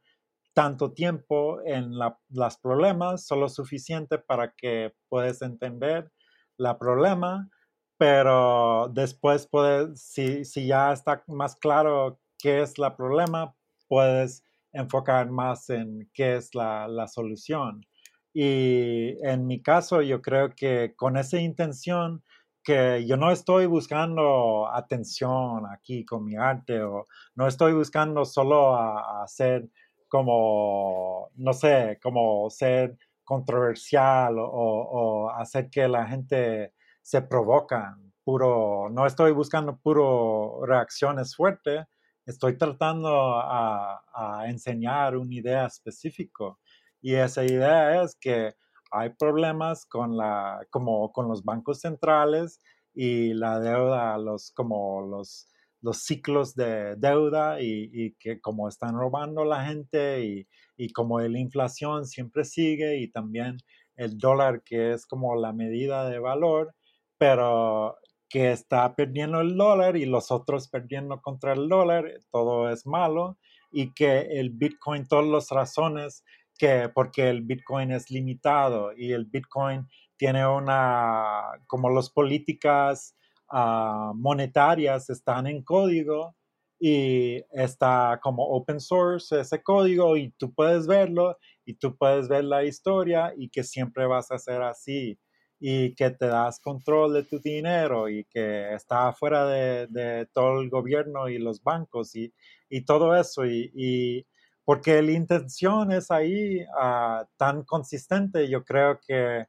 tanto 0.53 0.93
tiempo 0.93 1.59
en 1.65 1.91
los 2.29 2.57
problemas, 2.59 3.27
solo 3.27 3.49
suficiente 3.49 4.17
para 4.17 4.53
que 4.53 4.93
puedas 5.09 5.41
entender 5.41 6.09
el 6.57 6.77
problema 6.77 7.49
pero 7.97 8.89
después 8.91 9.45
puedes, 9.45 10.01
si, 10.01 10.43
si 10.43 10.67
ya 10.67 10.93
está 10.93 11.23
más 11.27 11.55
claro 11.57 12.19
qué 12.39 12.61
es 12.61 12.73
el 12.79 12.91
problema, 12.95 13.53
puedes 13.87 14.41
enfocar 14.73 15.29
más 15.29 15.69
en 15.69 16.09
qué 16.13 16.35
es 16.37 16.53
la, 16.55 16.87
la, 16.87 17.07
solución. 17.07 17.85
Y 18.33 19.15
en 19.25 19.45
mi 19.47 19.61
caso, 19.61 20.01
yo 20.01 20.21
creo 20.21 20.55
que 20.55 20.93
con 20.95 21.17
esa 21.17 21.39
intención, 21.39 22.23
que 22.63 23.05
yo 23.07 23.17
no 23.17 23.31
estoy 23.31 23.65
buscando 23.65 24.69
atención 24.71 25.65
aquí 25.71 26.05
con 26.05 26.23
mi 26.23 26.35
arte 26.35 26.81
o 26.83 27.07
no 27.35 27.47
estoy 27.47 27.73
buscando 27.73 28.23
solo 28.25 28.75
a, 28.75 29.23
hacer 29.23 29.67
como, 30.07 31.29
no 31.35 31.53
sé, 31.53 31.99
como 32.01 32.49
ser 32.49 32.97
controversial 33.23 34.37
o, 34.37 34.45
o 34.45 35.29
hacer 35.31 35.69
que 35.69 35.87
la 35.87 36.05
gente 36.05 36.73
se 37.01 37.21
provocan, 37.21 38.11
puro, 38.23 38.89
no 38.91 39.05
estoy 39.05 39.31
buscando 39.31 39.77
puro 39.77 40.65
reacciones 40.65 41.35
fuertes, 41.35 41.85
estoy 42.25 42.57
tratando 42.57 43.39
a, 43.39 43.97
enseñar 44.45 45.17
una 45.17 45.33
idea 45.33 45.65
específica. 45.65 46.55
Y 47.01 47.13
esa 47.13 47.43
idea 47.43 48.03
es 48.03 48.15
que 48.15 48.53
hay 48.91 49.09
problemas 49.11 49.85
con, 49.85 50.17
la, 50.17 50.65
como 50.69 51.11
con 51.11 51.27
los 51.27 51.43
bancos 51.43 51.81
centrales 51.81 52.59
y 52.93 53.33
la 53.33 53.59
deuda, 53.59 54.17
los, 54.17 54.51
como 54.51 55.01
los, 55.01 55.47
los 55.81 55.99
ciclos 55.99 56.55
de 56.55 56.95
deuda 56.97 57.61
y, 57.61 57.89
y 57.93 58.13
que 58.15 58.41
como 58.41 58.67
están 58.67 58.95
robando 58.95 59.45
la 59.45 59.65
gente 59.65 60.25
y, 60.25 60.47
y 60.77 60.91
como 60.91 61.19
la 61.19 61.39
inflación 61.39 62.05
siempre 62.05 62.43
sigue 62.43 62.97
y 62.97 63.07
también 63.07 63.57
el 63.95 64.17
dólar 64.17 64.63
que 64.63 64.93
es 64.93 65.05
como 65.05 65.35
la 65.35 65.53
medida 65.53 66.09
de 66.09 66.17
valor, 66.17 66.73
pero 67.17 67.97
que 68.31 68.53
está 68.53 68.95
perdiendo 68.95 69.41
el 69.41 69.57
dólar 69.57 69.97
y 69.97 70.05
los 70.05 70.31
otros 70.31 70.69
perdiendo 70.69 71.21
contra 71.21 71.51
el 71.51 71.67
dólar, 71.67 72.09
todo 72.31 72.69
es 72.69 72.87
malo 72.87 73.37
y 73.71 73.93
que 73.93 74.21
el 74.21 74.51
Bitcoin, 74.51 75.05
todas 75.05 75.27
las 75.27 75.49
razones 75.49 76.23
que 76.57 76.89
porque 76.93 77.29
el 77.29 77.41
Bitcoin 77.41 77.91
es 77.91 78.09
limitado 78.09 78.93
y 78.95 79.11
el 79.11 79.25
Bitcoin 79.25 79.85
tiene 80.15 80.47
una, 80.47 81.41
como 81.67 81.89
las 81.89 82.09
políticas 82.09 83.17
uh, 83.51 84.13
monetarias 84.13 85.09
están 85.09 85.47
en 85.47 85.61
código 85.61 86.33
y 86.79 87.43
está 87.51 88.17
como 88.23 88.43
open 88.43 88.79
source 88.79 89.41
ese 89.41 89.61
código 89.61 90.15
y 90.15 90.31
tú 90.37 90.53
puedes 90.53 90.87
verlo 90.87 91.37
y 91.65 91.73
tú 91.73 91.97
puedes 91.97 92.29
ver 92.29 92.45
la 92.45 92.63
historia 92.63 93.33
y 93.35 93.49
que 93.49 93.63
siempre 93.63 94.07
vas 94.07 94.31
a 94.31 94.39
ser 94.39 94.61
así 94.61 95.19
y 95.63 95.93
que 95.93 96.09
te 96.09 96.25
das 96.25 96.59
control 96.59 97.13
de 97.13 97.23
tu 97.23 97.39
dinero 97.39 98.09
y 98.09 98.25
que 98.25 98.73
está 98.73 99.13
fuera 99.13 99.45
de, 99.45 99.85
de 99.87 100.25
todo 100.33 100.59
el 100.59 100.71
gobierno 100.71 101.29
y 101.29 101.37
los 101.37 101.61
bancos 101.61 102.15
y, 102.15 102.33
y 102.67 102.81
todo 102.81 103.15
eso 103.15 103.45
y, 103.45 103.71
y 103.75 104.25
porque 104.65 104.99
la 105.03 105.11
intención 105.11 105.91
es 105.91 106.09
ahí 106.09 106.63
uh, 106.63 107.25
tan 107.37 107.63
consistente, 107.63 108.49
yo 108.49 108.65
creo 108.65 108.99
que 109.05 109.45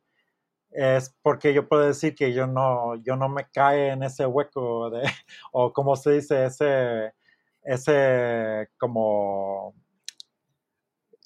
es 0.71 1.15
porque 1.23 1.55
yo 1.55 1.67
puedo 1.67 1.87
decir 1.87 2.15
que 2.15 2.35
yo 2.35 2.47
no, 2.47 2.97
yo 2.97 3.17
no 3.17 3.31
me 3.31 3.49
cae 3.51 3.89
en 3.89 4.03
ese 4.03 4.27
hueco 4.27 4.91
de, 4.91 5.03
o 5.53 5.73
como 5.73 5.97
se 5.97 6.13
dice, 6.13 6.45
ese, 6.45 7.15
ese 7.63 8.69
como, 8.77 9.75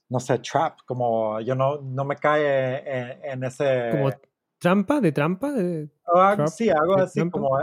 no 0.09 0.21
sé, 0.21 0.39
trap, 0.39 0.79
como 0.85 1.41
yo 1.41 1.57
no, 1.57 1.81
no 1.81 2.05
me 2.05 2.17
cae 2.17 3.23
en, 3.33 3.43
ese... 3.43 3.91
¿Como 3.91 4.11
trampa? 4.59 5.01
¿De 5.01 5.13
trampa? 5.13 5.53
De 5.53 5.89
sí, 6.49 6.71
algo 6.71 6.97
así 6.97 7.29
como 7.31 7.59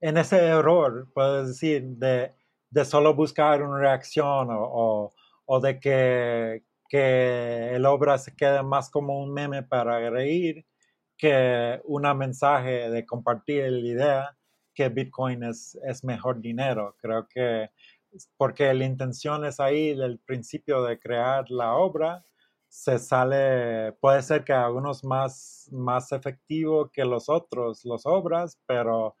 en 0.00 0.16
ese 0.18 0.38
error, 0.38 1.08
puedo 1.14 1.46
decir, 1.46 1.82
de, 1.82 2.32
de 2.70 2.84
solo 2.84 3.14
buscar 3.14 3.62
una 3.62 3.78
reacción 3.78 4.48
o 4.50 5.12
o 5.46 5.60
de 5.60 5.78
que, 5.80 6.64
que 6.88 7.74
el 7.74 7.86
obra 7.86 8.18
se 8.18 8.34
quede 8.34 8.62
más 8.62 8.90
como 8.90 9.22
un 9.22 9.32
meme 9.32 9.62
para 9.62 10.10
reír 10.10 10.64
que 11.16 11.80
un 11.84 12.02
mensaje 12.16 12.90
de 12.90 13.06
compartir 13.06 13.70
la 13.70 13.88
idea 13.88 14.36
que 14.74 14.88
Bitcoin 14.88 15.44
es, 15.44 15.78
es 15.84 16.02
mejor 16.02 16.40
dinero. 16.40 16.96
Creo 17.00 17.28
que 17.28 17.70
porque 18.36 18.72
la 18.74 18.84
intención 18.84 19.44
es 19.44 19.60
ahí, 19.60 19.94
del 19.94 20.18
principio 20.20 20.82
de 20.82 20.98
crear 20.98 21.50
la 21.50 21.74
obra, 21.74 22.24
se 22.74 22.98
sale, 22.98 23.92
puede 24.00 24.22
ser 24.22 24.44
que 24.44 24.52
algunos 24.52 25.04
más, 25.04 25.68
más 25.72 26.12
efectivo 26.12 26.90
que 26.92 27.04
los 27.04 27.28
otros, 27.28 27.84
las 27.84 28.04
obras, 28.04 28.58
pero, 28.66 29.16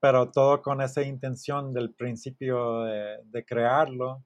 pero 0.00 0.30
todo 0.30 0.60
con 0.62 0.82
esa 0.82 1.02
intención 1.02 1.72
del 1.72 1.94
principio 1.94 2.82
de, 2.82 3.18
de 3.24 3.44
crearlo 3.44 4.24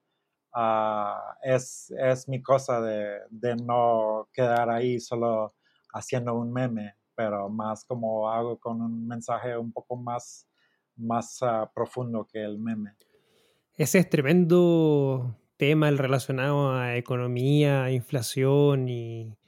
Ah, 0.54 1.38
es, 1.42 1.90
es, 1.98 2.28
mi 2.28 2.42
cosa 2.42 2.80
de, 2.82 3.20
de, 3.30 3.56
no 3.56 4.28
quedar 4.34 4.68
ahí 4.68 5.00
solo 5.00 5.54
haciendo 5.94 6.34
un 6.34 6.52
meme, 6.52 6.94
pero 7.14 7.48
más 7.48 7.86
como 7.86 8.30
hago 8.30 8.58
con 8.58 8.82
un 8.82 9.08
mensaje 9.08 9.56
un 9.56 9.72
poco 9.72 9.96
más, 9.96 10.46
más 10.94 11.40
uh, 11.40 11.66
profundo 11.74 12.28
que 12.30 12.44
el 12.44 12.58
meme. 12.58 12.94
Ese 13.78 14.00
es 14.00 14.10
tremendo 14.10 15.34
tema 15.62 15.88
el 15.88 15.96
relacionado 15.96 16.72
a 16.72 16.96
economía, 16.96 17.88
inflación 17.92 18.88
y, 18.88 19.38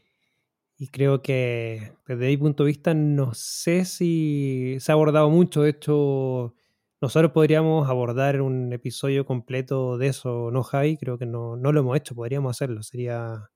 y 0.79 0.87
creo 0.87 1.23
que 1.23 1.91
desde 2.07 2.29
mi 2.29 2.37
punto 2.37 2.63
de 2.63 2.69
vista 2.69 2.95
no 2.95 3.35
sé 3.35 3.85
si 3.85 4.77
se 4.79 4.93
ha 4.93 4.95
abordado 4.95 5.29
mucho. 5.29 5.63
De 5.63 5.71
hecho, 5.71 6.55
nosotros 7.01 7.33
podríamos 7.33 7.89
abordar 7.89 8.43
un 8.43 8.73
episodio 8.73 9.27
completo 9.27 9.99
de 9.99 10.07
eso, 10.07 10.53
¿no, 10.53 10.63
Javi? 10.63 10.97
Creo 10.99 11.19
que 11.19 11.27
no, 11.27 11.57
no 11.57 11.73
lo 11.73 11.81
hemos 11.81 11.97
hecho, 11.97 12.15
podríamos 12.15 12.57
hacerlo. 12.57 12.85
Sería, 12.85 13.51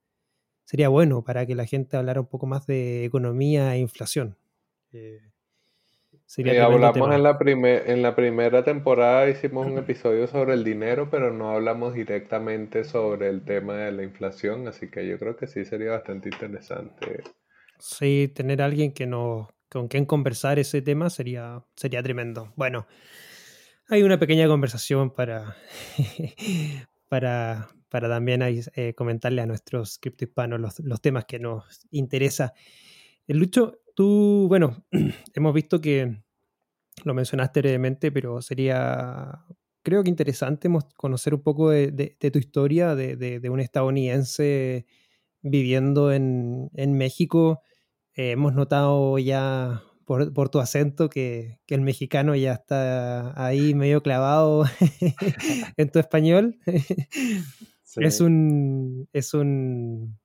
sería 0.64 0.88
bueno 0.88 1.22
para 1.22 1.46
que 1.46 1.54
la 1.54 1.64
gente 1.64 1.96
hablara 1.96 2.20
un 2.20 2.26
poco 2.26 2.48
más 2.48 2.66
de 2.66 3.04
economía 3.04 3.76
e 3.76 3.78
inflación. 3.78 4.36
Eh, 4.90 5.20
sería 6.28 6.66
hablamos 6.66 7.10
en 7.14 7.22
la, 7.22 7.38
en 7.40 8.02
la 8.02 8.14
primera 8.14 8.62
temporada, 8.62 9.30
hicimos 9.30 9.66
un 9.66 9.78
episodio 9.78 10.26
sobre 10.26 10.52
el 10.52 10.62
dinero, 10.62 11.08
pero 11.10 11.32
no 11.32 11.52
hablamos 11.52 11.94
directamente 11.94 12.84
sobre 12.84 13.28
el 13.30 13.46
tema 13.46 13.76
de 13.76 13.92
la 13.92 14.02
inflación, 14.02 14.68
así 14.68 14.90
que 14.90 15.08
yo 15.08 15.18
creo 15.18 15.36
que 15.36 15.46
sí 15.46 15.64
sería 15.64 15.92
bastante 15.92 16.28
interesante. 16.28 17.24
Sí, 17.78 18.30
tener 18.34 18.60
a 18.60 18.66
alguien 18.66 18.92
que 18.92 19.06
nos, 19.06 19.48
con 19.70 19.88
quien 19.88 20.04
conversar 20.04 20.58
ese 20.58 20.82
tema 20.82 21.08
sería, 21.08 21.64
sería 21.74 22.02
tremendo. 22.02 22.52
Bueno, 22.56 22.86
hay 23.88 24.02
una 24.02 24.18
pequeña 24.18 24.46
conversación 24.48 25.10
para, 25.14 25.56
para, 27.08 27.68
para 27.88 28.06
también 28.10 28.42
eh, 28.42 28.92
comentarle 28.94 29.40
a 29.40 29.46
nuestros 29.46 29.98
criptohispanos 29.98 30.60
los, 30.60 30.80
los 30.80 31.00
temas 31.00 31.24
que 31.24 31.38
nos 31.38 31.86
interesa. 31.90 32.52
Lucho, 33.28 33.78
tú, 33.98 34.46
bueno, 34.46 34.86
hemos 35.34 35.52
visto 35.52 35.80
que 35.80 36.22
lo 37.02 37.14
mencionaste 37.14 37.62
brevemente, 37.62 38.12
pero 38.12 38.40
sería, 38.40 39.44
creo 39.82 40.04
que 40.04 40.08
interesante 40.08 40.68
conocer 40.96 41.34
un 41.34 41.42
poco 41.42 41.70
de, 41.70 41.90
de, 41.90 42.30
tu 42.30 42.38
historia, 42.38 42.94
de, 42.94 43.16
de, 43.16 43.50
un 43.50 43.58
estadounidense 43.58 44.86
viviendo 45.42 46.12
en, 46.12 46.70
en 46.74 46.92
México. 46.92 47.60
Eh, 48.14 48.30
hemos 48.30 48.54
notado 48.54 49.18
ya 49.18 49.82
por, 50.04 50.48
tu 50.48 50.60
acento 50.60 51.10
que, 51.10 51.58
el 51.66 51.80
mexicano 51.80 52.36
ya 52.36 52.52
está 52.52 53.32
ahí 53.44 53.74
medio 53.74 54.00
clavado 54.00 54.64
en 55.76 55.90
tu 55.90 55.98
español. 55.98 56.56
Es 57.96 58.20
un. 58.20 59.08
Es 59.12 59.34
un. 59.34 60.20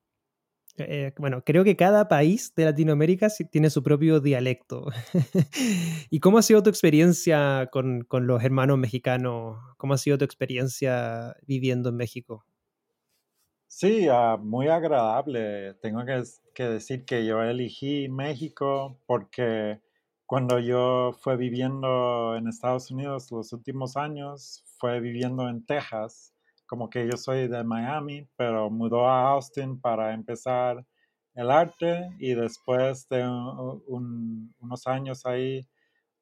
Eh, 0.78 1.14
bueno, 1.18 1.44
creo 1.46 1.64
que 1.64 1.76
cada 1.76 2.08
país 2.08 2.54
de 2.56 2.66
Latinoamérica 2.66 3.28
tiene 3.52 3.70
su 3.70 3.84
propio 3.84 4.20
dialecto. 4.20 4.88
¿Y 6.10 6.20
cómo 6.20 6.40
ha 6.40 6.42
sido 6.42 6.64
tu 6.64 6.70
experiencia 6.70 7.70
con, 7.72 8.08
los 8.10 8.44
hermanos 8.44 8.78
mexicanos? 8.80 9.58
¿Cómo 9.78 9.94
ha 9.94 9.98
sido 9.98 10.18
tu 10.18 10.26
experiencia 10.26 11.36
viviendo 11.46 11.90
en 11.90 11.98
México? 11.98 12.46
Sí, 13.68 14.08
ah, 14.10 14.38
muy 14.42 14.68
agradable. 14.68 15.76
Tengo 15.76 16.06
que, 16.06 16.24
que, 16.56 16.64
decir 16.64 17.06
que 17.06 17.26
yo 17.26 17.42
elegí 17.44 18.10
México 18.10 19.00
porque 19.06 19.80
cuando 20.26 20.60
yo 20.60 21.12
fue 21.22 21.38
viviendo 21.38 22.36
en 22.36 22.48
Estados 22.48 22.90
Unidos 22.90 23.32
los 23.32 23.54
últimos 23.54 23.96
años, 23.96 24.64
fue 24.80 25.00
viviendo 25.00 25.48
en 25.48 25.66
Texas, 25.66 26.33
como 26.66 26.90
que 26.90 27.08
yo 27.10 27.18
soy 27.18 27.48
de 27.48 27.64
Miami, 27.64 28.28
pero 28.36 28.70
mudó 28.70 29.08
a 29.08 29.32
Austin 29.32 29.80
para 29.80 30.14
empezar 30.14 30.86
el 31.36 31.50
arte 31.50 32.10
y 32.20 32.34
después 32.34 33.08
de 33.10 33.28
unos 33.28 34.88
años 34.88 35.26
ahí 35.26 35.68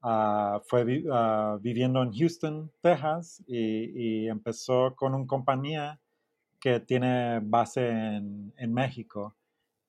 ah, 0.02 0.62
fue 0.66 1.04
ah, 1.12 1.58
viviendo 1.62 2.02
en 2.02 2.14
Houston, 2.14 2.72
Texas 2.82 3.44
y, 3.48 4.24
y 4.26 4.28
empezó 4.30 4.96
con 4.96 5.14
una 5.14 5.28
compañía 5.28 6.00
que 6.60 6.80
tiene 6.80 7.40
base 7.42 7.90
en, 7.90 8.54
en, 8.58 8.74
México. 8.74 9.36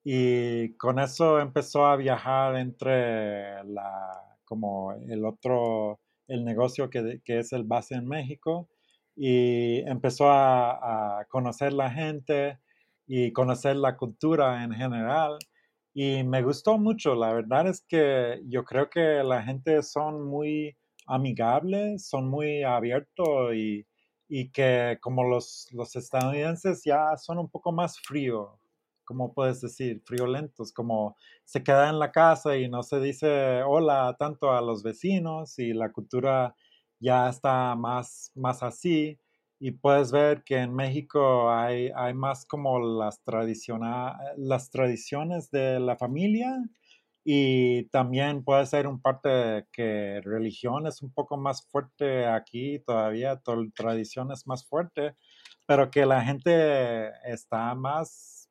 Y 0.04 0.74
con 0.76 0.98
eso 0.98 1.38
empezó 1.38 1.86
a 1.86 1.96
viajar 1.96 2.56
entre 2.56 3.62
la, 3.64 4.38
como 4.44 4.92
el 4.92 5.24
otro, 5.24 6.00
el 6.26 6.44
negocio 6.44 6.90
que, 6.90 7.20
que 7.24 7.38
es 7.40 7.52
el 7.52 7.64
base 7.64 7.94
en 7.94 8.08
México 8.08 8.68
y 9.16 9.80
empezó 9.88 10.30
a, 10.30 11.26
conocer 11.28 11.72
la 11.72 11.90
gente 11.90 12.58
y 13.06 13.32
conocer 13.32 13.76
la 13.76 13.96
cultura 13.96 14.64
en 14.64 14.72
general. 14.72 15.38
Y 15.94 16.24
me 16.24 16.42
gustó 16.42 16.78
mucho, 16.78 17.14
la 17.14 17.32
verdad 17.34 17.68
es 17.68 17.84
que 17.86 18.40
yo 18.46 18.64
creo 18.64 18.88
que 18.90 19.22
la 19.22 19.42
gente 19.42 19.82
son 19.82 20.26
muy 20.26 20.76
amigables, 21.06 22.08
son 22.08 22.28
muy 22.28 22.62
abiertos 22.62 23.54
y, 23.54 23.86
y 24.28 24.50
que 24.50 24.98
como 25.02 25.24
los, 25.24 25.68
los 25.72 25.94
estadounidenses 25.96 26.82
ya 26.84 27.16
son 27.18 27.38
un 27.38 27.50
poco 27.50 27.72
más 27.72 28.00
fríos, 28.00 28.48
como 29.04 29.34
puedes 29.34 29.60
decir, 29.60 30.00
friolentos, 30.06 30.72
como 30.72 31.16
se 31.44 31.62
queda 31.62 31.90
en 31.90 31.98
la 31.98 32.12
casa 32.12 32.56
y 32.56 32.68
no 32.68 32.82
se 32.82 33.00
dice 33.00 33.62
hola 33.62 34.16
tanto 34.18 34.52
a 34.52 34.62
los 34.62 34.82
vecinos 34.82 35.58
y 35.58 35.74
la 35.74 35.92
cultura 35.92 36.54
ya 37.02 37.28
está 37.28 37.74
más, 37.76 38.32
más 38.34 38.62
así. 38.62 39.18
y 39.60 39.72
puedes 39.72 40.12
ver 40.12 40.42
que 40.44 40.56
en 40.58 40.74
México 40.74 41.50
hay, 41.50 41.90
hay 41.94 42.14
más 42.14 42.44
como 42.46 42.80
las, 42.80 43.22
las 44.36 44.70
tradiciones 44.70 45.50
de 45.50 45.80
la 45.80 45.96
familia 45.96 46.58
y 47.24 47.84
también 47.90 48.42
puede 48.44 48.66
ser 48.66 48.86
un 48.88 49.00
parte 49.00 49.66
que 49.72 50.20
religión 50.24 50.86
es 50.88 51.02
un 51.02 51.12
poco 51.12 51.36
más 51.36 51.64
fuerte 51.66 52.26
aquí 52.26 52.80
todavía, 52.80 53.40
tradición 53.74 54.32
es 54.32 54.46
más 54.46 54.66
fuerte, 54.66 55.14
pero 55.66 55.90
que 55.90 56.06
la 56.06 56.24
gente 56.24 57.10
está 57.24 57.74
más 57.76 58.41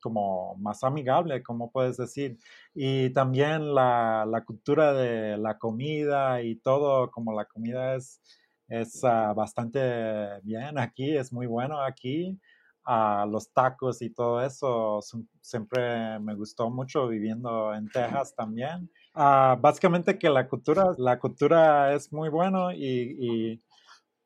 como 0.00 0.56
más 0.56 0.82
amigable, 0.84 1.42
como 1.42 1.70
puedes 1.70 1.96
decir. 1.96 2.38
Y 2.74 3.10
también 3.10 3.74
la, 3.74 4.26
la 4.28 4.44
cultura 4.44 4.92
de 4.92 5.36
la 5.38 5.58
comida 5.58 6.42
y 6.42 6.56
todo, 6.56 7.10
como 7.10 7.32
la 7.32 7.44
comida 7.44 7.94
es, 7.94 8.20
es 8.68 9.04
ah, 9.04 9.32
bastante 9.34 10.40
bien 10.42 10.78
aquí, 10.78 11.16
es 11.16 11.32
muy 11.32 11.46
bueno 11.46 11.80
aquí. 11.82 12.38
Uh, 12.86 13.26
los 13.30 13.52
tacos 13.52 14.00
y 14.00 14.10
todo 14.10 14.40
eso 14.42 15.00
siempre 15.42 16.18
me 16.18 16.34
gustó 16.34 16.70
mucho 16.70 17.06
viviendo 17.08 17.74
en 17.74 17.88
Texas 17.92 18.34
también. 18.34 18.90
Uh, 19.14 19.60
básicamente 19.60 20.18
que 20.18 20.30
la 20.30 20.48
cultura, 20.48 20.94
la 20.96 21.18
cultura 21.18 21.92
es 21.92 22.12
muy 22.12 22.30
bueno 22.30 22.72
y, 22.72 23.16
y 23.20 23.62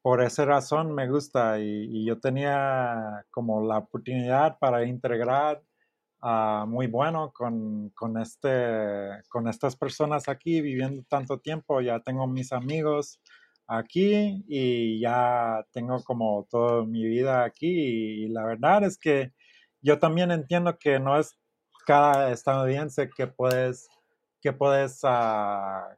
por 0.04 0.20
esa 0.22 0.44
razón 0.44 0.94
me 0.94 1.08
gusta 1.08 1.58
y, 1.58 2.04
yo 2.04 2.20
tenía 2.20 3.24
como 3.30 3.66
la 3.66 3.78
oportunidad 3.78 4.58
para 4.58 4.84
integrar 4.84 5.62
uh, 6.20 6.66
muy 6.66 6.88
bueno 6.88 7.32
con, 7.32 7.88
con, 7.94 8.18
este, 8.20 9.22
con 9.30 9.48
estas 9.48 9.76
personas 9.76 10.28
aquí 10.28 10.60
viviendo 10.60 11.02
tanto 11.08 11.38
tiempo. 11.38 11.80
Ya 11.80 12.00
tengo 12.00 12.26
mis 12.26 12.52
amigos 12.52 13.18
aquí 13.66 14.44
y 14.46 15.00
ya 15.00 15.64
tengo 15.72 16.04
como 16.04 16.46
toda 16.50 16.84
mi 16.84 17.02
vida 17.06 17.42
aquí 17.42 18.24
y 18.24 18.28
la 18.28 18.44
verdad 18.44 18.84
es 18.84 18.98
que 18.98 19.32
yo 19.80 19.98
también 19.98 20.30
entiendo 20.32 20.78
que 20.78 21.00
no 21.00 21.18
es 21.18 21.34
cada 21.86 22.30
estadounidense 22.30 23.08
que 23.08 23.26
puedes 23.26 23.88
que 24.42 24.52
puedes 24.52 25.02
uh, 25.02 25.96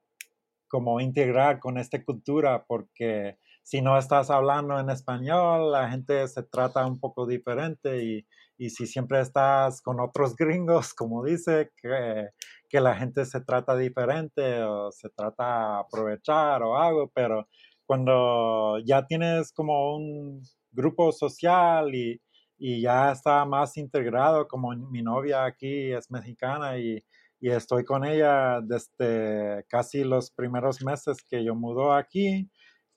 como 0.68 1.00
integrar 1.00 1.58
con 1.58 1.76
esta 1.76 2.04
cultura 2.04 2.64
porque 2.68 3.36
si 3.66 3.82
no 3.82 3.98
estás 3.98 4.30
hablando 4.30 4.78
en 4.78 4.90
español 4.90 5.72
la 5.72 5.90
gente 5.90 6.28
se 6.28 6.44
trata 6.44 6.86
un 6.86 7.00
poco 7.00 7.26
diferente 7.26 8.04
y, 8.04 8.26
y 8.56 8.70
si 8.70 8.86
siempre 8.86 9.20
estás 9.20 9.82
con 9.82 9.98
otros 9.98 10.36
gringos 10.36 10.94
como 10.94 11.24
dice 11.24 11.72
que, 11.82 12.28
que 12.68 12.80
la 12.80 12.94
gente 12.94 13.24
se 13.24 13.40
trata 13.40 13.76
diferente 13.76 14.62
o 14.62 14.92
se 14.92 15.10
trata 15.10 15.80
aprovechar 15.80 16.62
o 16.62 16.78
algo 16.78 17.10
pero 17.12 17.48
cuando 17.86 18.78
ya 18.84 19.04
tienes 19.04 19.52
como 19.52 19.96
un 19.96 20.42
grupo 20.72 21.10
social 21.10 21.92
y, 21.92 22.20
ya 22.58 23.12
está 23.12 23.44
más 23.44 23.76
integrado, 23.76 24.48
como 24.48 24.74
mi 24.74 25.02
novia 25.02 25.44
aquí 25.44 25.92
es 25.92 26.10
mexicana 26.10 26.78
y, 26.78 27.04
estoy 27.40 27.84
con 27.84 28.04
ella 28.04 28.60
desde 28.60 29.64
casi 29.68 30.02
los 30.02 30.32
primeros 30.32 30.82
meses 30.82 31.18
que 31.30 31.44
yo 31.44 31.54
mudó 31.54 31.92
aquí, 31.92 32.50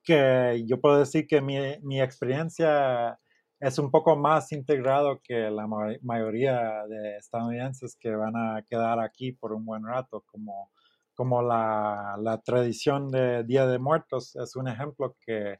que 0.03 0.63
yo 0.67 0.79
puedo 0.79 0.99
decir 0.99 1.27
que 1.27 1.41
mi, 1.41 2.01
experiencia 2.01 3.19
es 3.59 3.77
un 3.79 3.91
poco 3.91 4.15
más 4.15 4.51
integrado 4.51 5.19
que 5.23 5.49
la 5.51 5.67
mayoría 6.01 6.85
de 6.87 7.17
estadounidenses 7.17 7.97
que 7.99 8.15
van 8.15 8.35
a 8.35 8.63
quedar 8.67 8.99
aquí 8.99 9.31
por 9.33 9.53
un 9.53 9.65
buen 9.65 9.85
rato, 9.85 10.23
como 10.27 10.71
como 11.15 11.41
la, 11.41 12.41
tradición 12.45 13.09
de 13.11 13.43
Día 13.43 13.67
de 13.67 13.77
Muertos 13.77 14.37
es 14.37 14.55
un 14.55 14.69
ejemplo 14.69 15.17
que 15.19 15.59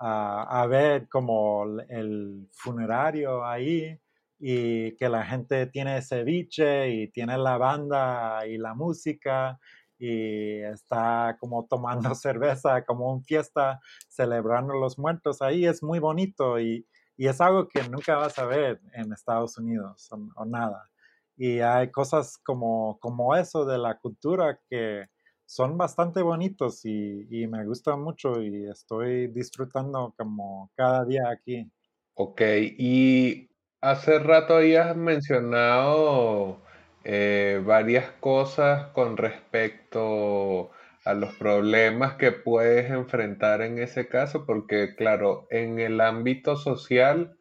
a 0.00 0.66
ver 0.68 1.08
como 1.08 1.64
el 1.88 2.48
funerario 2.52 3.44
ahí 3.44 3.96
y 4.44 4.96
que 4.96 5.08
la 5.08 5.24
gente 5.24 5.66
tiene 5.68 6.02
ceviche 6.02 6.90
y 6.90 7.08
tiene 7.12 7.38
la 7.38 7.58
banda 7.58 8.44
y 8.44 8.58
la 8.58 8.74
música 8.74 9.56
y 10.02 10.60
está 10.64 11.36
como 11.38 11.64
tomando 11.66 12.12
cerveza, 12.16 12.84
como 12.84 13.12
un 13.12 13.22
fiesta, 13.22 13.80
celebrando 14.08 14.74
los 14.74 14.98
muertos. 14.98 15.40
Ahí 15.40 15.64
es 15.64 15.80
muy 15.80 16.00
bonito 16.00 16.58
y, 16.58 16.86
es 17.16 17.40
algo 17.40 17.68
que 17.68 17.88
nunca 17.88 18.16
vas 18.16 18.36
a 18.40 18.46
ver 18.46 18.80
en 18.94 19.12
Estados 19.12 19.56
Unidos 19.56 20.08
o 20.34 20.44
nada. 20.44 20.90
Y 21.36 21.60
hay 21.60 21.92
cosas 21.92 22.36
como, 22.38 22.98
como 22.98 23.36
eso 23.36 23.64
de 23.64 23.78
la 23.78 23.96
cultura 23.98 24.58
que 24.68 25.06
son 25.46 25.78
bastante 25.78 26.20
bonitos 26.20 26.84
y, 26.84 27.28
y 27.30 27.46
me 27.46 27.64
gustan 27.64 28.02
mucho 28.02 28.42
y 28.42 28.68
estoy 28.68 29.28
disfrutando 29.28 30.12
como 30.18 30.72
cada 30.74 31.04
día 31.04 31.30
aquí. 31.30 31.70
Ok, 32.14 32.40
y 32.76 33.48
hace 33.80 34.18
rato 34.18 34.56
habías 34.56 34.96
mencionado 34.96 36.60
eh, 37.04 37.62
varias 37.64 38.10
cosas 38.20 38.88
con 38.92 39.16
respecto 39.16 40.70
a 41.04 41.14
los 41.14 41.34
problemas 41.34 42.14
que 42.14 42.32
puedes 42.32 42.90
enfrentar 42.90 43.62
en 43.62 43.78
ese 43.78 44.08
caso, 44.08 44.46
porque 44.46 44.94
claro, 44.96 45.46
en 45.50 45.80
el 45.80 46.00
ámbito 46.00 46.56
social 46.56 47.36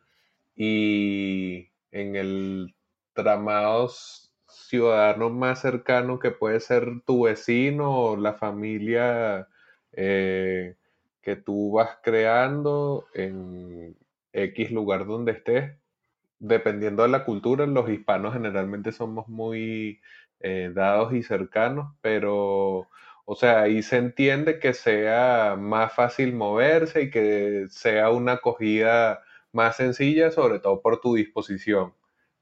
y 0.56 1.70
en 1.92 2.16
el 2.16 2.76
tramados 3.14 4.34
ciudadanos 4.48 5.32
más 5.32 5.62
cercanos 5.62 6.20
que 6.20 6.32
puede 6.32 6.60
ser 6.60 7.02
tu 7.06 7.24
vecino 7.26 7.98
o 7.98 8.18
la 8.18 8.34
familia 8.34 9.48
eh, 9.94 10.76
que 11.22 11.36
tú 11.36 11.74
vas 11.74 12.00
creando 12.04 13.06
en 13.14 13.98
X 14.34 14.72
lugar 14.72 15.06
donde 15.06 15.34
estés. 15.34 15.81
Dependiendo 16.44 17.04
de 17.04 17.10
la 17.10 17.24
cultura, 17.24 17.68
los 17.68 17.88
hispanos 17.90 18.34
generalmente 18.34 18.92
somos 18.92 19.28
muy 19.28 20.02
eh, 20.40 20.72
dados 20.74 21.14
y 21.14 21.22
cercanos, 21.22 21.94
pero, 22.02 22.90
o 23.26 23.36
sea, 23.36 23.62
ahí 23.62 23.84
se 23.84 23.98
entiende 23.98 24.58
que 24.60 24.74
sea 24.74 25.56
más 25.60 25.94
fácil 25.94 26.34
moverse 26.34 27.04
y 27.04 27.10
que 27.12 27.68
sea 27.70 28.10
una 28.10 28.34
acogida 28.34 29.22
más 29.52 29.76
sencilla, 29.78 30.32
sobre 30.32 30.58
todo 30.60 30.82
por 30.82 31.00
tu 31.00 31.14
disposición. 31.16 31.94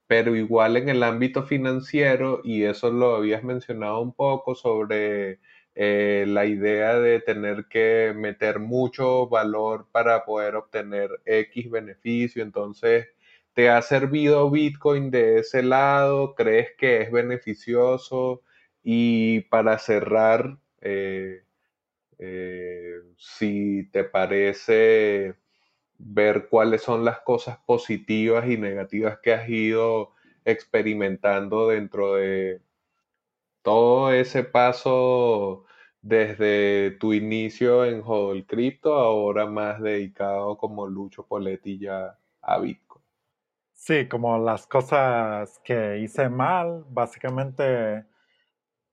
Pero 0.07 0.35
igual 0.35 0.77
en 0.77 0.89
el 0.89 1.03
ámbito 1.03 1.43
financiero, 1.43 2.41
y 2.43 2.63
eso 2.63 2.91
lo 2.91 3.15
habías 3.17 3.43
mencionado 3.43 3.99
un 4.01 4.13
poco 4.13 4.55
sobre 4.55 5.39
eh, 5.75 6.25
la 6.27 6.45
idea 6.45 6.97
de 6.99 7.19
tener 7.21 7.65
que 7.69 8.13
meter 8.15 8.59
mucho 8.59 9.27
valor 9.27 9.87
para 9.91 10.25
poder 10.25 10.55
obtener 10.55 11.09
X 11.25 11.69
beneficio, 11.69 12.41
entonces, 12.43 13.07
¿te 13.59 13.69
ha 13.69 13.81
servido 13.81 14.49
Bitcoin 14.49 15.11
de 15.11 15.39
ese 15.39 15.63
lado? 15.63 16.33
¿Crees 16.33 16.69
que 16.77 17.01
es 17.01 17.11
beneficioso? 17.11 18.41
Y 18.83 19.41
para 19.49 19.77
cerrar, 19.79 20.57
eh, 20.79 21.43
eh, 22.19 23.01
si 23.17 23.89
te 23.91 24.05
parece 24.05 25.35
ver 25.97 26.47
cuáles 26.49 26.83
son 26.83 27.03
las 27.03 27.19
cosas 27.19 27.57
positivas 27.65 28.47
y 28.49 28.55
negativas 28.57 29.19
que 29.21 29.33
has 29.33 29.49
ido 29.49 30.13
experimentando 30.45 31.67
dentro 31.67 32.15
de 32.15 32.61
todo 33.61 34.13
ese 34.13 34.45
paso 34.45 35.65
desde 36.01 36.91
tu 36.91 37.13
inicio 37.13 37.83
en 37.85 38.03
Hodl 38.05 38.45
Crypto, 38.45 38.95
ahora 38.95 39.45
más 39.47 39.81
dedicado 39.81 40.57
como 40.57 40.87
Lucho 40.87 41.25
Poletti 41.27 41.77
ya 41.79 42.17
a 42.41 42.59
Bitcoin. 42.59 42.88
Sí, 43.81 44.09
como 44.09 44.37
las 44.37 44.67
cosas 44.67 45.57
que 45.63 45.99
hice 45.99 46.29
mal, 46.29 46.83
básicamente 46.89 48.05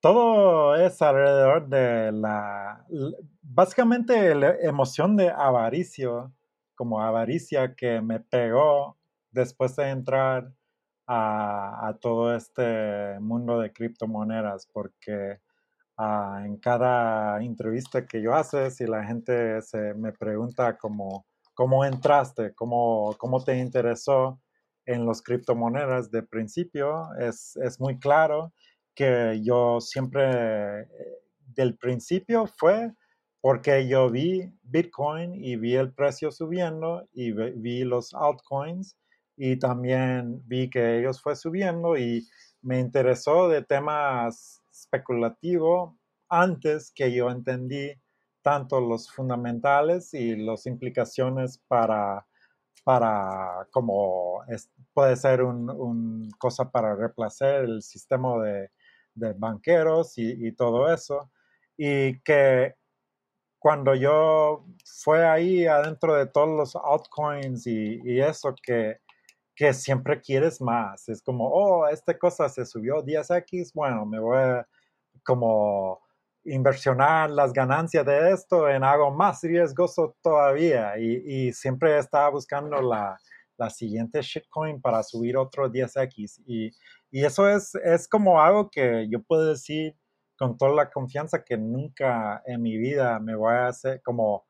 todo 0.00 0.76
es 0.76 1.02
alrededor 1.02 1.68
de 1.68 2.12
la, 2.12 2.86
básicamente 3.42 4.34
la 4.36 4.54
emoción 4.60 5.16
de 5.16 5.28
avaricio 5.30 6.32
como 6.76 7.02
avaricia 7.02 7.74
que 7.74 8.00
me 8.00 8.20
pegó 8.20 8.96
después 9.32 9.74
de 9.76 9.90
entrar 9.90 10.52
a, 11.08 11.96
todo 12.00 12.34
este 12.34 13.18
mundo 13.20 13.58
de 13.58 13.72
criptomonedas, 13.72 14.68
porque 14.72 15.40
ah, 15.96 16.42
en 16.44 16.58
cada 16.58 17.42
entrevista 17.42 18.06
que 18.06 18.22
yo 18.22 18.34
hace, 18.34 18.70
si 18.70 18.86
la 18.86 19.04
gente 19.04 19.60
se 19.62 19.94
me 19.94 20.12
pregunta 20.12 20.78
cómo, 20.78 21.26
entraste, 21.84 22.54
cómo, 22.54 23.14
cómo 23.18 23.42
te 23.42 23.58
interesó 23.58 24.40
en 24.86 25.04
los 25.04 25.22
criptomonedas 25.22 26.10
de 26.10 26.22
principio, 26.22 27.08
es, 27.18 27.56
es 27.56 27.80
muy 27.80 27.98
claro 27.98 28.52
que 28.94 29.40
yo 29.42 29.80
siempre, 29.80 30.82
eh, 30.82 30.88
del 31.54 31.76
principio 31.76 32.46
fue 32.46 32.92
porque 33.40 33.86
yo 33.86 34.10
vi 34.10 34.50
Bitcoin 34.62 35.34
y 35.34 35.56
vi 35.56 35.74
el 35.76 35.92
precio 35.92 36.32
subiendo 36.32 37.08
y 37.12 37.32
vi 37.32 37.84
los 37.84 38.14
altcoins 38.14 38.96
y 39.36 39.56
también 39.56 40.42
vi 40.46 40.70
que 40.70 40.98
ellos 40.98 41.22
fue 41.22 41.36
subiendo 41.36 41.96
y 41.96 42.26
me 42.62 42.80
interesó 42.80 43.48
de 43.48 43.62
temas 43.62 44.62
especulativos 44.72 45.94
antes 46.28 46.90
que 46.92 47.12
yo 47.12 47.30
entendí 47.30 47.92
tanto 48.42 48.80
los 48.80 49.10
fundamentales 49.10 50.14
y 50.14 50.36
las 50.36 50.66
implicaciones 50.66 51.62
para, 51.68 52.26
para 52.86 53.66
como 53.72 54.44
puede 54.94 55.16
ser 55.16 55.42
una 55.42 55.72
un 55.72 56.30
cosa 56.38 56.70
para 56.70 56.94
reemplazar 56.94 57.64
el 57.64 57.82
sistema 57.82 58.40
de, 58.44 58.70
de 59.12 59.32
banqueros 59.32 60.16
y, 60.18 60.46
y, 60.46 60.52
todo 60.52 60.92
eso. 60.92 61.32
Y 61.76 62.20
que 62.20 62.76
cuando 63.58 63.96
yo 63.96 64.64
fue 65.02 65.26
ahí 65.26 65.66
adentro 65.66 66.14
de 66.14 66.26
todos 66.26 66.48
los 66.48 66.76
altcoins 66.76 67.66
y, 67.66 68.00
y 68.04 68.20
eso, 68.20 68.54
que, 68.62 69.00
que 69.56 69.74
siempre 69.74 70.20
quieres 70.20 70.60
más. 70.60 71.08
Es 71.08 71.22
como, 71.22 71.48
oh, 71.48 71.88
esta 71.88 72.16
cosa 72.16 72.48
se 72.48 72.64
subió 72.64 73.02
10x, 73.04 73.72
bueno, 73.74 74.06
me 74.06 74.20
voy 74.20 74.62
como 75.24 76.05
inversionar 76.46 77.30
las 77.30 77.52
ganancias 77.52 78.04
de 78.06 78.32
esto 78.32 78.68
en 78.68 78.84
algo 78.84 79.10
más 79.10 79.42
riesgoso 79.42 80.16
todavía. 80.22 80.98
Y, 80.98 81.48
y 81.48 81.52
siempre 81.52 81.98
estaba 81.98 82.30
buscando 82.30 82.80
la, 82.80 83.18
la, 83.56 83.70
siguiente 83.70 84.22
shitcoin 84.22 84.80
para 84.80 85.02
subir 85.02 85.36
otro 85.36 85.70
10x. 85.70 86.42
Y, 86.46 86.70
y 87.10 87.24
eso 87.24 87.48
es, 87.48 87.74
es 87.76 88.08
como 88.08 88.40
algo 88.40 88.70
que 88.70 89.06
yo 89.10 89.22
puedo 89.22 89.48
decir 89.48 89.96
con 90.38 90.56
toda 90.56 90.72
la 90.74 90.90
confianza 90.90 91.44
que 91.44 91.56
nunca 91.56 92.42
en 92.46 92.62
mi 92.62 92.76
vida 92.76 93.18
me 93.20 93.34
voy 93.34 93.54
a 93.54 93.68
hacer 93.68 94.02
como 94.02 94.44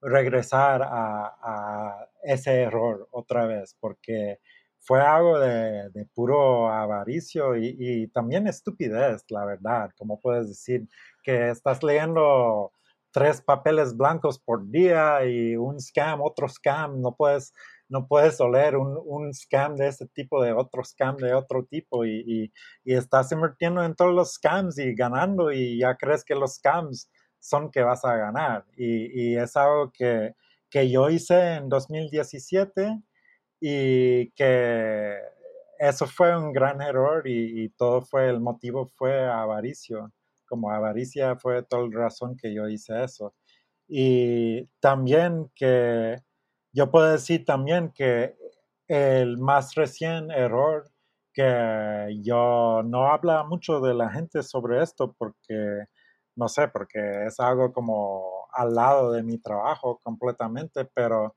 regresar 0.00 0.82
a, 0.84 2.08
ese 2.22 2.62
error 2.62 3.08
otra 3.10 3.46
vez, 3.46 3.76
porque 3.80 4.40
fue 4.80 5.00
algo 5.00 5.38
de, 5.38 6.06
puro 6.14 6.68
avaricio 6.70 7.56
y, 7.56 8.08
también 8.08 8.46
estupidez, 8.46 9.24
la 9.30 9.44
verdad. 9.44 9.90
Como 9.96 10.20
puedes 10.20 10.48
decir 10.48 10.88
que 11.28 11.50
estás 11.50 11.82
leyendo 11.82 12.72
tres 13.10 13.42
papeles 13.42 13.94
blancos 13.94 14.38
por 14.38 14.66
día 14.70 15.22
y 15.26 15.56
un 15.56 15.78
scam, 15.78 16.22
otro 16.22 16.48
scam, 16.48 17.02
no 17.02 17.14
puedes 17.14 17.52
no 17.90 18.06
puedes 18.06 18.40
oler 18.40 18.76
un, 18.76 18.98
un, 19.04 19.34
scam 19.34 19.76
de 19.76 19.88
ese 19.88 20.06
tipo, 20.06 20.42
de 20.42 20.52
otro 20.52 20.82
scam 20.84 21.16
de 21.16 21.34
otro 21.34 21.64
tipo, 21.64 22.06
y, 22.06 22.50
estás 22.84 23.30
invirtiendo 23.32 23.82
en 23.82 23.94
todos 23.94 24.14
los 24.14 24.34
scams 24.34 24.78
y 24.78 24.94
ganando, 24.94 25.52
y 25.52 25.78
ya 25.78 25.96
crees 25.96 26.24
que 26.24 26.34
los 26.34 26.54
scams 26.56 27.10
son 27.38 27.70
que 27.70 27.82
vas 27.82 28.04
a 28.06 28.16
ganar. 28.16 28.64
Y, 28.76 29.32
y 29.32 29.36
es 29.36 29.54
algo 29.56 29.90
que, 29.92 30.34
que, 30.70 30.90
yo 30.90 31.10
hice 31.10 31.56
en 31.56 31.68
2017 31.68 33.00
y 33.60 34.30
que 34.32 35.18
eso 35.78 36.06
fue 36.06 36.36
un 36.36 36.52
gran 36.52 36.80
error 36.82 37.26
y, 37.26 37.64
y, 37.64 37.68
todo 37.70 38.02
fue, 38.02 38.28
el 38.28 38.40
motivo 38.40 38.86
fue 38.96 39.26
avaricio. 39.26 40.10
Como 40.48 40.70
avaricia 40.70 41.36
fue 41.36 41.62
toda 41.62 41.88
la 41.88 41.98
razón 41.98 42.36
que 42.36 42.52
yo 42.54 42.68
hice 42.68 43.04
eso. 43.04 43.34
Y 43.86 44.66
también 44.80 45.50
que 45.54 46.16
yo 46.72 46.90
puedo 46.90 47.10
decir 47.10 47.44
también 47.44 47.90
que 47.92 48.36
el 48.88 49.38
más 49.38 49.74
reciente 49.74 50.34
error 50.34 50.90
que 51.32 52.18
yo 52.20 52.82
no 52.84 53.12
habla 53.12 53.44
mucho 53.44 53.80
de 53.80 53.94
la 53.94 54.10
gente 54.10 54.42
sobre 54.42 54.82
esto 54.82 55.14
porque, 55.16 55.84
no 56.34 56.48
sé, 56.48 56.66
porque 56.68 57.26
es 57.26 57.38
algo 57.38 57.72
como 57.72 58.48
al 58.52 58.74
lado 58.74 59.12
de 59.12 59.22
mi 59.22 59.38
trabajo 59.38 60.00
completamente, 60.02 60.84
pero 60.86 61.36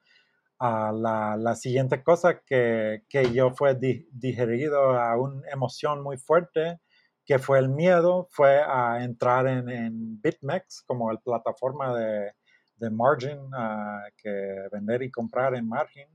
uh, 0.59 0.91
la, 0.91 1.37
la, 1.37 1.55
siguiente 1.55 2.03
cosa 2.03 2.39
que, 2.39 3.03
que 3.09 3.31
yo 3.31 3.51
fue 3.51 3.75
digerido 3.75 4.99
a 4.99 5.15
una 5.17 5.47
emoción 5.51 6.01
muy 6.01 6.17
fuerte, 6.17 6.79
que 7.25 7.39
fue 7.39 7.59
el 7.59 7.69
miedo, 7.69 8.27
fue 8.31 8.61
a 8.61 9.03
entrar 9.03 9.47
en, 9.47 9.69
en 9.69 10.21
BitMEX 10.21 10.83
como 10.83 11.11
la 11.11 11.19
plataforma 11.19 11.95
de, 11.97 12.31
de 12.81 12.89
margin, 12.89 13.39
uh, 13.39 14.09
que 14.17 14.67
vender 14.71 15.03
y 15.03 15.11
comprar 15.11 15.55
en 15.55 15.67
margin. 15.67 16.07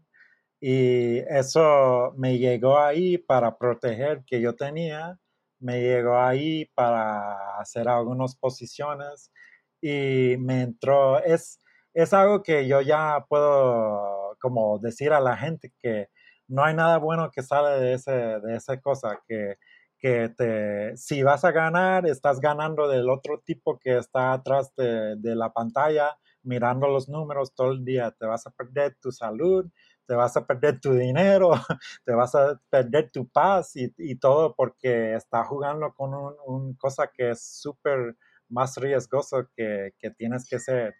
Y 0.60 1.18
eso 1.28 2.12
me 2.16 2.38
llegó 2.38 2.78
ahí 2.78 3.18
para 3.18 3.56
proteger 3.56 4.24
que 4.26 4.40
yo 4.40 4.54
tenía, 4.54 5.18
me 5.60 5.80
llegó 5.80 6.18
ahí 6.18 6.66
para 6.74 7.58
hacer 7.58 7.88
algunas 7.88 8.36
posiciones 8.36 9.32
y 9.80 10.36
me 10.38 10.62
entró, 10.62 11.22
es, 11.22 11.60
es 11.94 12.12
algo 12.12 12.42
que 12.42 12.66
yo 12.66 12.80
ya 12.80 13.24
puedo 13.28 14.36
como 14.40 14.78
decir 14.78 15.12
a 15.12 15.20
la 15.20 15.36
gente 15.36 15.72
que 15.80 16.08
no 16.48 16.64
hay 16.64 16.74
nada 16.74 16.98
bueno 16.98 17.30
que 17.30 17.42
sale 17.42 17.80
de, 17.80 17.94
ese, 17.94 18.12
de 18.12 18.56
esa 18.56 18.80
cosa, 18.80 19.20
que, 19.28 19.56
que 19.98 20.28
te, 20.36 20.96
si 20.96 21.22
vas 21.22 21.44
a 21.44 21.52
ganar, 21.52 22.06
estás 22.06 22.40
ganando 22.40 22.88
del 22.88 23.08
otro 23.08 23.40
tipo 23.44 23.78
que 23.78 23.98
está 23.98 24.32
atrás 24.32 24.72
de, 24.76 25.16
la 25.34 25.52
pantalla 25.52 26.16
mirando 26.42 26.88
los 26.88 27.08
números 27.08 27.54
todo 27.54 27.72
el 27.72 27.84
día, 27.84 28.12
te 28.12 28.26
vas 28.26 28.46
a 28.46 28.50
perder 28.50 28.96
tu 29.00 29.10
salud, 29.10 29.66
te 30.06 30.14
vas 30.14 30.36
a 30.36 30.46
perder 30.46 30.80
tu 30.80 30.92
dinero, 30.92 31.50
te 32.04 32.12
vas 32.12 32.34
a 32.34 32.60
perder 32.70 33.10
tu 33.10 33.28
paz 33.28 33.72
y, 33.74 34.16
todo 34.16 34.54
porque 34.54 35.14
estás 35.14 35.46
jugando 35.48 35.92
con 35.94 36.14
una 36.14 36.36
un 36.46 36.74
cosa 36.74 37.10
que 37.12 37.30
es 37.30 37.42
súper 37.60 38.16
más 38.48 38.76
riesgoso 38.76 39.48
que, 39.56 39.92
que, 39.98 40.10
tienes 40.10 40.48
que 40.48 40.60
ser. 40.60 40.94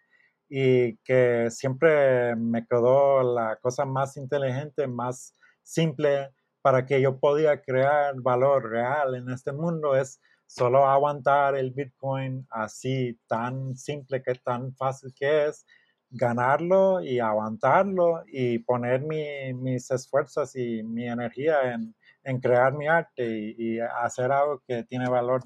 Y 0.49 0.97
que 0.97 1.47
siempre 1.49 2.35
me 2.35 2.65
quedó 2.65 3.21
la 3.23 3.57
cosa 3.57 3.85
más 3.85 4.17
inteligente, 4.17 4.87
más 4.87 5.35
simple 5.63 6.29
para 6.67 6.85
que 6.85 7.01
yo 7.01 7.17
podía 7.17 7.61
crear 7.61 8.13
valor 8.19 8.69
real 8.69 9.15
en 9.15 9.29
este 9.29 9.53
mundo 9.53 9.95
es 9.95 10.19
solo 10.45 10.85
aguantar 10.85 11.55
el 11.55 11.71
Bitcoin 11.71 12.45
así 12.49 13.17
tan 13.25 13.73
simple 13.77 14.21
que 14.21 14.35
tan 14.35 14.75
fácil 14.75 15.13
que 15.17 15.45
es, 15.45 15.65
ganarlo 16.09 16.99
y 16.99 17.21
aguantarlo 17.21 18.21
y 18.27 18.59
poner 18.59 19.01
mis 19.01 19.89
esfuerzos 19.89 20.57
y 20.57 20.83
mi 20.83 21.07
energía 21.07 21.73
en, 21.73 22.41
crear 22.41 22.73
mi 22.73 22.85
arte 22.85 23.55
y, 23.57 23.79
hacer 23.79 24.29
algo 24.33 24.61
que 24.67 24.83
tiene 24.83 25.07
valor 25.07 25.43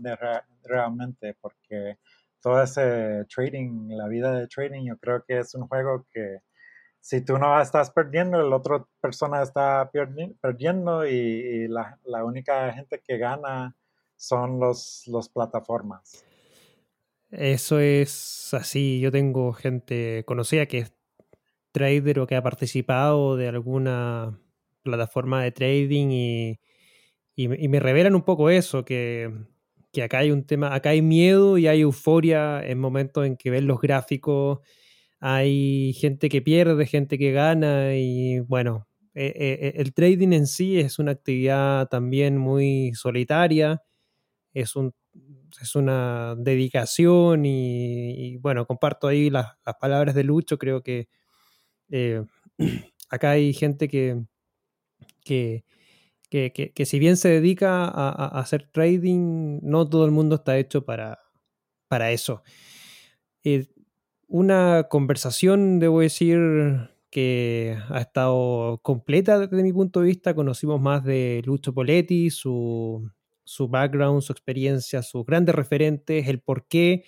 realmente, 0.63 1.37
porque 1.39 1.99
todo 2.41 2.63
ese 2.63 3.25
trading, 3.25 3.89
la 3.89 4.07
vida 4.07 4.31
de 4.33 4.47
trading, 4.47 4.87
yo 4.87 4.97
creo 4.97 5.23
que 5.23 5.37
es 5.37 5.53
un 5.53 5.67
juego 5.67 6.03
que 6.11 6.39
si 7.01 7.21
tú 7.21 7.37
no 7.37 7.59
estás 7.59 7.91
perdiendo, 7.91 8.41
la 8.47 8.55
otra 8.55 8.85
persona 9.01 9.41
está 9.41 9.89
perdiendo 9.91 11.05
y, 11.05 11.67
la, 11.67 11.99
la 12.05 12.23
única 12.23 12.71
gente 12.73 13.01
que 13.05 13.17
gana 13.17 13.75
son 14.15 14.59
los, 14.59 15.03
los 15.07 15.27
plataformas. 15.27 16.23
Eso 17.31 17.79
es 17.79 18.53
así. 18.53 18.99
Yo 18.99 19.11
tengo 19.11 19.51
gente 19.51 20.23
conocida 20.25 20.67
que 20.67 20.77
es 20.79 20.93
trader 21.71 22.19
o 22.19 22.27
que 22.27 22.35
ha 22.35 22.43
participado 22.43 23.35
de 23.35 23.47
alguna 23.47 24.39
plataforma 24.83 25.43
de 25.43 25.51
trading 25.51 26.09
y, 26.11 26.59
y, 27.35 27.47
me 27.47 27.79
revelan 27.79 28.15
un 28.15 28.23
poco 28.23 28.49
eso, 28.49 28.85
que, 28.85 29.31
que, 29.91 30.03
acá 30.03 30.19
hay 30.19 30.31
un 30.31 30.45
tema, 30.45 30.73
acá 30.75 30.89
hay 30.89 31.01
miedo 31.01 31.57
y 31.57 31.67
hay 31.67 31.81
euforia 31.81 32.61
en 32.63 32.79
momentos 32.79 33.25
en 33.25 33.37
que 33.37 33.49
ven 33.49 33.67
los 33.67 33.79
gráficos, 33.79 34.59
hay 35.21 35.93
gente 35.93 36.27
que 36.27 36.41
pierde, 36.41 36.85
gente 36.85 37.17
que 37.17 37.31
gana 37.31 37.95
y 37.95 38.39
bueno, 38.41 38.87
eh, 39.13 39.33
eh, 39.37 39.73
el 39.77 39.93
trading 39.93 40.33
en 40.33 40.47
sí 40.47 40.79
es 40.79 40.99
una 40.99 41.11
actividad 41.11 41.87
también 41.87 42.37
muy 42.37 42.93
solitaria 42.95 43.81
es, 44.53 44.75
un, 44.75 44.93
es 45.61 45.75
una 45.75 46.35
dedicación 46.37 47.45
y, 47.45 48.37
bueno, 48.37 48.65
comparto 48.65 49.07
ahí 49.07 49.29
las, 49.29 49.47
palabras 49.79 50.15
de 50.15 50.23
Lucho, 50.23 50.57
creo 50.57 50.81
que 50.83 51.07
eh, 51.89 52.23
acá 53.09 53.31
hay 53.31 53.53
gente 53.53 53.87
que, 53.87 54.23
que, 55.23 55.63
que, 56.29 56.85
si 56.85 56.99
bien 56.99 57.17
se 57.17 57.29
dedica 57.29 57.85
a, 57.85 58.39
hacer 58.39 58.69
trading, 58.71 59.59
no 59.61 59.87
todo 59.87 60.05
el 60.05 60.11
mundo 60.11 60.35
está 60.35 60.57
hecho 60.57 60.85
para, 60.85 61.19
para 61.87 62.11
eso. 62.11 62.43
Eh, 63.43 63.67
una 64.31 64.87
conversación, 64.89 65.79
debo 65.79 65.99
decir, 65.99 66.39
que 67.09 67.77
ha 67.89 67.99
estado 67.99 68.79
completa 68.81 69.37
desde 69.37 69.61
mi 69.61 69.73
punto 69.73 69.99
de 69.99 70.07
vista. 70.07 70.33
Conocimos 70.33 70.79
más 70.81 71.03
de 71.03 71.41
Lucho 71.45 71.73
Poletti, 71.73 72.29
su, 72.29 73.11
su 73.43 73.67
background, 73.67 74.21
su 74.21 74.31
experiencia, 74.31 75.03
sus 75.03 75.25
grandes 75.25 75.53
referentes, 75.53 76.27
el 76.27 76.39
porqué 76.39 77.03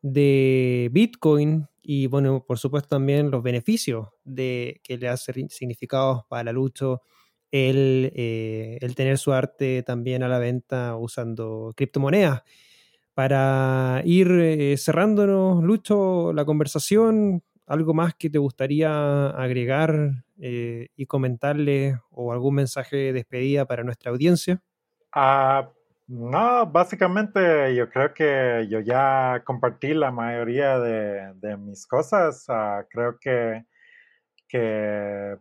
de 0.00 0.88
Bitcoin 0.92 1.66
y, 1.82 2.06
bueno, 2.06 2.44
por 2.46 2.58
supuesto 2.58 2.88
también 2.88 3.30
los 3.30 3.42
beneficios 3.42 4.08
de 4.24 4.80
que 4.82 4.96
le 4.96 5.08
ha 5.08 5.16
significado 5.18 6.26
para 6.30 6.52
Lucho 6.52 7.02
el, 7.50 8.10
eh, 8.16 8.78
el 8.80 8.94
tener 8.94 9.18
su 9.18 9.32
arte 9.32 9.82
también 9.82 10.22
a 10.22 10.28
la 10.28 10.38
venta 10.38 10.96
usando 10.96 11.74
criptomonedas. 11.76 12.42
Para 13.14 14.02
ir 14.04 14.28
eh, 14.32 14.76
cerrándonos, 14.76 15.62
Lucho, 15.62 16.32
la 16.32 16.44
conversación, 16.44 17.44
¿algo 17.66 17.94
más 17.94 18.14
que 18.14 18.28
te 18.28 18.38
gustaría 18.38 19.28
agregar 19.28 20.24
eh, 20.40 20.88
y 20.96 21.06
comentarle 21.06 22.00
o 22.10 22.32
algún 22.32 22.56
mensaje 22.56 22.96
de 22.96 23.12
despedida 23.12 23.66
para 23.66 23.84
nuestra 23.84 24.10
audiencia? 24.10 24.60
Ah, 25.12 25.70
No, 26.08 26.66
básicamente 26.66 27.74
yo 27.74 27.88
creo 27.88 28.12
que 28.12 28.66
yo 28.68 28.80
ya 28.80 29.42
compartí 29.44 29.94
la 29.94 30.10
mayoría 30.10 30.78
de, 30.78 31.56
mis 31.56 31.86
cosas. 31.86 32.44
Ah, 32.48 32.84
creo 32.90 33.18
que, 33.20 33.64
que 34.48 35.38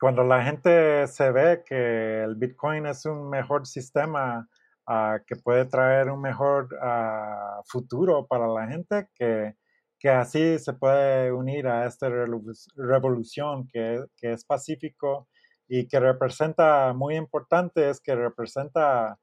cuando 0.00 0.24
la 0.24 0.42
gente 0.42 1.06
se 1.06 1.30
ve 1.30 1.62
que 1.64 2.22
el 2.24 2.34
Bitcoin 2.34 2.86
es 2.86 3.06
un 3.06 3.30
mejor 3.30 3.66
sistema 3.66 4.48
ah, 4.88 5.18
que 5.26 5.36
puede 5.36 5.66
traer 5.66 6.10
un 6.10 6.20
mejor 6.20 6.68
ah, 6.82 7.60
futuro 7.66 8.26
para 8.26 8.48
la 8.48 8.66
gente, 8.66 9.08
que, 9.14 9.54
que, 10.00 10.10
así 10.10 10.58
se 10.58 10.72
puede 10.72 11.32
unir 11.32 11.68
a 11.68 11.86
esta 11.86 12.08
revolución 12.76 13.68
que, 13.72 14.04
que 14.16 14.32
es 14.32 14.44
pacífico 14.44 15.28
y 15.68 15.86
que 15.86 16.00
representa, 16.00 16.92
muy 16.94 17.16
importante, 17.16 17.90
es 17.90 18.00
que 18.00 18.14
representa 18.14 19.18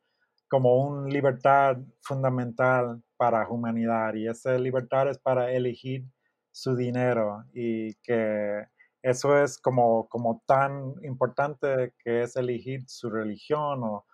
como 0.49 0.75
una 0.77 1.09
libertad 1.09 1.77
fundamental 2.01 3.01
para 3.17 3.39
la 3.39 3.49
humanidad 3.49 4.13
y 4.13 4.27
esa 4.27 4.57
libertad 4.57 5.09
es 5.09 5.17
para 5.19 5.51
elegir 5.51 6.05
su 6.51 6.75
dinero 6.75 7.43
y 7.53 7.95
que 7.95 8.63
eso 9.01 9.37
es 9.41 9.57
como, 9.57 10.07
como 10.07 10.43
tan 10.47 10.93
importante 11.03 11.93
que 12.03 12.23
es 12.23 12.35
elegir 12.35 12.83
su 12.87 13.09
religión 13.09 13.83
o, 13.83 14.05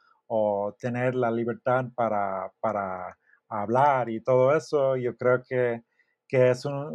tener 0.79 1.15
la 1.15 1.31
libertad 1.31 1.85
para, 1.95 2.51
para, 2.59 3.17
hablar 3.49 4.09
y 4.09 4.21
todo 4.21 4.55
eso, 4.55 4.95
yo 4.95 5.17
creo 5.17 5.43
que, 5.43 5.83
es 6.29 6.63
una 6.63 6.89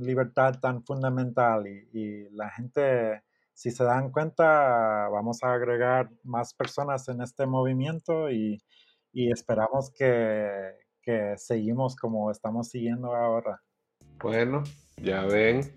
libertad 0.00 0.60
tan 0.60 0.84
fundamental 0.84 1.66
y, 1.66 1.88
y 1.92 2.30
la 2.30 2.48
gente 2.50 3.24
si 3.58 3.72
se 3.72 3.82
dan 3.82 4.12
cuenta, 4.12 5.08
vamos 5.08 5.42
a 5.42 5.52
agregar 5.52 6.08
más 6.22 6.54
personas 6.54 7.08
en 7.08 7.20
este 7.20 7.44
movimiento 7.44 8.30
y, 8.30 8.62
esperamos 9.12 9.90
que, 9.90 10.76
seguimos 11.36 11.96
como 11.96 12.30
estamos 12.30 12.68
siguiendo 12.68 13.16
ahora. 13.16 13.60
Bueno, 14.20 14.62
ya 15.02 15.24
ven, 15.24 15.72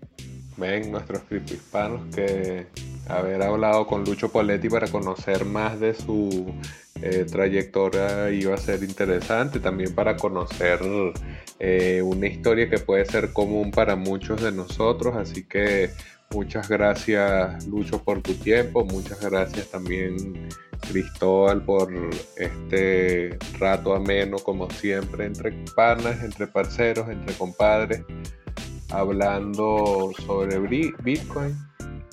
ven 0.56 0.92
nuestros 0.92 1.22
hispanos 1.32 2.14
que 2.14 2.68
haber 3.08 3.42
hablado 3.42 3.84
con 3.88 4.04
Lucho 4.04 4.30
Poletti 4.30 4.68
para 4.68 4.86
conocer 4.86 5.44
más 5.44 5.80
de 5.80 5.94
su 5.94 6.54
eh, 7.02 7.26
trayectoria 7.30 8.30
iba 8.30 8.54
a 8.54 8.58
ser 8.58 8.82
interesante, 8.82 9.60
también 9.60 9.94
para 9.94 10.16
conocer 10.16 10.80
eh, 11.58 12.00
una 12.02 12.26
historia 12.26 12.70
que 12.70 12.78
puede 12.78 13.04
ser 13.04 13.32
común 13.32 13.70
para 13.70 13.96
muchos 13.96 14.42
de 14.42 14.52
nosotros, 14.52 15.16
así 15.16 15.44
que 15.44 15.90
Muchas 16.34 16.66
gracias 16.68 17.66
Lucho 17.66 18.02
por 18.02 18.22
tu 18.22 18.32
tiempo, 18.34 18.84
muchas 18.86 19.20
gracias 19.20 19.70
también 19.70 20.48
Cristóbal 20.90 21.62
por 21.62 21.92
este 22.36 23.38
rato 23.58 23.94
ameno 23.94 24.38
como 24.38 24.70
siempre 24.70 25.26
entre 25.26 25.52
panas, 25.76 26.22
entre 26.24 26.46
parceros, 26.46 27.08
entre 27.08 27.34
compadres, 27.34 28.02
hablando 28.90 30.10
sobre 30.26 30.58
Bitcoin, 30.58 31.54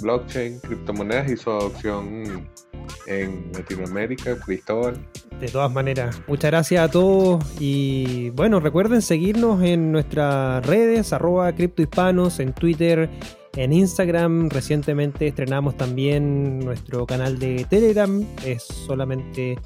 blockchain, 0.02 0.60
criptomonedas 0.60 1.32
y 1.32 1.38
su 1.38 1.50
adopción 1.50 2.46
en 3.08 3.52
Latinoamérica, 3.54 4.38
Cristóbal. 4.40 4.98
De 5.40 5.48
todas 5.48 5.72
maneras, 5.72 6.22
muchas 6.28 6.52
gracias 6.52 6.84
a 6.84 6.92
todos 6.92 7.44
y 7.60 8.30
bueno, 8.32 8.60
recuerden 8.60 9.02
seguirnos 9.02 9.64
en 9.64 9.92
nuestras 9.92 10.66
redes, 10.66 11.14
arroba 11.14 11.52
criptohispanos, 11.54 12.40
en 12.40 12.54
Twitter, 12.54 13.10
en 13.56 13.74
Instagram 13.74 14.50
recientemente 14.50 15.28
estrenamos 15.28 15.76
también 15.76 16.60
nuestro 16.60 17.06
canal 17.06 17.40
de 17.40 17.66
Telegram. 17.70 18.24
Es 18.46 18.64
solamente 18.64 19.58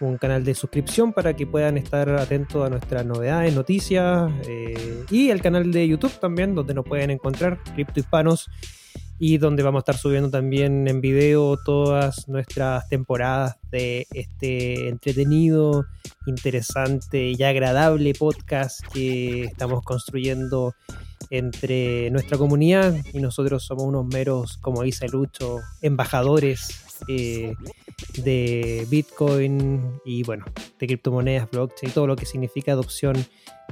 un 0.00 0.16
canal 0.16 0.44
de 0.44 0.54
suscripción 0.54 1.12
para 1.12 1.34
que 1.34 1.46
puedan 1.46 1.76
estar 1.76 2.08
atentos 2.10 2.64
a 2.64 2.70
nuestras 2.70 3.04
novedades, 3.04 3.54
noticias 3.54 4.30
eh, 4.46 5.04
y 5.10 5.30
el 5.30 5.42
canal 5.42 5.70
de 5.72 5.86
YouTube 5.86 6.12
también 6.20 6.54
donde 6.54 6.74
nos 6.74 6.84
pueden 6.84 7.10
encontrar 7.10 7.58
Cripto 7.74 8.00
Hispanos 8.00 8.48
y 9.24 9.38
donde 9.38 9.62
vamos 9.62 9.78
a 9.78 9.82
estar 9.82 9.96
subiendo 9.96 10.30
también 10.30 10.88
en 10.88 11.00
video 11.00 11.56
todas 11.64 12.26
nuestras 12.26 12.88
temporadas 12.88 13.54
de 13.70 14.04
este 14.12 14.88
entretenido, 14.88 15.86
interesante 16.26 17.30
y 17.30 17.40
agradable 17.44 18.14
podcast 18.14 18.80
que 18.92 19.44
estamos 19.44 19.84
construyendo 19.84 20.74
entre 21.30 22.10
nuestra 22.10 22.36
comunidad. 22.36 22.96
Y 23.12 23.20
nosotros 23.20 23.64
somos 23.64 23.84
unos 23.84 24.06
meros, 24.06 24.56
como 24.56 24.82
dice 24.82 25.06
Lucho, 25.06 25.60
embajadores 25.82 26.91
eh, 27.08 27.54
de 28.18 28.86
Bitcoin 28.90 29.80
y 30.04 30.22
bueno, 30.22 30.44
de 30.78 30.86
criptomonedas, 30.86 31.50
blockchain 31.50 31.90
y 31.90 31.94
todo 31.94 32.06
lo 32.06 32.16
que 32.16 32.26
significa 32.26 32.72
adopción 32.72 33.16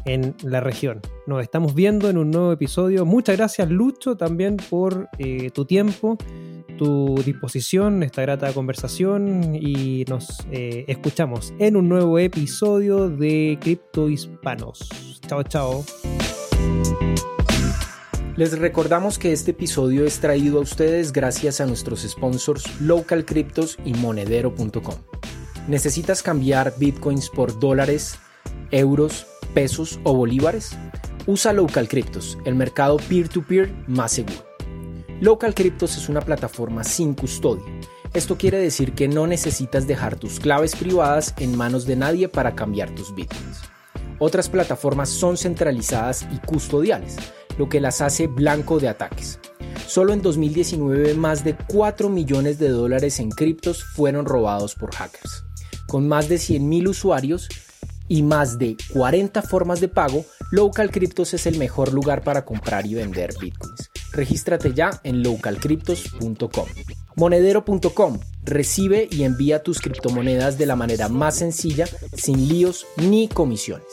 en 0.05 0.35
la 0.43 0.61
región. 0.61 1.01
Nos 1.26 1.43
estamos 1.43 1.74
viendo 1.74 2.09
en 2.09 2.18
un 2.18 2.31
nuevo 2.31 2.53
episodio. 2.53 3.05
Muchas 3.05 3.37
gracias 3.37 3.70
Lucho 3.70 4.16
también 4.16 4.57
por 4.57 5.09
eh, 5.18 5.51
tu 5.51 5.64
tiempo, 5.64 6.16
tu 6.78 7.20
disposición, 7.24 8.03
esta 8.03 8.22
grata 8.22 8.53
conversación 8.53 9.55
y 9.55 10.05
nos 10.09 10.47
eh, 10.51 10.85
escuchamos 10.89 11.53
en 11.59 11.76
un 11.76 11.89
nuevo 11.89 12.18
episodio 12.18 13.09
de 13.09 13.59
Cripto 13.61 14.09
Hispanos. 14.09 14.89
Chao, 15.26 15.43
chao. 15.43 15.85
Les 18.41 18.59
recordamos 18.59 19.18
que 19.18 19.32
este 19.32 19.51
episodio 19.51 20.07
es 20.07 20.18
traído 20.18 20.61
a 20.61 20.62
ustedes 20.62 21.12
gracias 21.12 21.61
a 21.61 21.66
nuestros 21.66 22.01
sponsors 22.09 22.80
Local 22.80 23.26
Cryptos 23.26 23.76
y 23.84 23.93
Monedero.com. 23.93 24.95
¿Necesitas 25.68 26.22
cambiar 26.22 26.72
bitcoins 26.78 27.28
por 27.28 27.61
dólares, 27.61 28.18
euros, 28.70 29.26
pesos 29.53 30.01
o 30.05 30.14
bolívares? 30.14 30.70
Usa 31.26 31.53
Local 31.53 31.86
Cryptos, 31.86 32.38
el 32.47 32.55
mercado 32.55 32.97
peer-to-peer 32.97 33.74
más 33.86 34.12
seguro. 34.12 34.47
Local 35.20 35.55
Cryptos 35.55 35.99
es 35.99 36.09
una 36.09 36.22
plataforma 36.22 36.82
sin 36.82 37.12
custodia. 37.12 37.66
Esto 38.14 38.38
quiere 38.38 38.57
decir 38.57 38.95
que 38.95 39.07
no 39.07 39.26
necesitas 39.26 39.86
dejar 39.86 40.16
tus 40.16 40.41
claves 40.41 40.74
privadas 40.74 41.34
en 41.41 41.59
manos 41.59 41.84
de 41.84 41.97
nadie 41.97 42.26
para 42.26 42.55
cambiar 42.55 42.88
tus 42.95 43.14
bitcoins. 43.14 43.61
Otras 44.18 44.49
plataformas 44.49 45.11
son 45.11 45.36
centralizadas 45.36 46.26
y 46.32 46.38
custodiales 46.38 47.18
lo 47.59 47.68
que 47.68 47.80
las 47.80 48.01
hace 48.01 48.26
blanco 48.26 48.80
de 48.80 48.88
ataques. 48.88 49.38
Solo 49.86 50.12
en 50.12 50.22
2019 50.22 51.14
más 51.14 51.44
de 51.44 51.57
4 51.57 52.09
millones 52.09 52.59
de 52.59 52.68
dólares 52.68 53.18
en 53.20 53.30
criptos 53.30 53.84
fueron 53.84 54.26
robados 54.26 54.74
por 54.74 54.94
hackers. 54.94 55.44
Con 55.88 56.07
más 56.07 56.28
de 56.28 56.36
100.000 56.36 56.88
usuarios 56.88 57.48
y 58.07 58.22
más 58.22 58.59
de 58.59 58.76
40 58.92 59.42
formas 59.42 59.80
de 59.80 59.88
pago, 59.88 60.24
Local 60.53 60.90
Cryptos 60.90 61.34
es 61.34 61.46
el 61.46 61.59
mejor 61.59 61.92
lugar 61.92 62.22
para 62.22 62.44
comprar 62.44 62.86
y 62.86 62.94
vender 62.94 63.34
bitcoins. 63.40 63.90
Regístrate 64.12 64.74
ya 64.74 65.01
en 65.05 65.22
localcryptos.com. 65.22 66.66
Monedero.com 67.16 68.18
recibe 68.44 69.09
y 69.11 69.24
envía 69.24 69.62
tus 69.62 69.80
criptomonedas 69.80 70.59
de 70.59 70.66
la 70.66 70.76
manera 70.76 71.09
más 71.09 71.36
sencilla, 71.36 71.86
sin 72.14 72.48
líos 72.48 72.86
ni 72.96 73.28
comisiones. 73.28 73.86